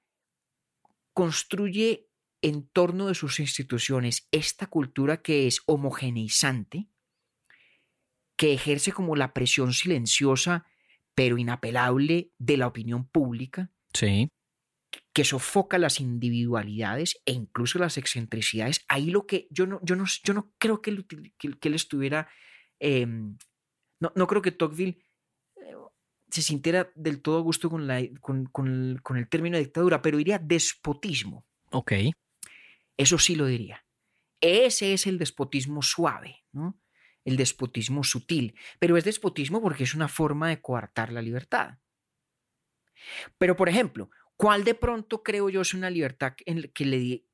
construye 1.14 2.10
en 2.42 2.68
torno 2.68 3.08
de 3.08 3.16
sus 3.16 3.40
instituciones 3.40 4.28
esta 4.32 4.68
cultura 4.68 5.22
que 5.22 5.48
es 5.48 5.62
homogeneizante, 5.66 6.90
que 8.36 8.54
ejerce 8.54 8.92
como 8.92 9.16
la 9.16 9.34
presión 9.34 9.74
silenciosa 9.74 10.66
pero 11.16 11.38
inapelable 11.38 12.32
de 12.40 12.58
la 12.58 12.68
opinión 12.68 13.08
pública, 13.08 13.72
sí 13.94 14.30
que 15.14 15.24
sofoca 15.24 15.78
las 15.78 16.00
individualidades 16.00 17.22
e 17.26 17.34
incluso 17.34 17.80
las 17.80 17.98
excentricidades. 17.98 18.84
Ahí 18.88 19.12
lo 19.12 19.26
que 19.26 19.48
yo 19.52 19.68
no, 19.68 19.80
yo 19.84 19.96
no, 19.96 20.06
yo 20.24 20.34
no 20.34 20.52
creo 20.58 20.82
que 20.82 20.92
él, 20.92 21.06
que, 21.08 21.68
él 21.68 21.74
estuviera, 21.74 22.30
em, 22.80 23.38
no, 24.00 24.12
no, 24.16 24.28
creo 24.28 24.42
que 24.42 24.52
Tocqueville 24.52 25.00
eh, 25.56 25.76
se 26.34 26.42
sintiera 26.42 26.92
del 26.96 27.22
todo 27.22 27.38
a 27.38 27.42
gusto 27.42 27.70
con, 27.70 27.88
la, 27.88 28.02
con, 28.20 28.46
con, 28.46 28.68
el, 28.68 29.02
con 29.02 29.18
el 29.18 29.28
término 29.30 29.58
dictadura, 29.58 30.02
pero 30.02 30.18
diría 30.18 30.40
despotismo. 30.40 31.46
Ok. 31.72 31.94
Eso 32.98 33.18
sí 33.18 33.36
lo 33.36 33.46
diría. 33.46 33.86
Ese 34.42 34.94
es 34.94 35.08
el 35.08 35.18
despotismo 35.18 35.82
suave, 35.82 36.44
¿no? 36.52 36.80
El 37.24 37.38
despotismo 37.38 38.04
sutil. 38.04 38.56
Pero 38.80 38.98
es 38.98 39.04
despotismo 39.04 39.62
porque 39.62 39.84
es 39.84 39.96
una 39.96 40.08
forma 40.08 40.50
de 40.50 40.62
coartar 40.62 41.12
la 41.14 41.22
libertad. 41.22 41.78
Pero, 43.38 43.56
por 43.56 43.70
ejemplo, 43.70 44.10
¿Cuál 44.38 44.64
de 44.64 44.76
pronto 44.76 45.24
creo 45.24 45.50
yo 45.50 45.62
es 45.62 45.74
una 45.74 45.90
libertad 45.90 46.34
en 46.46 46.72
que 46.74 46.86
le 46.86 47.26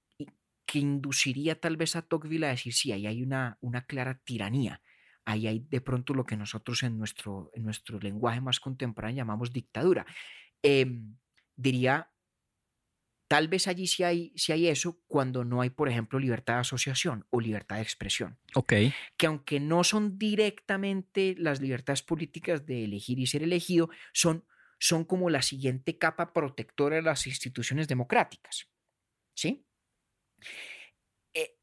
que 0.66 0.78
induciría 0.78 1.60
tal 1.60 1.78
vez 1.78 1.96
a 1.96 2.04
Tocqueville 2.04 2.46
a 2.46 2.50
decir, 2.50 2.74
sí, 2.74 2.92
ahí 2.92 3.08
hay 3.08 3.24
una, 3.24 3.58
una 3.60 3.88
clara 3.88 4.22
tiranía, 4.24 4.84
ahí 5.30 5.48
hay 5.48 5.60
de 5.60 5.82
pronto 5.82 6.14
lo 6.14 6.26
que 6.26 6.36
nosotros 6.36 6.82
en 6.84 6.98
nuestro, 6.98 7.52
en 7.54 7.64
nuestro 7.64 8.00
lenguaje 8.00 8.42
más 8.42 8.60
contemporáneo 8.60 9.18
llamamos 9.18 9.54
dictadura. 9.54 10.06
Em, 10.64 11.18
diría, 11.56 12.12
tal 13.28 13.48
vez 13.48 13.68
allí 13.68 13.86
sí 13.86 14.04
hay, 14.04 14.34
sí 14.36 14.52
hay 14.52 14.68
eso 14.68 15.04
cuando 15.08 15.46
no 15.46 15.62
hay, 15.62 15.70
por 15.70 15.88
ejemplo, 15.88 16.18
libertad 16.18 16.56
de 16.56 16.62
asociación 16.62 17.28
o 17.30 17.40
libertad 17.40 17.76
de 17.76 17.84
expresión. 17.84 18.40
Ok. 18.56 18.74
Que 19.18 19.28
aunque 19.28 19.60
no 19.60 19.84
son 19.84 20.18
directamente 20.18 21.36
las 21.38 21.62
libertades 21.62 22.02
políticas 22.02 22.66
de 22.66 22.86
elegir 22.86 23.20
y 23.20 23.28
ser 23.28 23.44
elegido, 23.44 23.90
son, 24.14 24.46
son 24.80 25.06
como 25.06 25.30
la 25.30 25.44
siguiente 25.44 26.00
capa 26.00 26.34
protectora 26.34 26.96
de 26.96 27.04
las 27.04 27.28
instituciones 27.28 27.88
democráticas. 27.88 28.68
¿Sí? 29.36 29.64
Eh, 31.36 31.56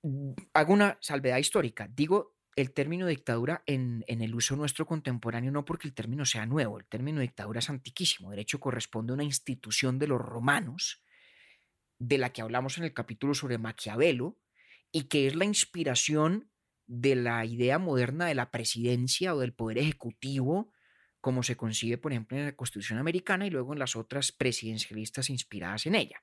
hago 0.55 0.73
una 0.73 0.99
salvedad 1.01 1.39
histórica. 1.39 1.89
Digo 1.93 2.36
el 2.57 2.73
término 2.73 3.07
dictadura 3.07 3.63
en, 3.67 4.05
el 4.09 4.35
uso 4.35 4.57
nuestro 4.57 4.87
contemporáneo 4.87 5.53
no 5.53 5.67
porque 5.67 5.87
el 5.87 5.95
término 5.95 6.25
sea 6.25 6.47
nuevo, 6.47 6.79
el 6.79 6.87
término 6.87 7.21
dictadura 7.21 7.59
es 7.59 7.69
antiquísimo, 7.69 8.31
de 8.31 8.41
hecho 8.41 8.59
corresponde 8.59 9.13
a 9.13 9.15
una 9.15 9.25
institución 9.25 9.99
de 9.99 10.09
los 10.09 10.21
romanos, 10.21 11.03
de 11.99 12.17
la 12.17 12.33
que 12.33 12.41
hablamos 12.41 12.79
en 12.79 12.85
el 12.85 12.95
capítulo 12.95 13.35
sobre 13.35 13.59
Maquiavelo, 13.59 14.39
y 14.91 15.05
que 15.05 15.27
es 15.27 15.35
la 15.35 15.45
inspiración 15.45 16.51
de 16.87 17.15
la 17.17 17.45
idea 17.45 17.79
moderna 17.79 18.27
de 18.27 18.35
la 18.35 18.51
presidencia 18.51 19.35
o 19.35 19.39
del 19.39 19.53
poder 19.53 19.79
ejecutivo, 19.79 20.73
como 21.21 21.43
se 21.43 21.57
concibe, 21.57 21.99
por 21.99 22.13
ejemplo, 22.13 22.39
en 22.39 22.45
la 22.45 22.57
Constitución 22.57 22.99
americana 22.99 23.47
y 23.47 23.51
luego 23.51 23.75
en 23.75 23.81
las 23.81 23.97
otras 23.97 24.33
presidencialistas 24.33 25.29
inspiradas 25.29 25.85
en 25.87 25.97
ella. 25.97 26.23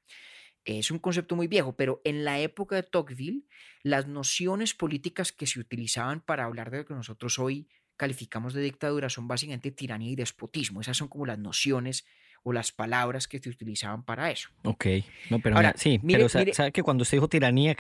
Es 0.66 0.92
un 0.92 1.00
concepto 1.00 1.36
muy 1.36 1.48
viejo, 1.48 1.76
pero 1.76 2.02
en 2.04 2.24
la 2.24 2.40
época 2.40 2.76
de 2.76 2.84
Tocqueville, 2.84 3.44
las 3.82 4.08
nociones 4.08 4.74
políticas 4.74 5.32
que 5.32 5.46
se 5.46 5.60
utilizaban 5.60 6.22
para 6.22 6.46
hablar 6.46 6.72
de 6.72 6.80
lo 6.80 6.86
que 6.86 6.94
nosotros 6.94 7.38
hoy 7.40 7.68
calificamos 7.98 8.54
de 8.54 8.62
dictadura 8.62 9.10
son 9.10 9.28
básicamente 9.28 9.72
tiranía 9.72 10.12
y 10.12 10.16
despotismo. 10.16 10.82
Esas 10.82 10.98
son 10.98 11.08
como 11.08 11.26
las 11.26 11.40
nociones 11.40 12.06
o 12.44 12.52
las 12.52 12.72
palabras 12.72 13.28
que 13.28 13.40
se 13.40 13.50
utilizaban 13.50 14.04
para 14.04 14.30
eso. 14.30 14.50
Ok, 14.64 14.86
no, 15.30 15.40
pero 15.40 15.56
Ahora, 15.56 15.74
sí, 15.78 16.00
pero 16.06 16.28
sabe 16.30 16.72
que 16.72 16.84
cuando 16.84 17.06
se 17.06 17.16
dijo 17.16 17.28
tiranía 17.28 17.76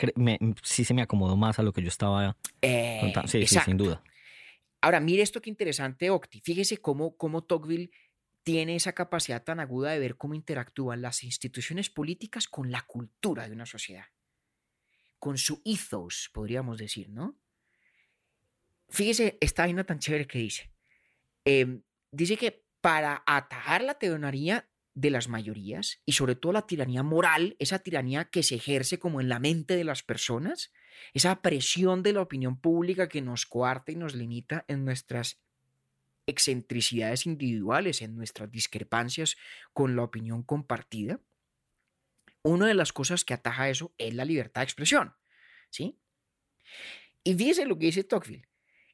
sí 0.62 0.86
se 0.86 0.94
me 0.94 1.02
acomodó 1.02 1.36
más 1.36 1.60
a 1.60 1.64
lo 1.64 1.74
que 1.74 1.82
yo 1.82 1.90
estaba 1.90 2.38
eh, 2.62 2.98
contando. 3.02 3.28
Sí, 3.28 3.46
sí, 3.46 3.60
sin 3.66 3.78
duda. 3.78 4.02
Ahora, 4.82 5.00
mire 5.00 5.22
esto 5.22 5.42
que 5.42 5.50
interesante, 5.50 6.10
Octi. 6.10 6.42
Fíjese 6.42 6.78
cómo, 6.78 7.16
cómo 7.16 7.44
Tocqueville 7.44 7.92
tiene 8.44 8.76
esa 8.76 8.94
capacidad 8.94 9.44
tan 9.44 9.60
aguda 9.60 9.92
de 9.92 10.00
ver 10.00 10.18
cómo 10.18 10.36
interactúan 10.36 11.02
las 11.02 11.24
instituciones 11.24 11.90
políticas 11.90 12.48
con 12.48 12.72
la 12.72 12.82
cultura 12.82 13.48
de 13.48 13.54
una 13.54 13.66
sociedad, 13.66 14.06
con 15.18 15.38
su 15.38 15.62
ethos, 15.66 16.30
podríamos 16.34 16.78
decir, 16.78 17.10
¿no? 17.10 17.38
Fíjese 18.90 19.38
esta 19.42 19.64
vaina 19.64 19.86
tan 19.86 20.00
chévere 20.00 20.28
que 20.28 20.40
dice. 20.40 20.72
Em, 21.46 21.82
dice 22.12 22.38
que 22.38 22.64
para 22.82 23.24
atajar 23.26 23.82
la 23.82 23.98
tiranía 23.98 24.70
de 24.94 25.10
las 25.10 25.28
mayorías 25.28 26.02
y 26.06 26.12
sobre 26.12 26.36
todo 26.36 26.52
la 26.52 26.68
tiranía 26.68 27.02
moral, 27.02 27.56
esa 27.60 27.80
tiranía 27.80 28.26
que 28.26 28.44
se 28.44 28.56
ejerce 28.56 29.00
como 29.00 29.22
en 29.22 29.30
la 29.30 29.40
mente 29.40 29.76
de 29.76 29.84
las 29.84 30.04
personas, 30.04 30.72
esa 31.14 31.42
presión 31.42 32.04
de 32.04 32.14
la 32.14 32.22
opinión 32.22 32.60
pública 32.60 33.10
que 33.10 33.22
nos 33.22 33.46
coarta 33.46 33.92
y 33.92 33.96
nos 33.96 34.16
limita 34.16 34.66
en 34.68 34.86
nuestras 34.86 35.43
excentricidades 36.26 37.26
individuales, 37.26 38.02
en 38.02 38.16
nuestras 38.16 38.52
discrepancias 38.52 39.36
con 39.74 39.96
la 39.96 40.04
opinión 40.04 40.44
compartida, 40.44 41.20
una 42.44 42.68
de 42.68 42.74
las 42.74 42.94
cosas 42.94 43.24
que 43.24 43.34
ataja 43.34 43.70
eso 43.70 43.94
es 43.98 44.14
la 44.14 44.26
libertad 44.26 44.62
de 44.62 44.66
expresión. 44.66 45.14
¿sí? 45.70 45.98
Y 47.24 47.34
fíjese 47.36 47.66
lo 47.66 47.78
que 47.80 47.88
dice 47.88 48.04
Tocqueville, 48.04 48.48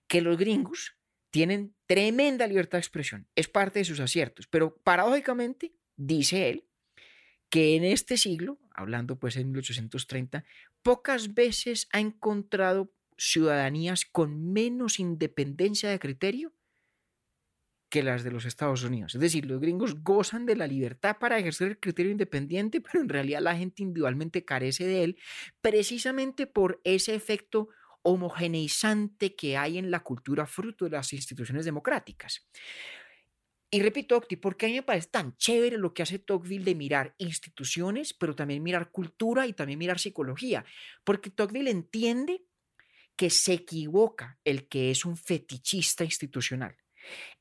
que 0.08 0.22
los 0.22 0.38
gringos 0.38 0.96
tienen 1.32 1.76
tremenda 1.86 2.48
libertad 2.48 2.78
de 2.78 2.84
expresión, 2.84 3.28
es 3.36 3.48
parte 3.48 3.80
de 3.80 3.86
sus 3.86 4.00
aciertos, 4.00 4.48
pero 4.48 4.78
paradójicamente, 4.78 5.74
dice 5.96 6.50
él, 6.50 6.66
que 7.50 7.76
en 7.76 7.84
este 7.84 8.18
siglo, 8.18 8.60
hablando 8.72 9.20
pues 9.20 9.36
en 9.36 9.52
1830, 9.52 10.46
pocas 10.84 11.34
veces 11.34 11.88
ha 11.92 12.00
encontrado 12.00 12.94
ciudadanías 13.18 14.06
con 14.06 14.54
menos 14.54 15.00
independencia 15.00 15.90
de 15.90 16.00
criterio 16.00 16.54
que 17.90 18.04
las 18.04 18.24
de 18.24 18.32
los 18.32 18.46
Estados 18.46 18.84
Unidos. 18.84 19.16
Es 19.16 19.22
decir, 19.22 19.46
los 19.46 19.60
gringos 19.60 20.04
gozan 20.04 20.46
de 20.46 20.56
la 20.56 20.68
libertad 20.68 21.18
para 21.20 21.40
ejercer 21.40 21.70
el 21.70 21.80
criterio 21.80 22.12
independiente, 22.12 22.82
pero 22.82 23.02
en 23.02 23.10
realidad 23.10 23.42
la 23.42 23.58
gente 23.58 23.84
individualmente 23.84 24.46
carece 24.46 24.86
de 24.86 25.04
él, 25.04 25.18
precisamente 25.62 26.48
por 26.48 26.80
ese 26.84 27.16
efecto 27.16 27.70
homogeneizante 28.02 29.36
que 29.36 29.58
hay 29.58 29.78
en 29.78 29.92
la 29.92 30.00
cultura 30.02 30.46
fruto 30.46 30.86
de 30.86 30.92
las 30.92 31.12
instituciones 31.12 31.66
democráticas. 31.66 32.48
Y 33.72 33.82
repito, 33.82 34.18
Octi, 34.18 34.36
porque 34.36 34.66
a 34.66 34.70
mí 34.70 34.76
me 34.76 34.84
parece 34.84 35.10
tan 35.10 35.36
chévere 35.38 35.78
lo 35.78 35.94
que 35.94 36.02
hace 36.02 36.18
Tocqueville 36.18 36.64
de 36.64 36.74
mirar 36.74 37.14
instituciones, 37.20 38.14
pero 38.14 38.36
también 38.36 38.64
mirar 38.64 38.90
cultura 38.90 39.46
y 39.46 39.54
también 39.54 39.78
mirar 39.78 40.00
psicología, 40.00 40.66
porque 41.04 41.30
Tocqueville 41.30 41.70
entiende 41.70 42.46
que 43.16 43.30
se 43.30 43.54
equivoca 43.54 44.40
el 44.44 44.68
que 44.68 44.90
es 44.90 45.06
un 45.06 45.18
fetichista 45.18 46.04
institucional. 46.04 46.78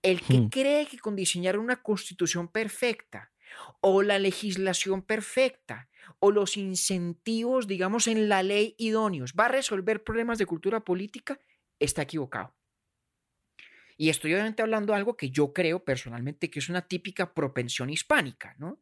El 0.02 0.20
que 0.20 0.48
cree 0.48 0.86
que 0.86 0.98
con 0.98 1.16
diseñar 1.16 1.58
una 1.58 1.82
constitución 1.82 2.48
perfecta 2.48 3.32
o 3.80 4.02
la 4.02 4.18
legislación 4.18 5.02
perfecta 5.02 5.88
o 6.20 6.30
los 6.30 6.56
incentivos, 6.56 7.66
digamos, 7.66 8.06
en 8.06 8.28
la 8.28 8.42
ley 8.42 8.74
idóneos 8.78 9.34
va 9.38 9.46
a 9.46 9.48
resolver 9.48 10.04
problemas 10.04 10.38
de 10.38 10.46
cultura 10.46 10.80
política, 10.80 11.38
está 11.78 12.02
equivocado. 12.02 12.54
Y 13.96 14.10
estoy 14.10 14.32
obviamente 14.32 14.62
hablando 14.62 14.92
de 14.92 14.98
algo 14.98 15.16
que 15.16 15.30
yo 15.30 15.52
creo 15.52 15.84
personalmente 15.84 16.50
que 16.50 16.60
es 16.60 16.68
una 16.68 16.86
típica 16.86 17.34
propensión 17.34 17.90
hispánica, 17.90 18.54
¿no? 18.58 18.80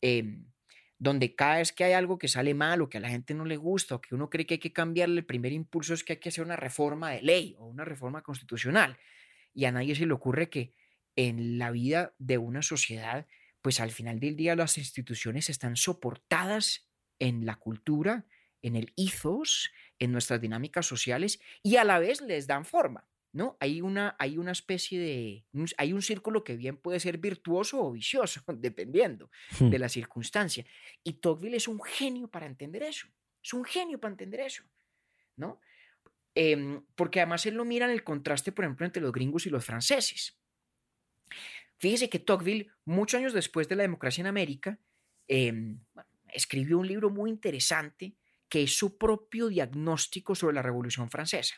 Em, 0.00 0.46
donde 0.96 1.34
cada 1.34 1.56
vez 1.56 1.72
que 1.72 1.84
hay 1.84 1.92
algo 1.92 2.18
que 2.18 2.28
sale 2.28 2.54
mal 2.54 2.80
o 2.80 2.88
que 2.88 2.98
a 2.98 3.00
la 3.00 3.08
gente 3.08 3.34
no 3.34 3.44
le 3.44 3.56
gusta 3.56 3.96
o 3.96 4.00
que 4.00 4.14
uno 4.14 4.30
cree 4.30 4.46
que 4.46 4.54
hay 4.54 4.60
que 4.60 4.72
cambiarle, 4.72 5.20
el 5.20 5.26
primer 5.26 5.52
impulso 5.52 5.92
es 5.92 6.04
que 6.04 6.14
hay 6.14 6.20
que 6.20 6.28
hacer 6.28 6.44
una 6.44 6.56
reforma 6.56 7.10
de 7.10 7.22
ley 7.22 7.56
o 7.58 7.66
una 7.66 7.84
reforma 7.84 8.22
constitucional 8.22 8.96
y 9.54 9.64
a 9.64 9.72
nadie 9.72 9.94
se 9.94 10.06
le 10.06 10.12
ocurre 10.12 10.50
que 10.50 10.74
en 11.16 11.58
la 11.58 11.70
vida 11.70 12.14
de 12.18 12.38
una 12.38 12.62
sociedad, 12.62 13.26
pues 13.62 13.80
al 13.80 13.92
final 13.92 14.20
del 14.20 14.36
día 14.36 14.56
las 14.56 14.78
instituciones 14.78 15.48
están 15.48 15.76
soportadas 15.76 16.88
en 17.18 17.46
la 17.46 17.56
cultura, 17.56 18.26
en 18.62 18.76
el 18.76 18.92
ethos, 18.96 19.70
en 19.98 20.12
nuestras 20.12 20.40
dinámicas 20.40 20.86
sociales 20.86 21.40
y 21.62 21.76
a 21.76 21.84
la 21.84 21.98
vez 21.98 22.20
les 22.20 22.46
dan 22.46 22.64
forma. 22.64 23.08
¿no? 23.34 23.56
Hay 23.58 23.80
una, 23.80 24.14
hay 24.18 24.38
una 24.38 24.52
especie 24.52 24.98
de, 24.98 25.44
hay 25.76 25.92
un 25.92 26.02
círculo 26.02 26.44
que 26.44 26.56
bien 26.56 26.76
puede 26.76 27.00
ser 27.00 27.18
virtuoso 27.18 27.84
o 27.84 27.92
vicioso, 27.92 28.42
dependiendo 28.56 29.30
hmm. 29.58 29.70
de 29.70 29.78
la 29.78 29.88
circunstancia. 29.88 30.64
Y 31.02 31.14
Tocqueville 31.14 31.56
es 31.56 31.66
un 31.66 31.82
genio 31.82 32.28
para 32.28 32.46
entender 32.46 32.84
eso, 32.84 33.08
es 33.42 33.52
un 33.52 33.64
genio 33.64 33.98
para 33.98 34.12
entender 34.12 34.40
eso, 34.40 34.62
¿no? 35.36 35.60
Em, 36.34 36.82
porque 36.96 37.20
además 37.20 37.46
él 37.46 37.54
lo 37.54 37.64
mira 37.64 37.86
en 37.86 37.92
el 37.92 38.02
contraste, 38.02 38.50
por 38.50 38.64
ejemplo, 38.64 38.84
entre 38.84 39.02
los 39.02 39.12
gringos 39.12 39.46
y 39.46 39.50
los 39.50 39.64
franceses. 39.64 40.36
Fíjese 41.78 42.08
que 42.08 42.18
Tocqueville, 42.18 42.70
muchos 42.84 43.18
años 43.18 43.32
después 43.32 43.68
de 43.68 43.76
la 43.76 43.82
democracia 43.82 44.22
en 44.22 44.26
América, 44.26 44.78
em, 45.28 45.80
escribió 46.32 46.78
un 46.78 46.88
libro 46.88 47.10
muy 47.10 47.30
interesante 47.30 48.16
que 48.48 48.64
es 48.64 48.76
su 48.76 48.98
propio 48.98 49.48
diagnóstico 49.48 50.34
sobre 50.34 50.54
la 50.54 50.62
Revolución 50.62 51.10
Francesa. 51.10 51.56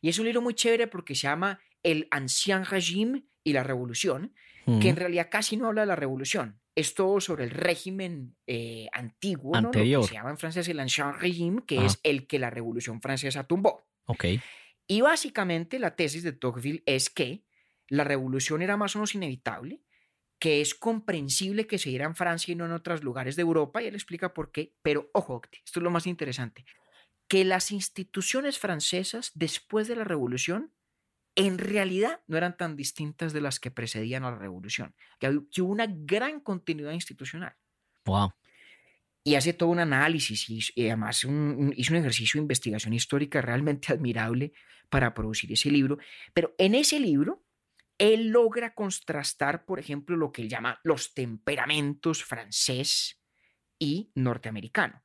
Y 0.00 0.08
es 0.08 0.18
un 0.18 0.26
libro 0.26 0.42
muy 0.42 0.54
chévere 0.54 0.86
porque 0.86 1.14
se 1.14 1.22
llama 1.22 1.60
El 1.82 2.06
Ancien 2.10 2.64
Régime 2.64 3.24
y 3.42 3.52
la 3.52 3.62
Revolución, 3.62 4.34
que 4.80 4.88
en 4.88 4.96
realidad 4.96 5.28
casi 5.30 5.56
no 5.56 5.68
habla 5.68 5.82
de 5.82 5.86
la 5.86 5.96
revolución. 5.96 6.60
Es 6.76 6.94
todo 6.94 7.20
sobre 7.20 7.44
el 7.44 7.50
régimen 7.50 8.36
eh, 8.46 8.86
antiguo, 8.92 9.52
¿no? 9.60 9.62
lo 9.62 9.70
que 9.70 10.02
se 10.06 10.14
llama 10.14 10.30
en 10.30 10.38
francés 10.38 10.68
el 10.68 10.78
Ancien 10.78 11.14
Régime, 11.14 11.62
que 11.66 11.84
es 11.84 11.98
el 12.02 12.26
que 12.26 12.38
la 12.38 12.50
Revolución 12.50 13.00
Francesa 13.00 13.44
tumbó. 13.44 13.88
Okay. 14.04 14.40
Y 14.86 15.00
básicamente 15.00 15.78
la 15.78 15.96
tesis 15.96 16.22
de 16.22 16.32
Tocqueville 16.32 16.82
es 16.86 17.10
que 17.10 17.44
la 17.88 18.04
revolución 18.04 18.62
era 18.62 18.76
más 18.76 18.94
o 18.94 18.98
menos 18.98 19.14
inevitable, 19.14 19.80
que 20.38 20.60
es 20.60 20.74
comprensible 20.74 21.66
que 21.66 21.78
se 21.78 21.88
diera 21.88 22.04
en 22.04 22.14
Francia 22.14 22.52
y 22.52 22.54
no 22.56 22.66
en 22.66 22.72
otros 22.72 23.02
lugares 23.02 23.36
de 23.36 23.42
Europa, 23.42 23.82
y 23.82 23.86
él 23.86 23.94
explica 23.94 24.34
por 24.34 24.52
qué, 24.52 24.74
pero 24.82 25.10
ojo, 25.12 25.40
esto 25.64 25.80
es 25.80 25.82
lo 25.82 25.90
más 25.90 26.06
interesante, 26.06 26.64
que 27.28 27.44
las 27.44 27.72
instituciones 27.72 28.58
francesas 28.58 29.32
después 29.34 29.88
de 29.88 29.96
la 29.96 30.04
revolución 30.04 30.72
en 31.36 31.58
realidad 31.58 32.20
no 32.26 32.36
eran 32.36 32.56
tan 32.56 32.76
distintas 32.76 33.32
de 33.32 33.40
las 33.40 33.60
que 33.60 33.70
precedían 33.70 34.24
a 34.24 34.30
la 34.30 34.38
revolución, 34.38 34.94
que 35.20 35.28
hubo 35.28 35.70
una 35.70 35.86
gran 35.88 36.40
continuidad 36.40 36.92
institucional. 36.92 37.54
Wow 38.04 38.32
y 39.26 39.34
hace 39.34 39.52
todo 39.52 39.70
un 39.70 39.80
análisis 39.80 40.48
y, 40.48 40.86
además 40.86 41.24
hizo 41.24 41.28
un 41.28 41.74
ejercicio 41.98 42.38
de 42.38 42.44
investigación 42.44 42.94
histórica 42.94 43.42
realmente 43.42 43.88
admirable 43.92 44.52
para 44.88 45.12
producir 45.14 45.52
ese 45.52 45.68
libro. 45.68 45.98
Pero 46.32 46.54
en 46.58 46.76
ese 46.76 47.00
libro, 47.00 47.44
él 47.98 48.28
logra 48.28 48.72
contrastar, 48.72 49.64
por 49.64 49.80
ejemplo, 49.80 50.16
lo 50.16 50.30
que 50.30 50.42
él 50.42 50.48
llama 50.48 50.78
los 50.84 51.12
temperamentos 51.12 52.22
francés 52.22 53.20
y 53.80 54.12
norteamericano. 54.14 55.02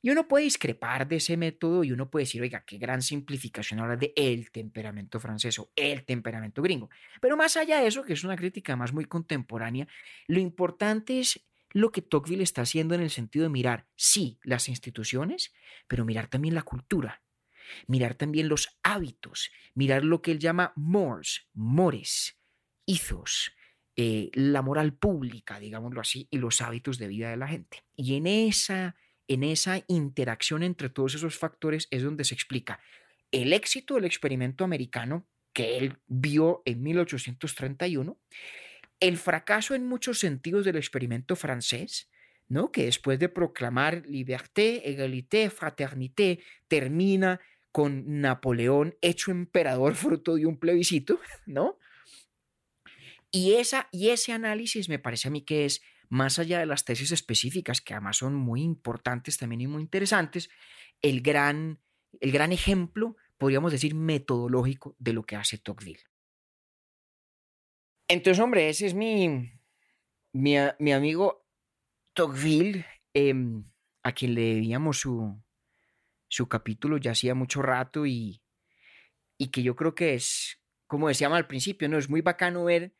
Y 0.00 0.10
uno 0.10 0.28
puede 0.28 0.44
discrepar 0.44 1.08
de 1.08 1.16
ese 1.16 1.36
método 1.36 1.82
y 1.82 1.92
uno 1.92 2.08
puede 2.08 2.24
decir, 2.24 2.40
oiga, 2.40 2.64
qué 2.64 2.78
gran 2.78 3.02
simplificación 3.02 3.80
ahora 3.80 3.96
de 3.96 4.12
el 4.16 4.50
temperamento 4.50 5.18
francés 5.18 5.58
o 5.58 5.72
el 5.74 6.04
temperamento 6.04 6.62
gringo. 6.62 6.88
Pero 7.20 7.36
más 7.36 7.56
allá 7.56 7.80
de 7.80 7.88
eso, 7.88 8.04
que 8.04 8.12
es 8.12 8.22
una 8.22 8.36
crítica 8.36 8.76
más 8.76 8.92
muy 8.92 9.06
contemporánea, 9.06 9.88
lo 10.28 10.38
importante 10.38 11.18
es 11.18 11.48
lo 11.70 11.90
que 11.92 12.02
Tocqueville 12.02 12.42
está 12.42 12.62
haciendo 12.62 12.94
en 12.94 13.02
el 13.02 13.10
sentido 13.10 13.44
de 13.44 13.50
mirar, 13.50 13.86
sí, 13.96 14.38
las 14.42 14.68
instituciones, 14.68 15.52
pero 15.86 16.04
mirar 16.04 16.28
también 16.28 16.54
la 16.54 16.62
cultura, 16.62 17.22
mirar 17.86 18.14
también 18.14 18.48
los 18.48 18.78
hábitos, 18.82 19.50
mirar 19.74 20.04
lo 20.04 20.22
que 20.22 20.32
él 20.32 20.38
llama 20.38 20.72
mores, 20.76 21.48
mores, 21.52 22.38
ethos, 22.86 23.52
eh, 23.96 24.30
la 24.32 24.62
moral 24.62 24.94
pública, 24.94 25.58
digámoslo 25.58 26.00
así, 26.00 26.28
y 26.30 26.38
los 26.38 26.60
hábitos 26.62 26.98
de 26.98 27.08
vida 27.08 27.30
de 27.30 27.36
la 27.36 27.48
gente. 27.48 27.84
Y 27.96 28.14
en 28.14 28.26
esa, 28.26 28.96
en 29.28 29.44
esa 29.44 29.84
interacción 29.86 30.62
entre 30.62 30.88
todos 30.88 31.14
esos 31.14 31.38
factores 31.38 31.86
es 31.90 32.02
donde 32.02 32.24
se 32.24 32.34
explica 32.34 32.80
el 33.30 33.52
éxito 33.52 33.94
del 33.94 34.04
experimento 34.04 34.64
americano 34.64 35.26
que 35.52 35.76
él 35.78 35.98
vio 36.06 36.62
en 36.64 36.82
1831, 36.82 38.18
el 39.00 39.16
fracaso 39.16 39.74
en 39.74 39.86
muchos 39.86 40.18
sentidos 40.18 40.64
del 40.64 40.76
experimento 40.76 41.36
francés, 41.36 42.10
¿no? 42.48 42.72
que 42.72 42.84
después 42.84 43.18
de 43.18 43.28
proclamar 43.28 44.06
liberté, 44.06 44.88
égalité, 44.88 45.50
fraternité, 45.50 46.40
termina 46.68 47.40
con 47.70 48.20
Napoleón 48.20 48.96
hecho 49.00 49.30
emperador 49.30 49.94
fruto 49.96 50.36
de 50.36 50.46
un 50.46 50.58
plebiscito, 50.58 51.20
¿no? 51.46 51.78
Y, 53.30 53.54
esa, 53.54 53.88
y 53.92 54.08
ese 54.08 54.32
análisis 54.32 54.88
me 54.88 54.98
parece 54.98 55.28
a 55.28 55.30
mí 55.30 55.42
que 55.42 55.66
es, 55.66 55.82
más 56.08 56.38
allá 56.38 56.58
de 56.58 56.66
las 56.66 56.84
tesis 56.84 57.12
específicas, 57.12 57.80
que 57.80 57.94
además 57.94 58.16
son 58.16 58.34
muy 58.34 58.62
importantes 58.62 59.38
también 59.38 59.62
y 59.62 59.66
muy 59.66 59.82
interesantes, 59.82 60.48
el 61.02 61.20
gran, 61.20 61.80
el 62.20 62.32
gran 62.32 62.52
ejemplo, 62.52 63.16
podríamos 63.36 63.72
decir, 63.72 63.94
metodológico 63.94 64.96
de 64.98 65.12
lo 65.12 65.24
que 65.24 65.36
hace 65.36 65.58
Tocqueville. 65.58 66.02
Entonces, 68.08 68.42
hombre, 68.42 68.68
ese 68.70 68.86
es 68.86 68.94
mi, 68.94 69.50
mi, 70.32 70.56
amigo 70.56 71.46
Tocqueville, 72.14 72.86
em, 73.12 73.64
a 74.02 74.12
quien 74.12 74.34
le 74.34 74.54
debíamos 74.54 75.00
su, 75.00 75.38
su 76.28 76.48
capítulo 76.48 76.96
ya 76.96 77.12
hacía 77.12 77.34
mucho 77.34 77.60
rato 77.60 78.06
y, 78.06 78.42
y 79.36 79.48
que 79.48 79.62
yo 79.62 79.76
creo 79.76 79.94
que 79.94 80.14
es, 80.14 80.60
como 80.86 81.08
decíamos 81.08 81.36
al 81.36 81.46
principio, 81.46 81.88
¿no? 81.88 81.98
es 81.98 82.08
muy 82.08 82.22
bacano 82.22 82.64
ver 82.64 82.94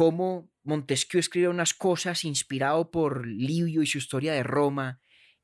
cómo 0.00 0.50
Montesquieu 0.62 1.20
escribe 1.20 1.48
unas 1.48 1.74
cosas 1.74 2.24
inspirado 2.24 2.90
por 2.90 3.26
Livio 3.26 3.82
y 3.82 3.86
su 3.86 3.98
historia 3.98 4.32
de 4.32 4.42
Roma 4.42 4.98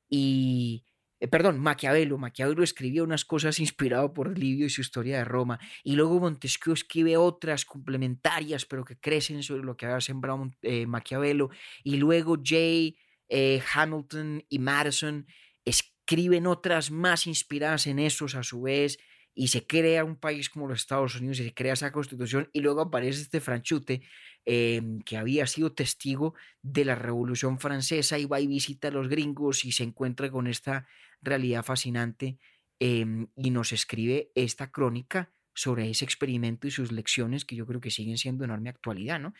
y 0.08 0.86
eh, 1.20 1.28
perdón, 1.28 1.60
Maquiavelo, 1.60 2.16
Maquiavelo 2.16 2.62
escribió 2.62 3.04
unas 3.04 3.26
cosas 3.26 3.60
inspirado 3.60 4.14
por 4.14 4.38
Livio 4.38 4.64
y 4.64 4.70
su 4.70 4.80
historia 4.80 5.18
de 5.18 5.24
Roma, 5.26 5.60
y 5.84 5.94
luego 5.94 6.20
Montesquieu 6.20 6.72
escribe 6.72 7.18
otras 7.18 7.66
complementarias, 7.66 8.64
pero 8.64 8.86
que 8.86 8.98
crecen 8.98 9.42
sobre 9.42 9.62
lo 9.62 9.76
que 9.76 9.84
había 9.84 10.00
sembrado 10.00 10.50
eh, 10.62 10.86
Maquiavelo, 10.86 11.50
y 11.84 11.98
luego 11.98 12.38
Jay, 12.42 12.96
eh, 13.28 13.62
Hamilton 13.74 14.42
y 14.48 14.58
Madison 14.58 15.26
escriben 15.66 16.46
otras 16.46 16.90
más 16.90 17.26
inspiradas 17.26 17.86
en 17.86 17.98
esos 17.98 18.34
a 18.34 18.42
su 18.42 18.62
vez, 18.62 18.96
y 19.34 19.48
se 19.48 19.66
crea 19.66 20.02
un 20.02 20.16
país 20.16 20.48
como 20.48 20.66
los 20.66 20.80
Estados 20.80 21.14
Unidos 21.16 21.40
y 21.40 21.44
se 21.44 21.54
crea 21.54 21.74
esa 21.74 21.92
constitución, 21.92 22.48
y 22.54 22.60
luego 22.60 22.80
aparece 22.80 23.20
este 23.20 23.40
franchute 23.40 24.00
Em, 24.48 25.00
que 25.00 25.16
había 25.16 25.44
sido 25.48 25.72
testigo 25.72 26.34
de 26.62 26.84
la 26.84 26.94
Revolución 26.94 27.58
Francesa 27.58 28.16
y 28.16 28.26
va 28.26 28.38
y 28.38 28.46
visita 28.46 28.86
a 28.86 28.90
los 28.92 29.08
gringos 29.08 29.64
y 29.64 29.72
se 29.72 29.82
encuentra 29.82 30.30
con 30.30 30.46
esta 30.46 30.86
realidad 31.20 31.64
fascinante 31.64 32.38
em, 32.78 33.26
y 33.34 33.50
nos 33.50 33.72
escribe 33.72 34.30
esta 34.36 34.70
crónica 34.70 35.32
sobre 35.52 35.90
ese 35.90 36.04
experimento 36.04 36.68
y 36.68 36.70
sus 36.70 36.92
lecciones 36.92 37.44
que 37.44 37.56
yo 37.56 37.66
creo 37.66 37.80
que 37.80 37.90
siguen 37.90 38.18
siendo 38.18 38.44
enorme 38.44 38.70
actualidad, 38.70 39.18
¿no? 39.18 39.34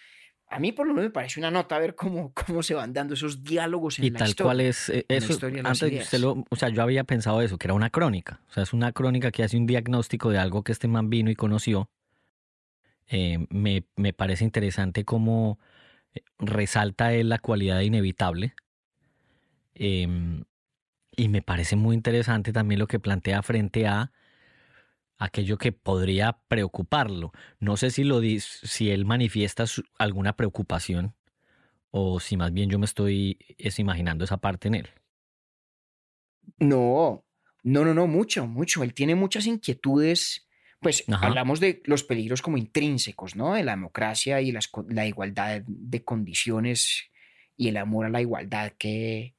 A 0.48 0.58
mí 0.58 0.72
por 0.72 0.88
lo 0.88 0.92
menos 0.92 1.10
me 1.10 1.12
parece 1.12 1.38
una 1.38 1.52
nota 1.52 1.78
ver 1.78 1.94
cómo, 1.94 2.32
cómo 2.34 2.64
se 2.64 2.74
van 2.74 2.92
dando 2.92 3.14
esos 3.14 3.44
diálogos 3.44 4.00
en 4.00 4.06
y 4.06 4.10
tal 4.10 4.34
cual 4.34 4.60
es 4.60 4.88
eh, 4.88 5.06
eso. 5.08 5.38
antes 5.62 6.14
o 6.50 6.56
sea, 6.56 6.68
yo 6.70 6.82
había 6.82 7.04
pensado 7.04 7.42
eso, 7.42 7.58
que 7.58 7.68
era 7.68 7.74
una 7.74 7.90
crónica. 7.90 8.40
O 8.48 8.52
sea, 8.52 8.64
es 8.64 8.72
una 8.72 8.90
crónica 8.90 9.30
que 9.30 9.44
hace 9.44 9.56
un 9.56 9.66
diagnóstico 9.66 10.30
de 10.30 10.38
algo 10.38 10.64
que 10.64 10.72
este 10.72 10.88
man 10.88 11.10
vino 11.10 11.30
y 11.30 11.36
conoció 11.36 11.90
eh, 13.08 13.46
me, 13.50 13.84
me, 13.96 14.12
parece 14.12 14.44
interesante 14.44 15.04
cómo 15.04 15.58
eh, 16.14 16.22
resalta 16.38 17.12
él 17.12 17.28
la 17.28 17.38
cualidad 17.38 17.80
inevitable. 17.80 18.54
Em, 19.74 20.44
y 21.16 21.28
me 21.28 21.42
parece 21.42 21.76
muy 21.76 21.94
interesante 21.94 22.52
también 22.52 22.78
lo 22.78 22.86
que 22.86 23.00
plantea 23.00 23.42
frente 23.42 23.86
a 23.86 24.12
aquello 25.18 25.58
que 25.58 25.72
podría 25.72 26.38
preocuparlo. 26.48 27.32
No 27.58 27.76
sé 27.76 27.90
si, 27.90 28.04
lo, 28.04 28.20
si 28.40 28.90
él 28.90 29.04
manifiesta 29.04 29.64
alguna 29.98 30.36
preocupación 30.36 31.14
o 31.90 32.20
si 32.20 32.36
más 32.36 32.52
bien 32.52 32.68
yo 32.68 32.78
me 32.78 32.84
estoy 32.84 33.38
es 33.56 33.78
imaginando 33.78 34.24
esa 34.24 34.36
parte 34.38 34.68
en 34.68 34.74
él. 34.74 34.88
No, 36.58 37.24
no, 37.62 37.84
no, 37.84 37.94
no, 37.94 38.06
mucho, 38.06 38.46
mucho. 38.46 38.82
Él 38.82 38.94
tiene 38.94 39.14
muchas 39.14 39.46
inquietudes 39.46 40.45
pues 40.86 41.02
hablamos 41.20 41.58
de 41.58 41.82
los 41.86 42.04
peligros 42.04 42.42
como 42.42 42.58
intrínsecos, 42.58 43.34
¿no? 43.34 43.54
De 43.54 43.64
la 43.64 43.72
democracia 43.72 44.40
y 44.40 44.52
la 44.52 45.04
igualdad 45.04 45.62
de 45.66 46.04
condiciones 46.04 47.10
y 47.56 47.66
el 47.66 47.76
amor 47.76 48.06
a 48.06 48.08
la 48.08 48.20
igualdad 48.20 48.72
que, 48.78 49.34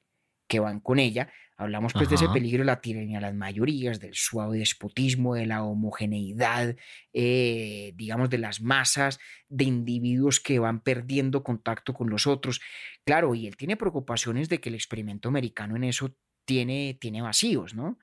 que 0.46 0.60
van 0.60 0.80
con 0.80 0.98
ella. 0.98 1.32
Hablamos 1.56 1.94
pues 1.94 2.10
de 2.10 2.16
ese 2.16 2.28
peligro 2.28 2.58
de 2.58 2.66
la 2.66 2.82
tiranía 2.82 3.16
de 3.16 3.22
las 3.22 3.34
mayorías, 3.34 3.98
del 3.98 4.14
suave 4.14 4.58
despotismo, 4.58 5.36
de 5.36 5.46
la 5.46 5.62
homogeneidad, 5.64 6.76
eh, 7.14 7.92
digamos, 7.96 8.28
de 8.28 8.36
las 8.36 8.60
masas 8.60 9.18
de 9.48 9.64
individuos 9.64 10.40
que 10.40 10.58
van 10.58 10.80
perdiendo 10.80 11.42
contacto 11.42 11.94
con 11.94 12.10
los 12.10 12.26
otros. 12.26 12.60
Claro, 13.06 13.34
y 13.34 13.46
él 13.46 13.56
tiene 13.56 13.78
preocupaciones 13.78 14.50
de 14.50 14.60
que 14.60 14.68
el 14.68 14.74
experimento 14.74 15.30
americano 15.30 15.76
en 15.76 15.84
eso 15.84 16.14
tiene, 16.44 16.98
tiene 17.00 17.22
vacíos, 17.22 17.72
¿no? 17.72 17.98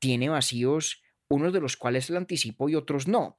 Tiene 0.00 0.28
vacíos 0.28 1.04
unos 1.30 1.52
de 1.52 1.60
los 1.60 1.76
cuales 1.76 2.10
él 2.10 2.16
anticipó 2.16 2.68
y 2.68 2.74
otros 2.74 3.08
no. 3.08 3.38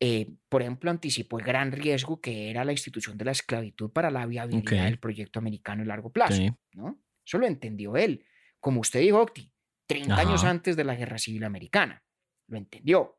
Eh, 0.00 0.34
por 0.48 0.62
ejemplo, 0.62 0.90
anticipó 0.90 1.38
el 1.38 1.44
gran 1.44 1.70
riesgo 1.70 2.20
que 2.20 2.50
era 2.50 2.64
la 2.64 2.72
institución 2.72 3.18
de 3.18 3.24
la 3.24 3.32
esclavitud 3.32 3.90
para 3.90 4.10
la 4.10 4.26
viabilidad 4.26 4.84
del 4.84 4.98
proyecto 4.98 5.38
americano 5.38 5.82
a 5.82 5.86
largo 5.86 6.10
plazo. 6.10 6.42
¿no? 6.72 7.00
Eso 7.24 7.38
lo 7.38 7.46
entendió 7.46 7.96
él. 7.96 8.24
Como 8.58 8.80
usted 8.80 9.00
dijo, 9.00 9.20
Octi, 9.20 9.52
30 9.86 10.16
años 10.16 10.44
antes 10.44 10.76
de 10.76 10.84
la 10.84 10.94
Guerra 10.94 11.18
Civil 11.18 11.44
Americana. 11.44 12.02
Lo 12.48 12.58
entendió. 12.58 13.18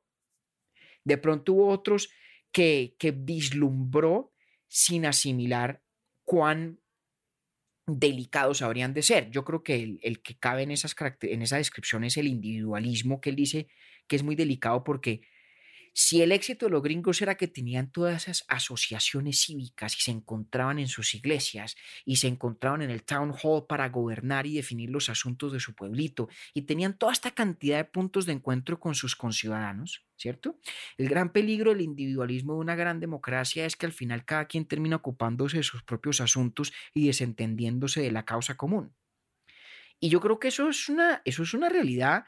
De 1.03 1.17
pronto 1.17 1.53
hubo 1.53 1.67
otros 1.67 2.09
que, 2.51 2.95
que 2.97 3.11
vislumbró 3.11 4.33
sin 4.67 5.05
asimilar 5.05 5.83
cuán 6.25 6.79
delicados 7.85 8.61
habrían 8.61 8.93
de 8.93 9.01
ser. 9.03 9.29
Yo 9.31 9.43
creo 9.43 9.63
que 9.63 9.75
el, 9.75 9.99
el 10.01 10.21
que 10.21 10.37
cabe 10.37 10.63
en, 10.63 10.71
esas, 10.71 10.95
en 11.21 11.41
esa 11.41 11.57
descripción 11.57 12.03
es 12.03 12.17
el 12.17 12.27
individualismo 12.27 13.19
que 13.19 13.29
él 13.29 13.35
dice 13.35 13.67
que 14.07 14.15
es 14.15 14.23
muy 14.23 14.35
delicado 14.35 14.83
porque 14.83 15.21
si 15.95 16.23
el 16.23 16.31
éxito 16.31 16.65
de 16.65 16.71
los 16.71 16.81
gringos 16.81 17.21
era 17.21 17.35
que 17.35 17.47
tenían 17.47 17.91
todas 17.91 18.23
esas 18.23 18.45
asociaciones 18.47 19.41
cívicas 19.41 19.95
y 19.95 20.01
se 20.01 20.09
encontraban 20.09 20.79
en 20.79 20.87
sus 20.87 21.13
iglesias 21.13 21.75
y 22.03 22.15
se 22.15 22.27
encontraban 22.27 22.81
en 22.81 22.89
el 22.89 23.03
town 23.03 23.31
hall 23.43 23.67
para 23.67 23.89
gobernar 23.89 24.47
y 24.47 24.55
definir 24.55 24.89
los 24.89 25.09
asuntos 25.09 25.53
de 25.53 25.59
su 25.59 25.75
pueblito 25.75 26.29
y 26.55 26.63
tenían 26.63 26.97
toda 26.97 27.13
esta 27.13 27.29
cantidad 27.29 27.77
de 27.77 27.85
puntos 27.85 28.25
de 28.25 28.33
encuentro 28.33 28.79
con 28.79 28.95
sus 28.95 29.15
conciudadanos, 29.15 30.03
¿cierto? 30.17 30.59
El 30.97 31.09
gran 31.09 31.31
peligro 31.31 31.69
del 31.71 31.81
individualismo 31.81 32.53
de 32.53 32.59
una 32.61 32.75
gran 32.75 32.99
democracia 32.99 33.67
es 33.67 33.75
que 33.75 33.85
al 33.85 33.93
final 33.93 34.25
cada 34.25 34.45
quien 34.45 34.65
termina 34.65 34.95
ocupándose 34.95 35.57
de 35.57 35.63
sus 35.63 35.83
propios 35.83 36.21
asuntos 36.21 36.73
y 36.95 37.05
desentendiéndose 37.05 38.01
de 38.01 38.11
la 38.11 38.25
causa 38.25 38.57
común. 38.57 38.95
Y 39.99 40.09
yo 40.09 40.19
creo 40.19 40.39
que 40.39 40.47
eso 40.47 40.69
es 40.69 40.89
una, 40.89 41.21
eso 41.23 41.43
es 41.43 41.53
una 41.53 41.69
realidad 41.69 42.25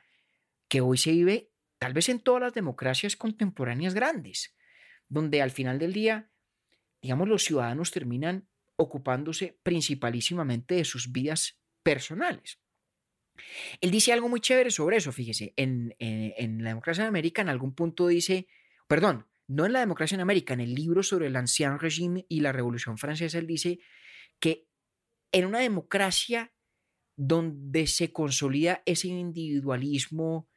que 0.68 0.82
hoy 0.82 0.98
se 1.00 1.12
vive 1.12 1.50
tal 1.78 1.94
vez 1.94 2.10
en 2.10 2.20
todas 2.20 2.42
las 2.42 2.54
democracias 2.54 3.16
contemporáneas 3.16 3.94
grandes, 3.94 4.56
donde 5.08 5.42
al 5.42 5.52
final 5.52 5.80
del 5.80 5.94
día, 5.94 6.30
digamos, 7.02 7.28
los 7.28 7.44
ciudadanos 7.44 7.92
terminan 7.92 8.48
ocupándose 8.76 9.60
principalísimamente 9.64 10.76
de 10.76 10.86
sus 10.86 11.12
vidas 11.12 11.60
personales. 11.84 12.60
Él 13.82 13.92
dice 13.92 14.14
algo 14.14 14.30
muy 14.30 14.40
chévere 14.40 14.72
sobre 14.72 14.98
eso, 14.98 15.12
fíjese, 15.12 15.54
en, 15.58 15.94
la 16.00 16.70
democracia 16.70 17.04
en 17.04 17.10
América 17.10 17.42
en 17.42 17.50
algún 17.50 17.74
punto 17.76 18.08
dice, 18.08 18.48
perdón, 18.88 19.28
no 19.48 19.66
en 19.66 19.74
la 19.74 19.80
democracia 19.80 20.16
en 20.16 20.22
América, 20.22 20.54
en 20.54 20.62
el 20.62 20.74
libro 20.74 21.04
sobre 21.04 21.28
el 21.28 21.36
ancien 21.36 21.78
régime 21.80 22.26
y 22.30 22.40
la 22.40 22.52
Revolución 22.52 22.98
Francesa, 22.98 23.38
él 23.38 23.48
dice 23.48 23.80
que 24.40 24.68
en 25.32 25.46
una 25.46 25.60
democracia 25.60 26.54
donde 27.18 27.88
se 27.88 28.12
consolida 28.12 28.82
ese 28.86 29.10
individualismo 29.10 30.50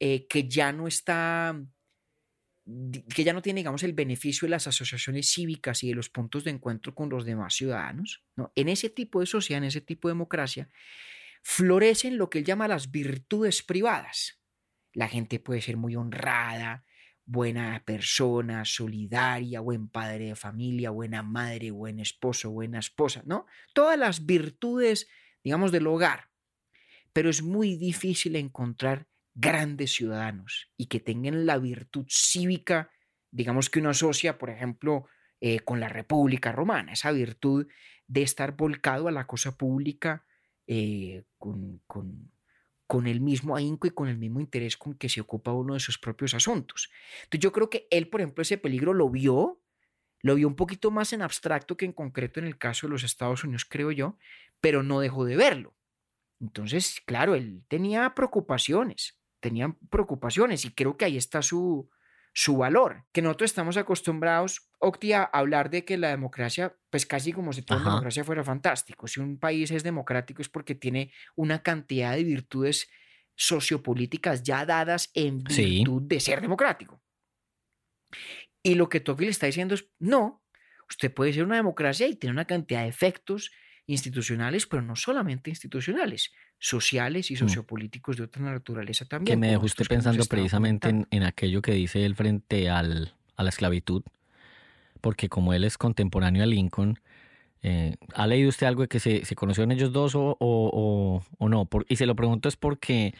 eh, 0.00 0.26
que 0.26 0.48
ya 0.48 0.72
no 0.72 0.86
está 0.86 1.60
que 3.08 3.24
ya 3.24 3.32
no 3.32 3.40
tiene, 3.40 3.60
digamos, 3.60 3.82
el 3.82 3.94
beneficio 3.94 4.44
de 4.44 4.50
las 4.50 4.66
asociaciones 4.66 5.32
cívicas 5.32 5.82
y 5.82 5.88
de 5.88 5.94
los 5.94 6.10
puntos 6.10 6.44
de 6.44 6.50
encuentro 6.50 6.94
con 6.94 7.08
los 7.08 7.24
demás 7.24 7.54
ciudadanos, 7.54 8.22
¿no? 8.36 8.52
En 8.54 8.68
ese 8.68 8.90
tipo 8.90 9.20
de 9.20 9.26
sociedad, 9.26 9.62
en 9.62 9.68
ese 9.68 9.80
tipo 9.80 10.08
de 10.08 10.12
democracia, 10.12 10.68
florecen 11.42 12.18
lo 12.18 12.28
que 12.28 12.40
él 12.40 12.44
llama 12.44 12.68
las 12.68 12.90
virtudes 12.90 13.62
privadas. 13.62 14.42
La 14.92 15.08
gente 15.08 15.38
puede 15.38 15.62
ser 15.62 15.78
muy 15.78 15.96
honrada, 15.96 16.84
buena 17.24 17.82
persona, 17.86 18.64
solidaria, 18.66 19.60
buen 19.60 19.88
padre 19.88 20.26
de 20.26 20.36
familia, 20.36 20.90
buena 20.90 21.22
madre, 21.22 21.70
buen 21.70 22.00
esposo, 22.00 22.50
buena 22.50 22.80
esposa, 22.80 23.22
¿no? 23.24 23.46
Todas 23.72 23.98
las 23.98 24.26
virtudes, 24.26 25.08
digamos, 25.42 25.72
del 25.72 25.86
hogar. 25.86 26.30
Pero 27.14 27.30
es 27.30 27.42
muy 27.42 27.76
difícil 27.76 28.36
encontrar 28.36 29.06
grandes 29.40 29.92
ciudadanos 29.92 30.68
y 30.76 30.86
que 30.86 30.98
tengan 30.98 31.46
la 31.46 31.58
virtud 31.58 32.06
cívica, 32.08 32.90
digamos 33.30 33.70
que 33.70 33.78
uno 33.78 33.90
asocia, 33.90 34.36
por 34.36 34.50
ejemplo, 34.50 35.06
eh, 35.40 35.60
con 35.60 35.78
la 35.78 35.88
República 35.88 36.50
Romana, 36.50 36.92
esa 36.92 37.12
virtud 37.12 37.68
de 38.08 38.22
estar 38.22 38.56
volcado 38.56 39.06
a 39.06 39.12
la 39.12 39.28
cosa 39.28 39.56
pública 39.56 40.26
eh, 40.66 41.22
con, 41.38 41.80
con, 41.86 42.32
con, 42.88 43.06
el 43.06 43.20
mismo 43.20 43.54
ahínco 43.54 43.86
y 43.86 43.90
con 43.90 44.08
el 44.08 44.18
mismo 44.18 44.40
interés 44.40 44.76
con 44.76 44.94
que 44.94 45.08
se 45.08 45.20
ocupa 45.20 45.52
uno 45.52 45.74
de 45.74 45.80
sus 45.80 45.98
propios 45.98 46.34
asuntos. 46.34 46.90
Entonces 47.22 47.40
yo 47.40 47.52
creo 47.52 47.70
que 47.70 47.86
él, 47.92 48.08
por 48.08 48.20
ejemplo, 48.20 48.42
ese 48.42 48.58
peligro 48.58 48.92
lo 48.92 49.08
vio, 49.08 49.62
lo 50.20 50.34
vio 50.34 50.48
un 50.48 50.56
poquito 50.56 50.90
más 50.90 51.12
en 51.12 51.22
abstracto 51.22 51.76
que 51.76 51.84
en 51.84 51.92
concreto 51.92 52.40
en 52.40 52.46
el 52.46 52.58
caso 52.58 52.88
de 52.88 52.90
los 52.90 53.04
Estados 53.04 53.44
Unidos, 53.44 53.64
creo 53.64 53.92
yo, 53.92 54.18
pero 54.60 54.82
no 54.82 54.98
dejó 54.98 55.24
de 55.24 55.36
verlo. 55.36 55.76
Entonces, 56.40 57.00
claro, 57.06 57.36
él 57.36 57.64
tenía 57.68 58.12
preocupaciones 58.16 59.17
tenían 59.40 59.78
preocupaciones 59.90 60.64
y 60.64 60.70
creo 60.70 60.96
que 60.96 61.04
ahí 61.04 61.16
está 61.16 61.42
su, 61.42 61.90
su 62.32 62.56
valor, 62.56 63.04
que 63.12 63.22
nosotros 63.22 63.50
estamos 63.50 63.76
acostumbrados, 63.76 64.70
Octi, 64.78 65.12
a 65.12 65.24
hablar 65.24 65.70
de 65.70 65.84
que 65.84 65.98
la 65.98 66.08
democracia, 66.08 66.76
pues 66.90 67.06
casi 67.06 67.32
como 67.32 67.52
si 67.52 67.62
toda 67.62 67.82
democracia 67.82 68.24
fuera 68.24 68.44
fantástico. 68.44 69.08
Si 69.08 69.20
un 69.20 69.38
país 69.38 69.70
es 69.70 69.82
democrático 69.82 70.42
es 70.42 70.48
porque 70.48 70.74
tiene 70.74 71.12
una 71.34 71.62
cantidad 71.62 72.14
de 72.14 72.24
virtudes 72.24 72.88
sociopolíticas 73.34 74.42
ya 74.42 74.64
dadas 74.66 75.10
en 75.14 75.42
virtud 75.42 76.02
de 76.02 76.20
ser 76.20 76.40
democrático. 76.40 77.02
Y 78.62 78.74
lo 78.74 78.88
que 78.88 79.00
Tocqueville 79.00 79.30
está 79.30 79.46
diciendo 79.46 79.74
es, 79.74 79.90
no, 79.98 80.44
usted 80.88 81.12
puede 81.12 81.32
ser 81.32 81.44
una 81.44 81.56
democracia 81.56 82.06
y 82.06 82.16
tener 82.16 82.32
una 82.32 82.46
cantidad 82.46 82.82
de 82.82 82.88
efectos 82.88 83.50
institucionales, 83.88 84.66
pero 84.66 84.82
no 84.82 84.94
solamente 84.94 85.48
institucionales, 85.48 86.30
sociales 86.58 87.30
y 87.30 87.34
mm. 87.34 87.38
sociopolíticos 87.38 88.18
de 88.18 88.24
otra 88.24 88.42
naturaleza 88.42 89.06
también. 89.06 89.34
Que 89.34 89.40
me 89.40 89.50
dejó 89.50 89.64
usted 89.64 89.86
pensando 89.86 90.24
precisamente 90.26 91.06
en, 91.10 91.22
aquello 91.22 91.62
que 91.62 91.72
dice 91.72 92.04
él 92.04 92.14
frente 92.14 92.68
al, 92.68 93.14
a 93.36 93.42
la 93.42 93.48
esclavitud, 93.48 94.02
porque 95.00 95.30
como 95.30 95.54
él 95.54 95.64
es 95.64 95.78
contemporáneo 95.78 96.42
a 96.42 96.46
Lincoln, 96.46 97.00
eh, 97.62 97.96
¿ha 98.14 98.26
leído 98.26 98.50
usted 98.50 98.66
algo 98.66 98.82
de 98.82 98.88
que 98.88 99.00
se, 99.00 99.24
se 99.24 99.34
conocieron 99.34 99.72
ellos 99.72 99.90
dos 99.90 100.14
o, 100.14 100.36
o, 100.38 101.22
o, 101.38 101.48
no? 101.48 101.68
y 101.88 101.96
se 101.96 102.04
lo 102.04 102.14
pregunto 102.14 102.48
es 102.48 102.56
porque, 102.56 103.14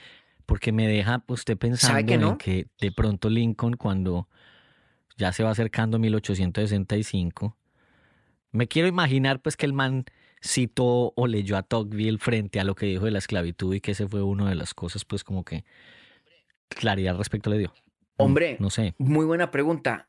porque 0.45 0.71
me 0.71 0.87
deja 0.87 1.25
usted 1.29 1.57
pensando 1.57 2.12
en 2.12 2.37
que 2.37 2.66
de 2.79 2.93
pronto 2.93 3.31
Lincoln 3.31 3.73
cuando 3.73 4.29
ya 5.16 5.33
se 5.33 5.43
va 5.43 5.51
acercando 5.51 5.97
a 5.97 6.01
1865, 6.01 7.57
me 8.53 8.69
quiero 8.69 8.87
imaginar 8.87 9.41
pues 9.41 9.57
que 9.57 9.64
el 9.64 9.73
man 9.73 10.05
citó 10.43 11.12
o 11.16 11.26
leyó 11.26 11.57
a 11.57 11.62
Tocqueville 11.62 12.18
frente 12.18 12.61
a 12.61 12.64
lo 12.64 12.74
que 12.74 12.86
dijo 12.86 13.05
de 13.05 13.11
la 13.11 13.18
esclavitud 13.18 13.74
y 13.74 13.80
que 13.80 13.93
ese 13.93 14.09
fue 14.09 14.22
una 14.22 14.49
de 14.49 14.55
las 14.55 14.74
cosas, 14.74 15.05
pues 15.05 15.24
como 15.24 15.45
que 15.45 15.64
claridad 16.68 17.12
al 17.12 17.18
respecto 17.18 17.51
le 17.51 17.59
dio. 17.59 17.74
Hombre, 18.16 18.57
no 18.61 18.70
sé. 18.70 18.95
Muy 18.99 19.24
buena 19.24 19.51
pregunta. 19.51 20.09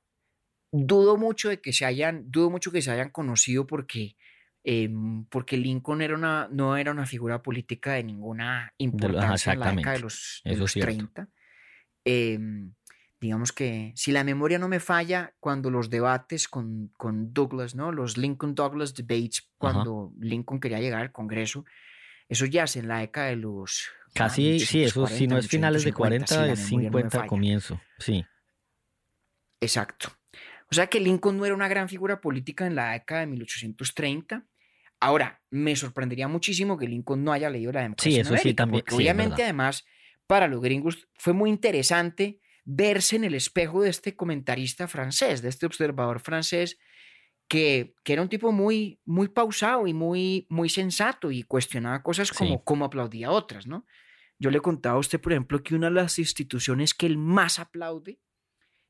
Dudo 0.71 1.17
mucho 1.17 1.49
de 1.49 1.61
que 1.61 1.73
se 1.73 1.85
hayan, 1.85 2.29
dudo 2.29 2.49
mucho 2.49 2.71
que 2.71 2.81
se 2.81 2.91
hayan 2.91 3.09
conocido 3.09 3.65
porque, 3.65 4.15
em, 4.63 5.25
porque 5.25 5.57
Lincoln 5.57 6.01
era 6.01 6.15
una, 6.15 6.47
no 6.51 6.77
era 6.77 6.91
una 6.91 7.05
figura 7.05 7.41
política 7.41 7.93
de 7.93 8.03
ninguna 8.03 8.73
importancia 8.77 9.53
en 9.53 9.59
la 9.59 9.71
década 9.71 9.95
de 9.95 10.01
los, 10.01 10.41
30 10.73 11.29
digamos 13.19 13.51
que 13.51 13.91
si 13.95 14.11
la 14.11 14.23
memoria 14.23 14.59
no 14.59 14.67
me 14.67 14.79
falla, 14.79 15.33
cuando 15.39 15.69
los 15.69 15.89
debates 15.89 16.47
con, 16.47 16.91
con 16.97 17.33
Douglas, 17.33 17.75
¿no? 17.75 17.91
Los 17.91 18.17
Lincoln 18.17 18.55
Douglas 18.55 18.93
debates, 18.95 19.49
cuando 19.57 20.13
Lincoln 20.19 20.59
quería 20.59 20.79
llegar 20.79 21.01
al 21.01 21.11
Congreso, 21.11 21.65
eso 22.29 22.45
ya 22.45 22.63
es 22.63 22.75
en 22.75 22.87
la 22.87 22.99
década 22.99 23.27
de 23.27 23.35
los... 23.35 23.89
Casi, 24.13 24.59
sí, 24.59 24.83
eso 24.83 25.05
si 25.07 25.27
no 25.27 25.37
es 25.37 25.47
finales 25.47 25.83
de 25.83 25.93
40, 25.93 26.51
es 26.51 26.59
50 26.59 27.27
comienzo, 27.27 27.79
sí. 27.99 28.25
Exacto. 29.61 30.09
O 30.71 30.75
sea 30.75 30.87
que 30.87 30.99
Lincoln 30.99 31.37
no 31.37 31.45
era 31.45 31.55
una 31.55 31.67
gran 31.67 31.89
figura 31.89 32.21
política 32.21 32.65
en 32.65 32.75
la 32.75 32.91
década 32.93 33.21
de 33.21 33.27
1830. 33.27 34.45
Ahora, 34.99 35.41
me 35.49 35.75
sorprendería 35.75 36.27
muchísimo 36.27 36.77
que 36.77 36.87
Lincoln 36.87 37.23
no 37.23 37.31
haya 37.33 37.49
leído 37.49 37.71
la 37.71 37.81
democracia. 37.81 38.11
Sí, 38.11 38.19
eso 38.19 38.37
sí, 38.37 38.53
también. 38.53 38.83
Porque 38.83 38.95
obviamente, 38.95 39.43
además, 39.43 39.85
para 40.27 40.47
los 40.47 40.61
gringos 40.61 41.07
fue 41.15 41.33
muy 41.33 41.49
interesante 41.49 42.39
verse 42.65 43.15
en 43.15 43.23
el 43.23 43.33
espejo 43.33 43.81
de 43.81 43.89
este 43.89 44.15
comentarista 44.15 44.87
francés, 44.87 45.41
de 45.41 45.49
este 45.49 45.65
observador 45.65 46.19
francés, 46.19 46.77
que, 47.47 47.95
que, 48.03 48.13
era 48.13 48.21
un 48.21 48.29
tipo 48.29 48.51
muy, 48.51 48.99
muy 49.05 49.27
pausado 49.27 49.87
y 49.87 49.93
muy, 49.93 50.45
muy 50.49 50.69
sensato 50.69 51.31
y 51.31 51.43
cuestionaba 51.43 52.03
cosas 52.03 52.31
como 52.31 52.63
cómo 52.63 52.85
aplaudía 52.85 53.31
otras, 53.31 53.65
¿no? 53.65 53.85
Yo 54.37 54.51
le 54.51 54.61
contaba 54.61 54.95
a 54.95 54.99
usted, 54.99 55.19
por 55.19 55.33
ejemplo, 55.33 55.61
que 55.63 55.75
una 55.75 55.87
de 55.87 55.95
las 55.95 56.19
instituciones 56.19 56.93
que 56.93 57.07
él 57.07 57.17
más 57.17 57.59
aplaude 57.59 58.19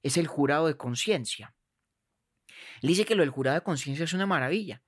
es 0.03 0.17
el 0.17 0.27
jurado 0.27 0.67
de 0.67 0.77
conciencia. 0.77 1.55
Él 2.81 2.89
dice 2.89 3.05
que 3.05 3.15
lo 3.15 3.23
del 3.23 3.31
jurado 3.31 3.55
de 3.55 3.63
conciencia 3.63 4.03
es 4.03 4.13
una 4.13 4.25
maravilla, 4.25 4.83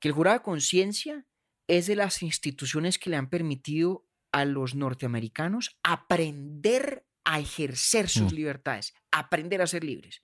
que 0.00 0.08
el 0.08 0.14
jurado 0.14 0.38
de 0.38 0.44
conciencia 0.44 1.26
es 1.68 1.86
de 1.86 1.96
las 1.96 2.22
instituciones 2.22 2.98
que 2.98 3.10
le 3.10 3.16
han 3.16 3.30
permitido 3.30 4.06
a 4.32 4.44
los 4.44 4.74
norteamericanos 4.74 5.78
aprender 5.82 7.06
a 7.24 7.40
ejercer 7.40 8.08
sus 8.08 8.32
mm. 8.32 8.36
libertades, 8.36 8.94
aprender 9.10 9.62
a 9.62 9.66
ser 9.66 9.84
libres. 9.84 10.22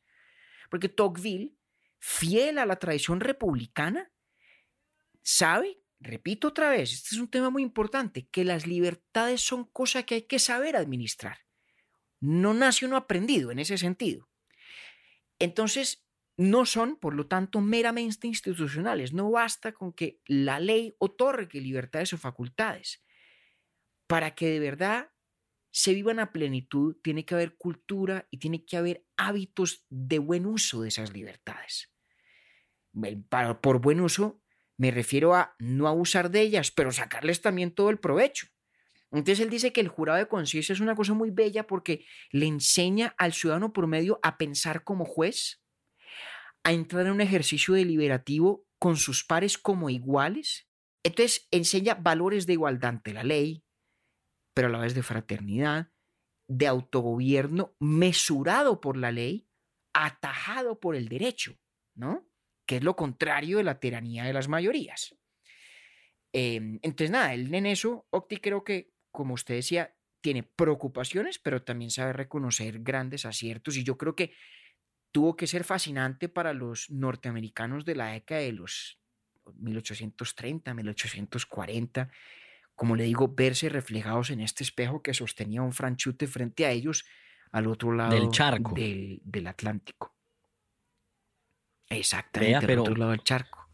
Porque 0.70 0.88
Tocqueville, 0.88 1.56
fiel 1.98 2.58
a 2.58 2.66
la 2.66 2.76
tradición 2.76 3.20
republicana, 3.20 4.10
sabe, 5.22 5.80
repito 6.00 6.48
otra 6.48 6.70
vez, 6.70 6.92
este 6.92 7.14
es 7.14 7.20
un 7.20 7.28
tema 7.28 7.50
muy 7.50 7.62
importante, 7.62 8.28
que 8.30 8.44
las 8.44 8.66
libertades 8.66 9.40
son 9.40 9.64
cosas 9.64 10.04
que 10.04 10.16
hay 10.16 10.22
que 10.22 10.38
saber 10.38 10.76
administrar. 10.76 11.38
No 12.20 12.54
nace 12.54 12.86
uno 12.86 12.96
aprendido 12.96 13.50
en 13.50 13.58
ese 13.58 13.78
sentido. 13.78 14.28
Entonces, 15.38 16.08
no 16.38 16.66
son, 16.66 16.96
por 16.96 17.14
lo 17.14 17.26
tanto, 17.26 17.60
meramente 17.60 18.28
institucionales. 18.28 19.12
No 19.12 19.30
basta 19.30 19.72
con 19.72 19.92
que 19.92 20.20
la 20.24 20.60
ley 20.60 20.94
otorgue 20.98 21.60
libertades 21.60 22.12
o 22.12 22.18
facultades. 22.18 23.04
Para 24.06 24.34
que 24.34 24.48
de 24.48 24.60
verdad 24.60 25.10
se 25.70 25.94
vivan 25.94 26.18
a 26.18 26.32
plenitud, 26.32 26.96
tiene 27.02 27.24
que 27.24 27.34
haber 27.34 27.56
cultura 27.56 28.26
y 28.30 28.38
tiene 28.38 28.64
que 28.64 28.76
haber 28.76 29.06
hábitos 29.16 29.86
de 29.88 30.18
buen 30.18 30.46
uso 30.46 30.82
de 30.82 30.88
esas 30.88 31.12
libertades. 31.12 31.92
Por 33.60 33.80
buen 33.80 34.00
uso 34.00 34.42
me 34.76 34.90
refiero 34.92 35.34
a 35.34 35.56
no 35.58 35.88
abusar 35.88 36.30
de 36.30 36.40
ellas, 36.40 36.70
pero 36.70 36.92
sacarles 36.92 37.42
también 37.42 37.74
todo 37.74 37.90
el 37.90 37.98
provecho. 37.98 38.46
Entonces 39.10 39.40
él 39.40 39.50
dice 39.50 39.72
que 39.72 39.80
el 39.80 39.88
jurado 39.88 40.18
de 40.18 40.28
conciencia 40.28 40.72
es 40.72 40.80
una 40.80 40.94
cosa 40.94 41.14
muy 41.14 41.30
bella 41.30 41.66
porque 41.66 42.04
le 42.30 42.46
enseña 42.46 43.14
al 43.18 43.32
ciudadano 43.32 43.72
promedio 43.72 44.20
a 44.22 44.38
pensar 44.38 44.84
como 44.84 45.04
juez, 45.04 45.62
a 46.62 46.72
entrar 46.72 47.06
en 47.06 47.12
un 47.12 47.20
ejercicio 47.20 47.74
deliberativo 47.74 48.66
con 48.78 48.96
sus 48.96 49.24
pares 49.24 49.58
como 49.58 49.90
iguales. 49.90 50.68
Entonces 51.02 51.48
enseña 51.50 51.94
valores 51.94 52.46
de 52.46 52.52
igualdad 52.52 52.90
ante 52.90 53.12
la 53.12 53.24
ley, 53.24 53.64
pero 54.58 54.66
a 54.66 54.72
la 54.72 54.80
vez 54.80 54.92
de 54.92 55.04
fraternidad, 55.04 55.92
de 56.48 56.66
autogobierno 56.66 57.76
mesurado 57.78 58.80
por 58.80 58.96
la 58.96 59.12
ley, 59.12 59.48
atajado 59.92 60.80
por 60.80 60.96
el 60.96 61.08
derecho, 61.08 61.56
¿no? 61.94 62.28
Que 62.66 62.78
es 62.78 62.82
lo 62.82 62.96
contrario 62.96 63.58
de 63.58 63.62
la 63.62 63.78
tiranía 63.78 64.24
de 64.24 64.32
las 64.32 64.48
mayorías. 64.48 65.14
Em, 66.32 66.80
entonces, 66.82 67.12
nada, 67.12 67.34
él 67.34 67.54
en 67.54 67.66
eso, 67.66 68.08
Octi 68.10 68.38
creo 68.38 68.64
que, 68.64 68.90
como 69.12 69.34
usted 69.34 69.54
decía, 69.54 69.94
tiene 70.20 70.42
preocupaciones, 70.42 71.38
pero 71.38 71.62
también 71.62 71.92
sabe 71.92 72.12
reconocer 72.12 72.80
grandes 72.80 73.26
aciertos 73.26 73.76
y 73.76 73.84
yo 73.84 73.96
creo 73.96 74.16
que 74.16 74.32
tuvo 75.12 75.36
que 75.36 75.46
ser 75.46 75.62
fascinante 75.62 76.28
para 76.28 76.52
los 76.52 76.90
norteamericanos 76.90 77.84
de 77.84 77.94
la 77.94 78.08
década 78.08 78.40
de 78.40 78.54
los 78.54 79.00
1830, 79.54 80.74
1840, 80.74 82.10
como 82.78 82.94
le 82.94 83.02
digo, 83.02 83.34
verse 83.34 83.68
reflejados 83.68 84.30
en 84.30 84.40
este 84.40 84.62
espejo 84.62 85.02
que 85.02 85.12
sostenía 85.12 85.62
un 85.62 85.72
franchute 85.72 86.28
frente 86.28 86.64
a 86.64 86.70
ellos 86.70 87.04
al 87.50 87.66
otro 87.66 87.92
lado 87.92 88.14
del 88.14 88.30
charco 88.30 88.72
del, 88.72 89.46
Atlántico. 89.48 90.14
Exactamente, 91.88 92.64
pero, 92.64 92.82
al 92.82 92.88
otro 92.88 92.94
lado 92.94 93.10
del 93.10 93.24
charco. 93.24 93.68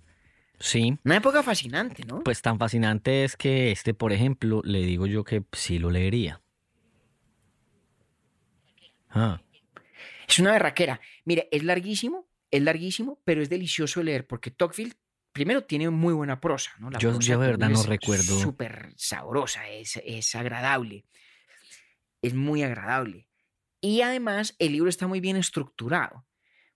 Sí. 0.59 0.97
Una 1.05 1.17
época 1.17 1.43
fascinante, 1.43 2.03
¿no? 2.07 2.25
Pues 2.25 2.41
tan 2.41 2.59
fascinante 2.59 3.25
es 3.25 3.37
que 3.37 3.73
este, 3.73 3.93
por 3.93 4.11
ejemplo, 4.11 4.63
le 4.65 4.81
digo 4.81 5.07
yo 5.07 5.23
que 5.23 5.45
sí 5.53 5.79
lo 5.79 5.91
leería. 5.91 6.41
Ah. 9.11 9.39
Es 10.27 10.39
una 10.39 10.53
berraquera. 10.53 10.99
Mire, 11.27 11.47
es 11.53 11.63
larguísimo, 11.63 12.27
es 12.51 12.63
larguísimo, 12.63 13.21
pero 13.27 13.43
es 13.43 13.51
delicioso 13.51 14.01
de 14.01 14.05
leer 14.05 14.27
porque 14.27 14.51
Tocqueville, 14.51 14.95
primero, 15.35 15.65
tiene 15.65 15.91
muy 15.91 16.15
buena 16.15 16.41
prosa. 16.41 16.71
¿no? 16.79 16.89
La 16.91 16.99
Yo, 16.99 17.11
prosa 17.11 17.29
yo 17.29 17.41
de 17.41 17.47
verdad 17.49 17.69
no 17.69 17.81
es 17.81 17.87
recuerdo. 17.87 18.39
Súper 18.39 18.95
sabrosa, 18.97 19.69
es, 19.69 20.01
es 20.03 20.35
agradable. 20.35 21.05
Es 22.23 22.33
muy 22.33 22.63
agradable. 22.63 23.29
Y 23.83 24.01
además, 24.01 24.57
el 24.59 24.73
libro 24.73 24.89
está 24.89 25.07
muy 25.07 25.21
bien 25.21 25.37
estructurado. 25.37 26.25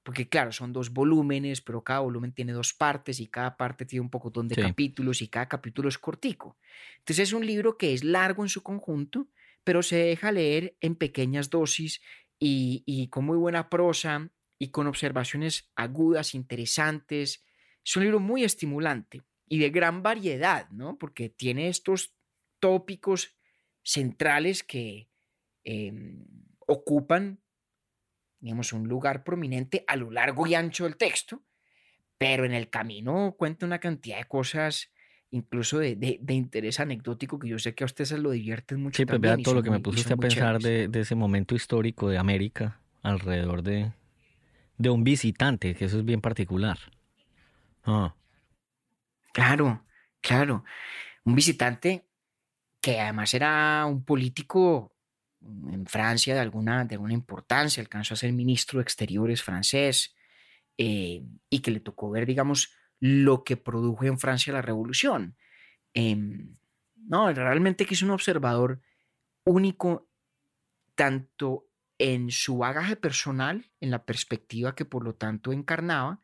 Porque 0.02 0.28
claro, 0.28 0.52
son 0.52 0.72
dos 0.72 0.90
volúmenes, 0.90 1.60
pero 1.60 1.84
cada 1.84 2.00
volumen 2.00 2.32
tiene 2.32 2.52
dos 2.52 2.72
partes 2.74 3.20
y 3.20 3.26
cada 3.28 3.56
parte 3.56 3.84
tiene 3.84 4.02
un 4.02 4.10
poco 4.10 4.30
de 4.30 4.54
Sí. 4.54 4.60
capítulos 4.60 5.22
y 5.22 5.28
cada 5.28 5.48
capítulo 5.48 5.88
es 5.88 5.98
cortico. 5.98 6.58
Entonces 6.98 7.28
es 7.28 7.32
un 7.32 7.46
libro 7.46 7.76
que 7.76 7.92
es 7.92 8.04
largo 8.04 8.42
en 8.42 8.48
su 8.48 8.62
conjunto, 8.62 9.28
pero 9.64 9.82
se 9.82 9.96
deja 9.96 10.32
leer 10.32 10.76
en 10.80 10.96
pequeñas 10.96 11.50
dosis 11.50 12.00
y, 12.40 12.82
y 12.86 13.08
con 13.08 13.24
muy 13.26 13.36
buena 13.36 13.68
prosa 13.68 14.30
y 14.58 14.68
con 14.70 14.86
observaciones 14.86 15.70
agudas, 15.76 16.34
interesantes. 16.34 17.44
Es 17.84 17.96
un 17.96 18.02
libro 18.04 18.20
muy 18.20 18.44
estimulante 18.44 19.22
y 19.48 19.58
de 19.58 19.70
gran 19.70 20.02
variedad, 20.02 20.68
¿no? 20.70 20.98
Porque 20.98 21.28
tiene 21.30 21.68
estos 21.68 22.14
tópicos 22.60 23.36
centrales 23.82 24.62
que 24.62 25.08
em, 25.64 26.24
ocupan, 26.66 27.40
digamos, 28.40 28.72
un 28.72 28.88
lugar 28.88 29.24
prominente 29.24 29.84
a 29.86 29.96
lo 29.96 30.10
largo 30.10 30.46
y 30.46 30.54
ancho 30.54 30.84
del 30.84 30.96
texto, 30.96 31.42
pero 32.18 32.44
en 32.44 32.52
el 32.52 32.68
camino 32.68 33.34
cuenta 33.38 33.64
una 33.66 33.78
cantidad 33.78 34.18
de 34.18 34.24
cosas, 34.24 34.90
incluso 35.30 35.78
de, 35.78 35.96
de- 35.96 36.18
de 36.20 36.34
interés 36.34 36.80
anecdótico, 36.80 37.38
que 37.38 37.48
yo 37.48 37.58
sé 37.58 37.74
que 37.74 37.84
a 37.84 37.86
ustedes 37.86 38.08
se 38.10 38.18
lo 38.18 38.30
divierten 38.30 38.82
mucho 38.82 38.96
Sí, 38.96 39.06
pues 39.06 39.14
también. 39.14 39.36
vea 39.36 39.42
todo 39.42 39.54
lo 39.54 39.62
que 39.62 39.70
me 39.70 39.78
muy- 39.78 39.88
usted 39.94 40.12
a 40.12 40.16
pensar 40.16 40.60
de, 40.60 40.88
de 40.88 41.00
ese 41.00 41.14
momento 41.14 41.54
histórico 41.54 42.08
de 42.08 42.18
América 42.18 42.80
alrededor 43.02 43.62
de, 43.62 43.92
de 44.78 44.90
un 44.90 45.04
visitante, 45.04 45.74
que 45.74 45.84
eso 45.86 45.98
es 45.98 46.04
bien 46.04 46.20
particular. 46.20 46.78
Ah, 47.88 48.12
Claro, 49.32 49.86
claro. 50.20 50.64
Un 51.24 51.34
visitante 51.34 52.08
que 52.80 53.00
además 53.00 53.34
era 53.34 53.86
un 53.86 54.04
político 54.04 54.94
en 55.42 55.86
Francia 55.86 56.34
de 56.34 56.40
alguna, 56.40 56.84
de 56.84 56.96
alguna 56.96 57.14
importancia, 57.14 57.82
alcanzó 57.82 58.14
a 58.14 58.16
ser 58.16 58.32
ministro 58.32 58.78
de 58.78 58.84
Exteriores 58.84 59.42
francés 59.42 60.16
eh, 60.78 61.24
y 61.50 61.60
que 61.60 61.70
le 61.70 61.80
tocó 61.80 62.10
ver, 62.10 62.26
digamos, 62.26 62.74
lo 63.00 63.44
que 63.44 63.56
produjo 63.56 64.04
en 64.06 64.18
Francia 64.18 64.52
la 64.52 64.62
revolución. 64.62 65.36
Em, 65.94 66.56
no, 66.96 67.32
realmente 67.32 67.86
que 67.86 67.94
es 67.94 68.02
un 68.02 68.10
observador 68.10 68.82
único 69.44 70.08
tanto 70.94 71.68
en 71.98 72.30
su 72.30 72.58
bagaje 72.58 72.96
personal, 72.96 73.70
en 73.80 73.90
la 73.90 74.04
perspectiva 74.04 74.74
que 74.74 74.84
por 74.84 75.04
lo 75.04 75.14
tanto 75.14 75.52
encarnaba, 75.52 76.22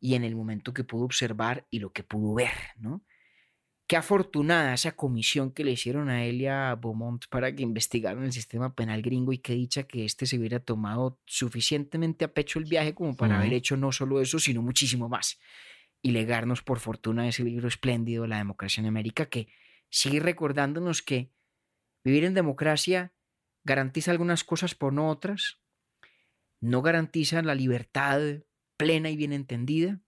y 0.00 0.14
en 0.14 0.24
el 0.24 0.36
momento 0.36 0.72
que 0.72 0.84
pudo 0.84 1.04
observar 1.04 1.66
y 1.70 1.80
lo 1.80 1.92
que 1.92 2.02
pudo 2.02 2.34
ver, 2.34 2.52
¿no? 2.78 3.04
Qué 3.86 3.96
afortunada 3.96 4.74
esa 4.74 4.92
comisión 4.92 5.50
que 5.50 5.64
le 5.64 5.72
hicieron 5.72 6.10
a 6.10 6.26
él 6.26 6.42
y 6.42 6.46
a 6.46 6.74
Beaumont 6.74 7.24
para 7.30 7.54
que 7.54 7.62
investigaran 7.62 8.22
el 8.22 8.32
sistema 8.32 8.74
penal 8.74 9.00
gringo 9.00 9.32
y 9.32 9.38
qué 9.38 9.54
dicha 9.54 9.84
que 9.84 10.04
éste 10.04 10.26
se 10.26 10.38
hubiera 10.38 10.60
tomado 10.60 11.18
suficientemente 11.24 12.26
a 12.26 12.32
pecho 12.34 12.58
el 12.58 12.66
viaje 12.66 12.94
como 12.94 13.16
para 13.16 13.38
haber 13.38 13.54
hecho 13.54 13.78
no 13.78 13.90
solo 13.90 14.20
eso, 14.20 14.38
sino 14.38 14.60
muchísimo 14.60 15.08
más. 15.08 15.40
Y 16.02 16.10
legarnos 16.10 16.62
por 16.62 16.80
fortuna 16.80 17.26
ese 17.28 17.44
libro 17.44 17.66
espléndido, 17.66 18.26
La 18.26 18.36
democracia 18.36 18.82
en 18.82 18.88
América, 18.88 19.26
que 19.26 19.48
sigue 19.88 20.20
recordándonos 20.20 21.00
que 21.00 21.32
vivir 22.04 22.24
en 22.24 22.34
democracia 22.34 23.14
garantiza 23.64 24.10
algunas 24.10 24.44
cosas 24.44 24.74
por 24.74 24.92
no 24.92 25.08
otras, 25.08 25.62
no 26.60 26.82
garantiza 26.82 27.40
la 27.40 27.54
libertad 27.54 28.20
plena 28.78 29.10
y 29.10 29.16
bien 29.16 29.34
entendida, 29.34 30.00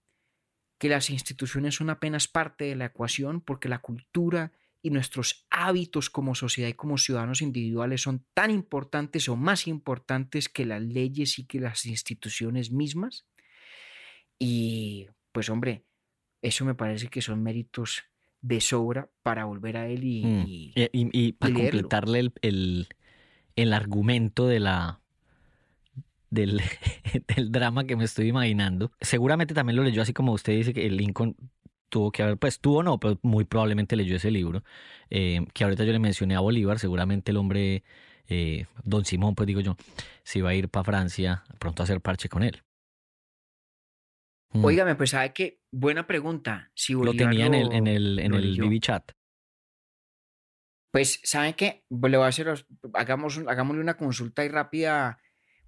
que 0.79 0.89
las 0.89 1.11
instituciones 1.11 1.75
son 1.75 1.91
apenas 1.91 2.27
parte 2.27 2.65
de 2.65 2.75
la 2.75 2.85
ecuación 2.85 3.39
porque 3.41 3.69
la 3.69 3.79
cultura 3.79 4.51
y 4.81 4.89
nuestros 4.89 5.45
hábitos 5.51 6.09
como 6.09 6.33
sociedad 6.33 6.67
y 6.69 6.73
como 6.73 6.97
ciudadanos 6.97 7.43
individuales 7.43 8.01
son 8.01 8.25
tan 8.33 8.49
importantes 8.49 9.29
o 9.29 9.35
más 9.35 9.67
importantes 9.67 10.49
que 10.49 10.65
las 10.65 10.81
leyes 10.81 11.37
y 11.37 11.45
que 11.45 11.59
las 11.59 11.85
instituciones 11.85 12.71
mismas. 12.71 13.27
Y 14.39 15.07
pues 15.31 15.49
hombre, 15.49 15.85
eso 16.41 16.65
me 16.65 16.75
parece 16.75 17.09
que 17.09 17.21
son 17.21 17.43
méritos 17.43 18.03
de 18.41 18.59
sobra 18.59 19.11
para 19.21 19.45
volver 19.45 19.77
a 19.77 19.87
él 19.87 20.03
y, 20.03 20.25
mm. 20.25 20.45
y- 20.47 20.73
Y, 20.75 20.83
y- 20.93 21.09
y 21.27 21.31
para 21.33 21.53
leerlo. 21.53 21.81
completarle 21.81 22.19
el, 22.19 22.33
el- 22.41 22.87
el 23.55 23.73
argumento 23.73 24.47
de 24.47 24.59
la 24.61 25.00
del, 26.31 26.61
del 27.35 27.51
drama 27.51 27.83
que 27.83 27.95
me 27.95 28.05
estoy 28.05 28.29
imaginando, 28.29 28.91
seguramente 28.99 29.53
también 29.53 29.75
lo 29.75 29.83
leyó 29.83 30.01
así 30.01 30.13
como 30.13 30.33
usted 30.33 30.53
dice 30.53 30.73
que 30.73 30.87
el 30.87 30.97
Lincoln 30.97 31.35
tuvo 31.89 32.11
que 32.11 32.23
haber, 32.23 32.37
pues 32.37 32.59
tuvo 32.59 32.81
no, 32.81 32.99
pero 32.99 33.19
muy 33.21 33.43
probablemente 33.45 33.95
leyó 33.95 34.15
ese 34.15 34.31
libro, 34.31 34.63
eh, 35.11 35.45
que 35.53 35.63
ahorita 35.63 35.83
yo 35.83 35.91
le 35.91 35.99
mencioné 35.99 36.35
a 36.35 36.39
Bolívar, 36.39 36.79
seguramente 36.79 37.31
el 37.31 37.37
hombre, 37.37 37.83
eh, 38.27 38.65
don 38.83 39.05
Simón, 39.05 39.35
pues 39.35 39.45
digo 39.45 39.59
yo, 39.59 39.75
se 40.23 40.39
iba 40.39 40.49
a 40.49 40.55
ir 40.55 40.69
para 40.69 40.85
Francia 40.85 41.43
pronto 41.59 41.83
a 41.83 41.85
hacer 41.85 42.01
parche 42.01 42.29
con 42.29 42.41
él. 42.41 42.63
Mm. 44.53 44.65
Óigame, 44.65 44.95
pues 44.95 45.11
sabe 45.11 45.33
que 45.33 45.61
buena 45.71 46.07
pregunta. 46.07 46.71
Si 46.73 46.93
lo 46.93 47.13
tenía 47.13 47.45
en 47.45 47.53
el, 47.53 47.71
en 47.71 47.87
el, 47.87 48.19
en 48.19 48.33
el. 48.33 48.59
BB 48.59 48.79
chat. 48.79 49.11
Pues, 50.91 51.21
¿saben 51.23 51.53
qué? 51.53 51.85
Le 51.89 52.17
voy 52.17 52.25
a 52.25 52.27
hacer, 52.27 52.53
hagamos, 52.93 53.37
hagámosle 53.47 53.81
una 53.81 53.95
consulta 53.95 54.41
ahí 54.41 54.49
rápida, 54.49 55.19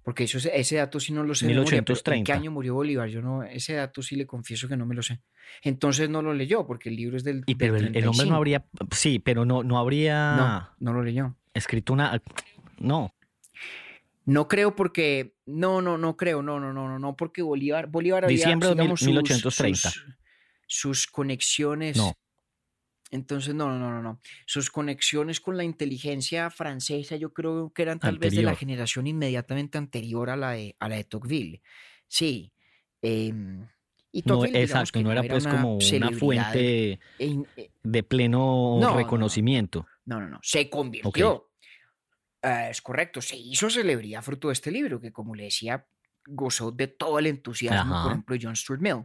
porque 0.04 0.24
eso, 0.24 0.38
ese 0.52 0.76
dato 0.76 1.00
sí 1.00 1.12
no 1.12 1.24
lo 1.24 1.34
sé. 1.34 1.46
de 1.46 1.54
memoria, 1.54 1.82
pero 1.82 1.94
¿En 1.98 2.20
1830. 2.20 2.24
qué 2.26 2.32
año 2.38 2.50
murió 2.52 2.74
Bolívar? 2.74 3.08
Yo 3.08 3.22
no, 3.22 3.42
ese 3.42 3.74
dato 3.74 4.02
sí 4.02 4.14
le 4.16 4.26
confieso 4.26 4.68
que 4.68 4.76
no 4.76 4.86
me 4.86 4.94
lo 4.94 5.02
sé. 5.02 5.20
Entonces 5.62 6.08
no 6.10 6.20
lo 6.22 6.32
leyó, 6.34 6.66
porque 6.66 6.90
el 6.90 6.96
libro 6.96 7.16
es 7.16 7.24
del. 7.24 7.42
Y 7.46 7.54
del 7.54 7.56
pero 7.56 7.76
el, 7.76 7.84
el 7.86 8.06
hombre 8.06 8.24
35. 8.26 8.30
no 8.30 8.36
habría, 8.36 8.64
sí, 8.92 9.18
pero 9.18 9.44
no, 9.44 9.62
no 9.62 9.78
habría 9.78 10.36
No, 10.36 10.68
no 10.78 10.92
lo 10.92 11.02
leyó. 11.02 11.34
escrito 11.54 11.92
una, 11.94 12.20
no, 12.78 13.14
No 14.26 14.46
creo 14.48 14.74
porque. 14.76 15.34
No, 15.46 15.80
no, 15.82 15.98
no 15.98 16.16
creo. 16.16 16.42
No, 16.42 16.58
no, 16.60 16.72
no, 16.72 16.88
no, 16.88 16.98
no, 16.98 17.16
porque 17.16 17.42
Bolívar. 17.42 17.86
Bolívar 17.88 18.24
había, 18.24 18.36
Diciembre 18.36 18.68
de 18.70 18.74
digamos, 18.76 19.00
sus- 19.00 19.08
1830. 19.08 19.90
Sus, 19.90 20.04
sus 20.66 21.06
conexiones. 21.06 21.96
No. 21.96 22.14
Entonces, 23.14 23.54
no, 23.54 23.68
no, 23.68 23.78
no, 23.78 23.90
no, 23.92 24.02
no. 24.02 24.20
Sus 24.44 24.70
conexiones 24.70 25.40
con 25.40 25.56
la 25.56 25.62
inteligencia 25.62 26.50
francesa, 26.50 27.14
yo 27.14 27.32
creo 27.32 27.72
que 27.72 27.82
eran 27.82 28.00
tal 28.00 28.18
vez 28.18 28.34
de 28.34 28.42
la 28.42 28.56
generación 28.56 29.06
inmediatamente 29.06 29.78
anterior 29.78 30.30
a 30.30 30.36
la 30.36 30.50
de, 30.50 30.74
a 30.80 30.88
la 30.88 30.96
de 30.96 31.04
Tocqueville. 31.04 31.62
Sí. 32.08 32.52
em, 33.02 33.68
y 34.10 34.22
no, 34.22 34.34
Tocqueville, 34.34 34.60
digamos 34.66 34.70
exacto, 34.88 35.02
no 35.02 35.12
era 35.12 35.22
pues 35.22 35.46
como 35.46 35.76
una 35.78 36.10
fuente 36.12 36.98
en- 37.20 37.46
eh, 37.56 37.70
de 37.82 38.02
pleno 38.02 38.38
No, 38.38 38.80
no, 38.80 38.90
no. 38.90 38.96
reconocimiento. 38.96 39.86
no, 40.06 40.20
no, 40.20 40.28
no. 40.28 40.40
Se 40.42 40.68
convirtió. 40.68 41.50
Ah, 42.42 42.68
es 42.70 42.82
correcto. 42.82 43.20
Se 43.22 43.36
hizo 43.36 43.70
celebridad 43.70 44.22
fruto 44.22 44.48
de 44.48 44.54
este 44.54 44.70
libro, 44.72 45.00
que 45.00 45.12
como 45.12 45.34
le 45.34 45.44
decía, 45.44 45.86
gozó 46.26 46.70
de 46.72 46.88
todo 46.88 47.18
el 47.20 47.26
entusiasmo, 47.28 47.94
Ajá. 47.94 48.02
por 48.02 48.12
ejemplo, 48.12 48.36
John 48.42 48.56
Stuart 48.56 48.80
Mill. 48.82 49.04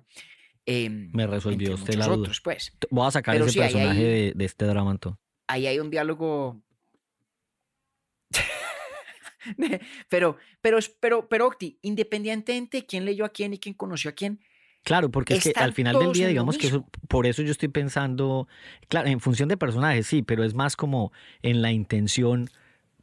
Em, 0.70 1.12
Me 1.14 1.26
resolvió 1.28 1.74
usted 1.74 1.96
la 1.96 2.06
duda. 2.08 2.18
otros, 2.18 2.42
pues. 2.42 2.72
Voy 2.92 3.08
a 3.08 3.12
sacar 3.12 3.34
Pero 3.34 3.46
ese 3.46 3.54
sí, 3.54 3.60
personaje 3.60 4.00
hay- 4.00 4.04
de, 4.06 4.34
de 4.36 4.46
este 4.46 4.66
drama 4.66 4.92
entonces. 4.92 5.20
ahí 5.48 5.66
hay 5.68 5.80
un 5.80 5.90
diálogo. 5.90 6.62
pero, 10.10 10.38
pero, 10.62 10.80
pero, 11.00 11.28
pero, 11.30 11.48
Octi, 11.48 11.80
independientemente 11.82 12.78
de 12.78 12.86
quién 12.86 13.06
leyó 13.06 13.26
a 13.26 13.30
quién 13.30 13.54
y 13.54 13.58
quién 13.60 13.74
conoció 13.76 14.12
a 14.12 14.14
quién, 14.14 14.40
Claro, 14.82 15.12
porque 15.12 15.34
es 15.34 15.44
que 15.44 15.54
al 15.58 15.74
final 15.74 16.00
del 16.00 16.14
día, 16.14 16.28
digamos 16.30 16.58
que 16.58 16.68
eso, 16.68 16.88
por 17.10 17.28
eso 17.28 17.42
yo 17.42 17.52
estoy 17.52 17.68
pensando, 17.68 18.48
claro, 18.88 19.10
en 19.10 19.20
función 19.20 19.50
de 19.50 19.58
personajes, 19.58 20.08
sí, 20.08 20.22
pero 20.22 20.44
es 20.46 20.54
más 20.54 20.78
como 20.78 21.12
en 21.42 21.62
la 21.62 21.74
intención 21.74 22.50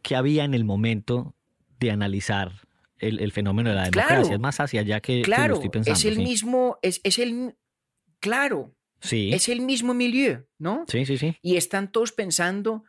que 0.02 0.16
había 0.16 0.44
en 0.44 0.54
el 0.54 0.64
momento 0.64 1.34
de 1.78 1.90
analizar 1.90 2.65
el, 2.98 3.20
el 3.20 3.32
fenómeno 3.32 3.70
de 3.70 3.76
la 3.76 3.90
Claro. 3.90 4.08
democracia. 4.08 4.34
Es 4.34 4.40
más 4.40 4.60
hacia 4.60 4.80
allá 4.80 5.00
que, 5.00 5.12
que 5.14 5.18
lo 5.18 5.24
claro, 5.24 5.54
estoy 5.54 5.70
pensando. 5.70 5.98
es 5.98 6.04
el 6.04 6.14
sí. 6.16 6.22
mismo, 6.22 6.78
es, 6.82 7.00
es 7.04 7.18
el, 7.18 7.56
claro, 8.20 8.72
Sí, 9.00 9.30
es 9.32 9.48
el 9.50 9.60
mismo 9.60 9.92
milieu, 9.92 10.46
¿no? 10.58 10.84
sí, 10.88 11.04
sí, 11.04 11.18
sí. 11.18 11.36
Y 11.42 11.56
están 11.56 11.92
todos 11.92 12.12
pensando 12.12 12.84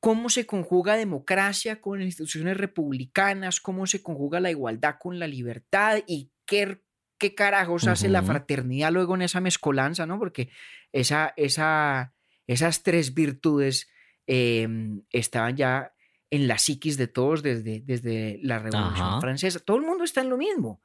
cómo 0.00 0.30
se 0.30 0.46
conjuga 0.46 0.96
democracia 0.96 1.82
con 1.82 2.00
instituciones 2.00 2.56
republicanas, 2.56 3.60
cómo 3.60 3.86
se 3.86 4.02
conjuga 4.02 4.40
la 4.40 4.50
igualdad 4.50 4.96
con 4.98 5.18
la 5.18 5.26
libertad 5.26 5.98
y 6.06 6.30
qué, 6.46 6.80
qué 7.18 7.34
carajos 7.34 7.86
hace 7.86 8.08
la 8.08 8.22
fraternidad 8.22 8.90
luego 8.90 9.14
en 9.14 9.22
esa 9.22 9.40
mezcolanza, 9.42 10.06
¿no? 10.06 10.18
Porque 10.18 10.48
esa, 10.92 11.34
esa, 11.36 12.14
esas 12.46 12.82
tres 12.82 13.12
virtudes 13.12 13.90
eh, 14.26 14.66
estaban 15.10 15.56
ya 15.56 15.92
en 16.30 16.48
la 16.48 16.58
psiquis 16.58 16.96
de 16.96 17.08
todos 17.08 17.42
desde, 17.42 17.80
desde 17.80 18.38
la 18.42 18.58
Revolución 18.58 19.06
Ajá. 19.06 19.20
Francesa. 19.20 19.58
Todo 19.60 19.76
el 19.76 19.84
mundo 19.84 20.04
está 20.04 20.20
en 20.20 20.30
lo 20.30 20.36
mismo, 20.36 20.80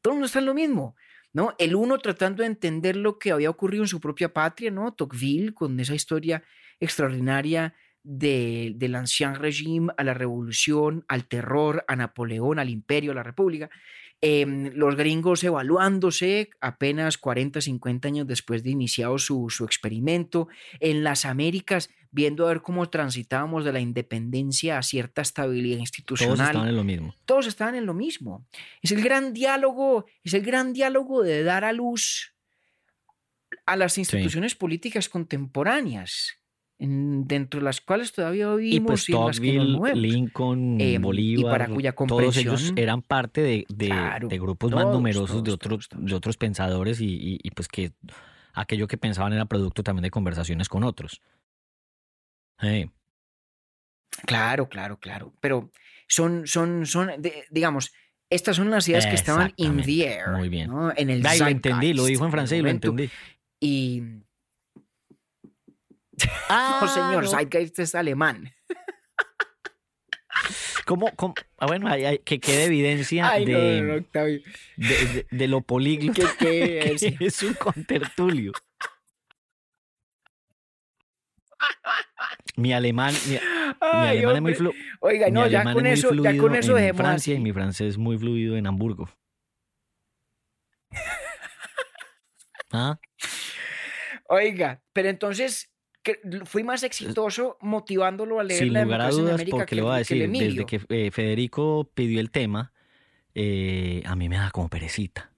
todo 0.00 0.12
el 0.12 0.16
mundo 0.16 0.26
está 0.26 0.38
en 0.38 0.46
lo 0.46 0.54
mismo. 0.54 0.96
¿no? 1.34 1.54
El 1.58 1.74
uno 1.74 1.98
tratando 1.98 2.42
de 2.42 2.46
entender 2.46 2.94
lo 2.96 3.18
que 3.18 3.32
había 3.32 3.50
ocurrido 3.50 3.82
en 3.82 3.88
su 3.88 4.00
propia 4.00 4.32
patria, 4.32 4.70
¿no? 4.70 4.94
Tocqueville, 4.94 5.52
con 5.52 5.78
esa 5.80 5.94
historia 5.94 6.44
extraordinaria 6.78 7.74
de, 8.04 8.72
del 8.76 8.94
ancien 8.94 9.34
régime 9.34 9.92
a 9.96 10.04
la 10.04 10.14
revolución, 10.14 11.04
al 11.08 11.26
terror, 11.26 11.84
a 11.88 11.96
Napoleón, 11.96 12.60
al 12.60 12.70
imperio, 12.70 13.12
a 13.12 13.16
la 13.16 13.22
república. 13.24 13.68
em, 14.20 14.70
los 14.74 14.96
gringos 14.96 15.44
evaluándose 15.44 16.48
apenas 16.60 17.18
40, 17.18 17.60
50 17.60 18.08
años 18.08 18.26
después 18.26 18.62
de 18.62 18.70
iniciado 18.70 19.18
su, 19.18 19.50
su 19.50 19.64
experimento, 19.64 20.48
en 20.80 21.04
las 21.04 21.26
Américas 21.26 21.90
viendo 22.14 22.44
a 22.46 22.48
ver 22.50 22.62
cómo 22.62 22.88
transitábamos 22.88 23.64
de 23.64 23.72
la 23.72 23.80
independencia 23.80 24.78
a 24.78 24.82
cierta 24.82 25.20
estabilidad 25.20 25.78
institucional. 25.80 26.36
Todos 26.36 26.46
estaban 26.48 26.68
en 26.68 26.76
lo 26.76 26.84
mismo. 26.84 27.14
Todos 27.24 27.46
estaban 27.46 27.74
en 27.74 27.86
lo 27.86 27.94
mismo. 27.94 28.46
Es 28.82 28.92
el 28.92 29.02
gran 29.02 29.32
diálogo, 29.32 30.06
es 30.22 30.32
el 30.32 30.42
gran 30.42 30.72
diálogo 30.72 31.22
de 31.24 31.42
dar 31.42 31.64
a 31.64 31.72
luz 31.72 32.32
a 33.66 33.76
las 33.76 33.98
instituciones 33.98 34.54
políticas 34.54 35.08
contemporáneas, 35.08 36.34
en- 36.78 37.26
dentro 37.26 37.60
de 37.60 37.64
las 37.64 37.80
cuales 37.80 38.12
todavía 38.12 38.52
Y 38.54 38.56
vivimos 38.58 38.86
pues 38.88 39.08
y, 39.08 39.12
en 39.12 39.26
las 39.26 39.40
que. 39.92 39.96
Lincoln, 39.96 40.80
Em, 40.80 40.94
y 40.94 40.98
Bolívar, 40.98 41.50
para 41.52 41.68
cuya 41.68 41.92
todos 41.94 42.36
ellos 42.36 42.54
comprensión- 42.70 42.78
eran 42.78 43.02
parte 43.02 43.40
de, 43.42 43.64
de- 43.68 43.86
Claro, 43.86 44.28
de 44.28 44.38
grupos 44.38 44.70
más 44.72 44.82
todos, 44.84 44.94
numerosos 44.94 45.28
de, 45.42 45.50
todos, 45.50 45.54
otros, 45.54 45.68
todos, 45.70 45.88
todos. 45.88 46.04
de 46.10 46.14
otros 46.14 46.36
pensadores 46.36 47.00
y, 47.00 47.06
y- 47.06 47.38
y, 47.42 47.50
pues 47.52 47.68
que 47.68 47.92
aquello 48.52 48.86
que 48.86 48.98
pensaban 48.98 49.32
era 49.32 49.46
producto 49.46 49.82
también 49.82 50.02
de 50.04 50.10
conversaciones 50.10 50.68
con 50.68 50.84
otros. 50.84 51.20
Claro, 54.26 54.68
claro, 54.68 54.98
claro. 54.98 55.34
Pero 55.40 55.70
son, 56.08 56.46
son, 56.46 56.86
son, 56.86 57.10
de- 57.20 57.44
digamos, 57.50 57.92
estas 58.30 58.56
son 58.56 58.70
las 58.70 58.88
ideas 58.88 59.06
que 59.06 59.14
estaban 59.14 59.52
in 59.56 59.82
the 59.82 60.06
air, 60.06 60.28
muy 60.30 60.48
bien. 60.48 60.70
¿no? 60.70 60.92
En 60.96 61.10
el 61.10 61.26
ay, 61.26 61.38
lo 61.38 61.46
entendí, 61.48 61.92
lo 61.92 62.04
dijo 62.04 62.24
en 62.24 62.30
francés 62.30 62.58
y 62.58 62.62
lo 62.62 62.70
entendí. 62.70 63.10
Y 63.60 64.02
Ah, 66.48 66.78
no, 66.82 66.88
señor, 66.88 67.24
no. 67.24 67.30
zeitgeist 67.30 67.78
es 67.80 67.94
alemán. 67.94 68.52
¿Cómo, 70.86 71.10
cómo? 71.16 71.34
Ah, 71.58 71.66
bueno, 71.66 71.88
hay- 71.88 72.04
hay- 72.04 72.18
que 72.18 72.38
quede 72.40 72.64
evidencia 72.64 73.28
Ay, 73.30 73.46
de, 73.46 73.80
no, 73.82 73.94
de, 74.16 74.42
de- 74.76 75.26
de 75.30 75.48
lo 75.48 75.60
políglota 75.62 76.22
¿Qué, 76.38 76.46
qué 76.46 76.90
que 76.90 76.92
es? 76.92 77.02
es 77.20 77.42
un 77.42 77.54
contertulio. 77.54 78.52
Mi 82.56 82.72
alemán, 82.72 83.14
mi, 83.28 83.36
alemán 83.80 84.14
es 84.16 84.22
muy 84.22 84.34
hombre. 84.36 84.56
flu- 84.56 84.74
Oiga, 85.00 85.28
no, 85.30 85.46
ya 85.48 85.64
con 85.64 85.86
es 85.86 85.98
eso, 85.98 86.14
ya 86.14 86.30
fluido 86.30 86.42
con 86.42 86.54
eso 86.54 86.78
en 86.78 86.94
Francia 86.94 87.34
así. 87.34 87.40
y 87.40 87.42
mi 87.42 87.52
francés 87.52 87.98
muy 87.98 88.16
fluido 88.16 88.56
en 88.56 88.66
Hamburgo. 88.66 89.08
¿Ah? 92.72 92.98
Oiga, 94.28 94.82
pero 94.92 95.08
entonces 95.08 95.70
fui 96.44 96.64
más 96.64 96.82
exitoso 96.82 97.56
motivándolo 97.60 98.38
a 98.40 98.44
leer 98.44 98.64
Sin 98.64 98.72
la 98.72 98.84
lugar 98.84 99.00
a 99.02 99.08
dudas, 99.10 99.34
América 99.34 99.56
porque 99.58 99.70
que, 99.70 99.76
le 99.76 99.82
voy 99.82 99.90
a 99.92 99.94
que 99.94 99.98
decir, 100.00 100.30
desde 100.30 100.66
que 100.66 100.80
eh, 100.88 101.10
Federico 101.10 101.90
pidió 101.94 102.20
el 102.20 102.30
tema, 102.30 102.72
eh, 103.34 104.02
a 104.06 104.14
mí 104.16 104.28
me 104.28 104.36
da 104.36 104.50
como 104.50 104.68
perecita. 104.68 105.32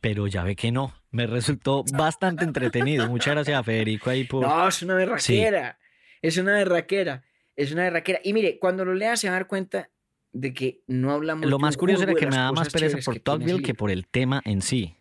Pero 0.00 0.26
ya 0.26 0.44
ve 0.44 0.56
que 0.56 0.70
no, 0.72 0.92
me 1.14 1.28
resultó 1.28 1.84
bastante 1.92 2.44
entretenido. 2.44 3.08
Muchas 3.08 3.34
gracias 3.34 3.56
a 3.56 3.62
Federico 3.62 4.10
ahí 4.10 4.24
por... 4.24 4.44
No, 4.44 4.66
es 4.66 4.82
una 4.82 4.96
berraquera. 4.96 5.78
Es 6.20 6.38
una 6.38 6.54
berraquera. 6.54 7.22
Es 7.54 7.70
una 7.70 7.84
berraquera. 7.84 8.18
Y 8.24 8.32
mire, 8.32 8.58
cuando 8.58 8.84
lo 8.84 8.94
lea 8.94 9.16
se 9.16 9.28
va 9.28 9.36
a 9.36 9.38
dar 9.38 9.46
cuenta 9.46 9.90
de 10.32 10.52
que 10.52 10.82
no 10.88 11.12
hablamos 11.12 11.48
Lo 11.48 11.60
más 11.60 11.76
curioso 11.76 12.02
era 12.02 12.14
que 12.14 12.26
me 12.26 12.32
las 12.32 12.46
da 12.46 12.52
más 12.52 12.68
pereza 12.68 12.98
por 13.04 13.20
Tocqueville 13.20 13.62
que 13.62 13.74
por 13.74 13.92
el 13.92 14.08
tema 14.08 14.42
en 14.44 14.60
sí. 14.60 14.96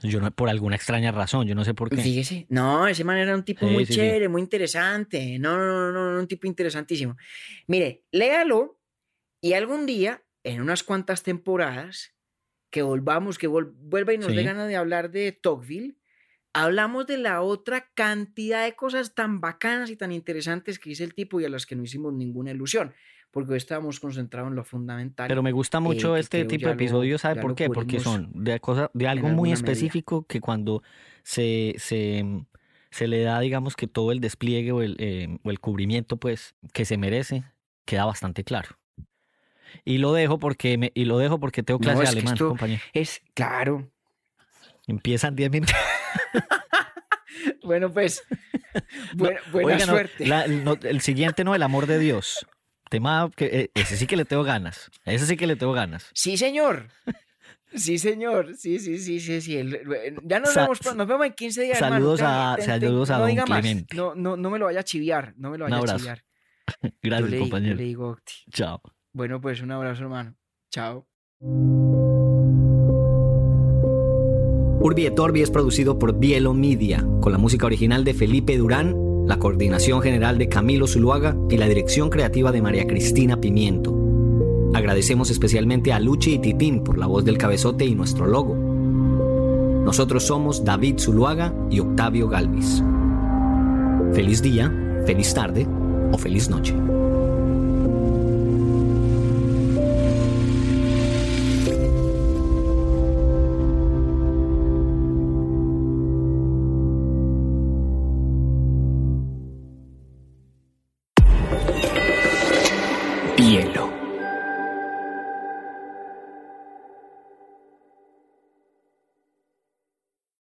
Yo 0.00 0.20
no, 0.20 0.28
por 0.32 0.48
alguna 0.48 0.74
extraña 0.74 1.12
razón, 1.12 1.46
yo 1.46 1.54
no 1.54 1.64
sé 1.64 1.74
por 1.74 1.90
qué. 1.90 1.98
Fíjese, 2.02 2.46
no, 2.48 2.88
ese 2.88 3.04
man 3.04 3.16
era 3.16 3.36
un 3.36 3.44
tipo 3.44 3.68
Sí, 3.68 3.72
muy 3.72 3.86
sí, 3.86 3.92
sí. 3.92 4.00
chévere, 4.00 4.28
muy 4.28 4.42
interesante. 4.42 5.38
No, 5.38 5.56
no, 5.56 5.92
no, 5.92 6.12
no, 6.12 6.18
un 6.18 6.26
tipo 6.26 6.48
interesantísimo. 6.48 7.16
Mire, 7.68 8.02
léalo 8.10 8.80
y 9.40 9.52
algún 9.52 9.86
día, 9.86 10.24
en 10.42 10.60
unas 10.60 10.82
cuantas 10.82 11.22
temporadas, 11.22 12.14
que 12.74 12.82
volvamos, 12.82 13.38
que 13.38 13.48
vol- 13.48 13.72
vuelva 13.78 14.12
y 14.14 14.18
nos 14.18 14.26
dé 14.34 14.42
ganas 14.42 14.66
de 14.66 14.74
hablar 14.74 15.12
de 15.12 15.30
Tocqueville, 15.30 15.94
hablamos 16.52 17.06
de 17.06 17.18
la 17.18 17.40
otra 17.40 17.86
cantidad 17.94 18.64
de 18.64 18.74
cosas 18.74 19.14
tan 19.14 19.40
bacanas 19.40 19.90
y 19.90 19.96
tan 19.96 20.10
interesantes 20.10 20.80
que 20.80 20.90
dice 20.90 21.04
el 21.04 21.14
tipo 21.14 21.40
y 21.40 21.44
a 21.44 21.48
las 21.48 21.66
que 21.66 21.76
no 21.76 21.84
hicimos 21.84 22.12
ninguna 22.12 22.50
ilusión, 22.50 22.92
porque 23.30 23.52
hoy 23.52 23.58
estábamos 23.58 24.00
concentrados 24.00 24.50
en 24.50 24.56
lo 24.56 24.64
fundamental. 24.64 25.28
Pero 25.28 25.40
me 25.44 25.52
gusta 25.52 25.78
mucho 25.78 26.14
que 26.14 26.20
este 26.20 26.44
tipo 26.46 26.66
de 26.66 26.74
episodios, 26.74 27.20
¿sabe 27.20 27.40
por 27.40 27.54
qué? 27.54 27.70
Porque 27.70 28.00
son 28.00 28.32
de, 28.34 28.58
cosa, 28.58 28.90
de 28.92 29.06
algo 29.06 29.28
muy 29.28 29.50
medida. 29.50 29.54
específico 29.54 30.26
que 30.26 30.40
cuando 30.40 30.82
se, 31.22 31.76
se, 31.78 32.24
se 32.90 33.06
le 33.06 33.20
da, 33.22 33.38
digamos, 33.38 33.76
que 33.76 33.86
todo 33.86 34.10
el 34.10 34.18
despliegue 34.18 34.72
o 34.72 34.82
el, 34.82 34.96
eh, 34.98 35.38
o 35.44 35.50
el 35.52 35.60
cubrimiento, 35.60 36.16
pues, 36.16 36.56
que 36.72 36.84
se 36.84 36.98
merece, 36.98 37.44
queda 37.84 38.04
bastante 38.04 38.42
claro. 38.42 38.70
Y 39.84 39.98
lo 39.98 40.12
dejo 40.12 40.38
porque 40.38 40.76
me, 40.78 40.92
y 40.94 41.04
lo 41.04 41.18
dejo 41.18 41.38
porque 41.40 41.62
tengo 41.62 41.78
No, 41.80 41.84
clase 41.84 41.98
de 42.00 42.04
es 42.04 42.10
que 42.14 42.18
alemán, 42.20 42.36
compañero. 42.38 42.82
Es 42.92 43.20
claro. 43.34 43.90
Empiezan 44.86 45.34
10 45.36 45.50
minutos. 45.50 45.74
Bueno, 47.62 47.90
pues, 47.92 48.22
buena, 49.14 49.40
buena 49.50 49.74
Oiga, 49.74 49.86
no, 49.86 49.92
suerte. 49.92 50.26
la- 50.26 50.46
no, 50.46 50.76
el 50.82 51.00
siguiente 51.00 51.44
no, 51.44 51.54
el 51.54 51.62
amor 51.62 51.86
de 51.86 51.98
Dios. 51.98 52.46
Tema 52.90 53.30
que 53.34 53.46
eh, 53.46 53.70
ese 53.74 53.96
sí 53.96 54.06
que 54.06 54.16
le 54.16 54.24
tengo 54.24 54.44
ganas. 54.44 54.90
Ese 55.04 55.26
sí 55.26 55.36
que 55.36 55.46
le 55.46 55.56
tengo 55.56 55.72
ganas. 55.72 56.10
Sí, 56.14 56.36
señor. 56.36 56.88
Sí, 57.74 57.98
señor. 57.98 58.54
Sí, 58.56 58.78
sí, 58.78 58.98
sí, 58.98 59.18
sí, 59.18 59.40
sí. 59.40 59.56
El- 59.56 59.80
ya 60.24 60.40
nos 60.40 60.54
vemos, 60.54 60.94
nos 60.94 61.06
vemos 61.06 61.26
en 61.26 61.32
15 61.32 61.62
días. 61.62 61.78
saludos 61.78 62.20
a- 62.22 62.54
ten- 62.56 62.66
ten- 62.66 62.80
saludos 62.80 63.10
a 63.10 63.18
no 63.18 63.26
don. 63.26 63.36
Clemente. 63.46 63.96
No, 63.96 64.14
no, 64.14 64.36
no 64.36 64.50
me 64.50 64.58
lo 64.58 64.66
vaya 64.66 64.80
a 64.80 64.84
chiviar. 64.84 65.34
No 65.36 65.50
me 65.50 65.58
lo 65.58 65.64
vaya 65.68 65.76
a 65.94 65.96
chiviar. 65.96 66.24
Gracias, 67.02 67.02
yo 67.02 67.10
le, 67.10 67.26
digo- 67.26 67.30
yo 67.36 67.40
compañero. 67.40 67.76
le 67.76 67.82
digo. 67.82 68.18
Chao. 68.52 68.80
Bueno, 69.14 69.40
pues 69.40 69.62
un 69.62 69.70
abrazo, 69.70 70.02
hermano. 70.02 70.34
Chao. 70.72 71.06
Urbi 74.80 75.06
et 75.06 75.18
Orbi 75.18 75.40
es 75.40 75.50
producido 75.50 75.98
por 76.00 76.18
Bielo 76.18 76.52
Media, 76.52 77.06
con 77.20 77.30
la 77.30 77.38
música 77.38 77.64
original 77.64 78.02
de 78.02 78.12
Felipe 78.12 78.58
Durán, 78.58 78.94
la 79.26 79.38
coordinación 79.38 80.02
general 80.02 80.36
de 80.36 80.48
Camilo 80.48 80.88
Zuluaga 80.88 81.36
y 81.48 81.56
la 81.56 81.68
dirección 81.68 82.10
creativa 82.10 82.50
de 82.50 82.60
María 82.60 82.86
Cristina 82.88 83.40
Pimiento. 83.40 83.96
Agradecemos 84.74 85.30
especialmente 85.30 85.92
a 85.92 86.00
Luchi 86.00 86.34
y 86.34 86.38
Titín 86.40 86.82
por 86.82 86.98
la 86.98 87.06
voz 87.06 87.24
del 87.24 87.38
cabezote 87.38 87.84
y 87.86 87.94
nuestro 87.94 88.26
logo. 88.26 88.56
Nosotros 89.84 90.24
somos 90.24 90.64
David 90.64 90.98
Zuluaga 90.98 91.54
y 91.70 91.78
Octavio 91.78 92.28
Galvis. 92.28 92.82
Feliz 94.12 94.42
día, 94.42 94.72
feliz 95.06 95.32
tarde 95.32 95.68
o 96.10 96.18
feliz 96.18 96.50
noche. 96.50 96.74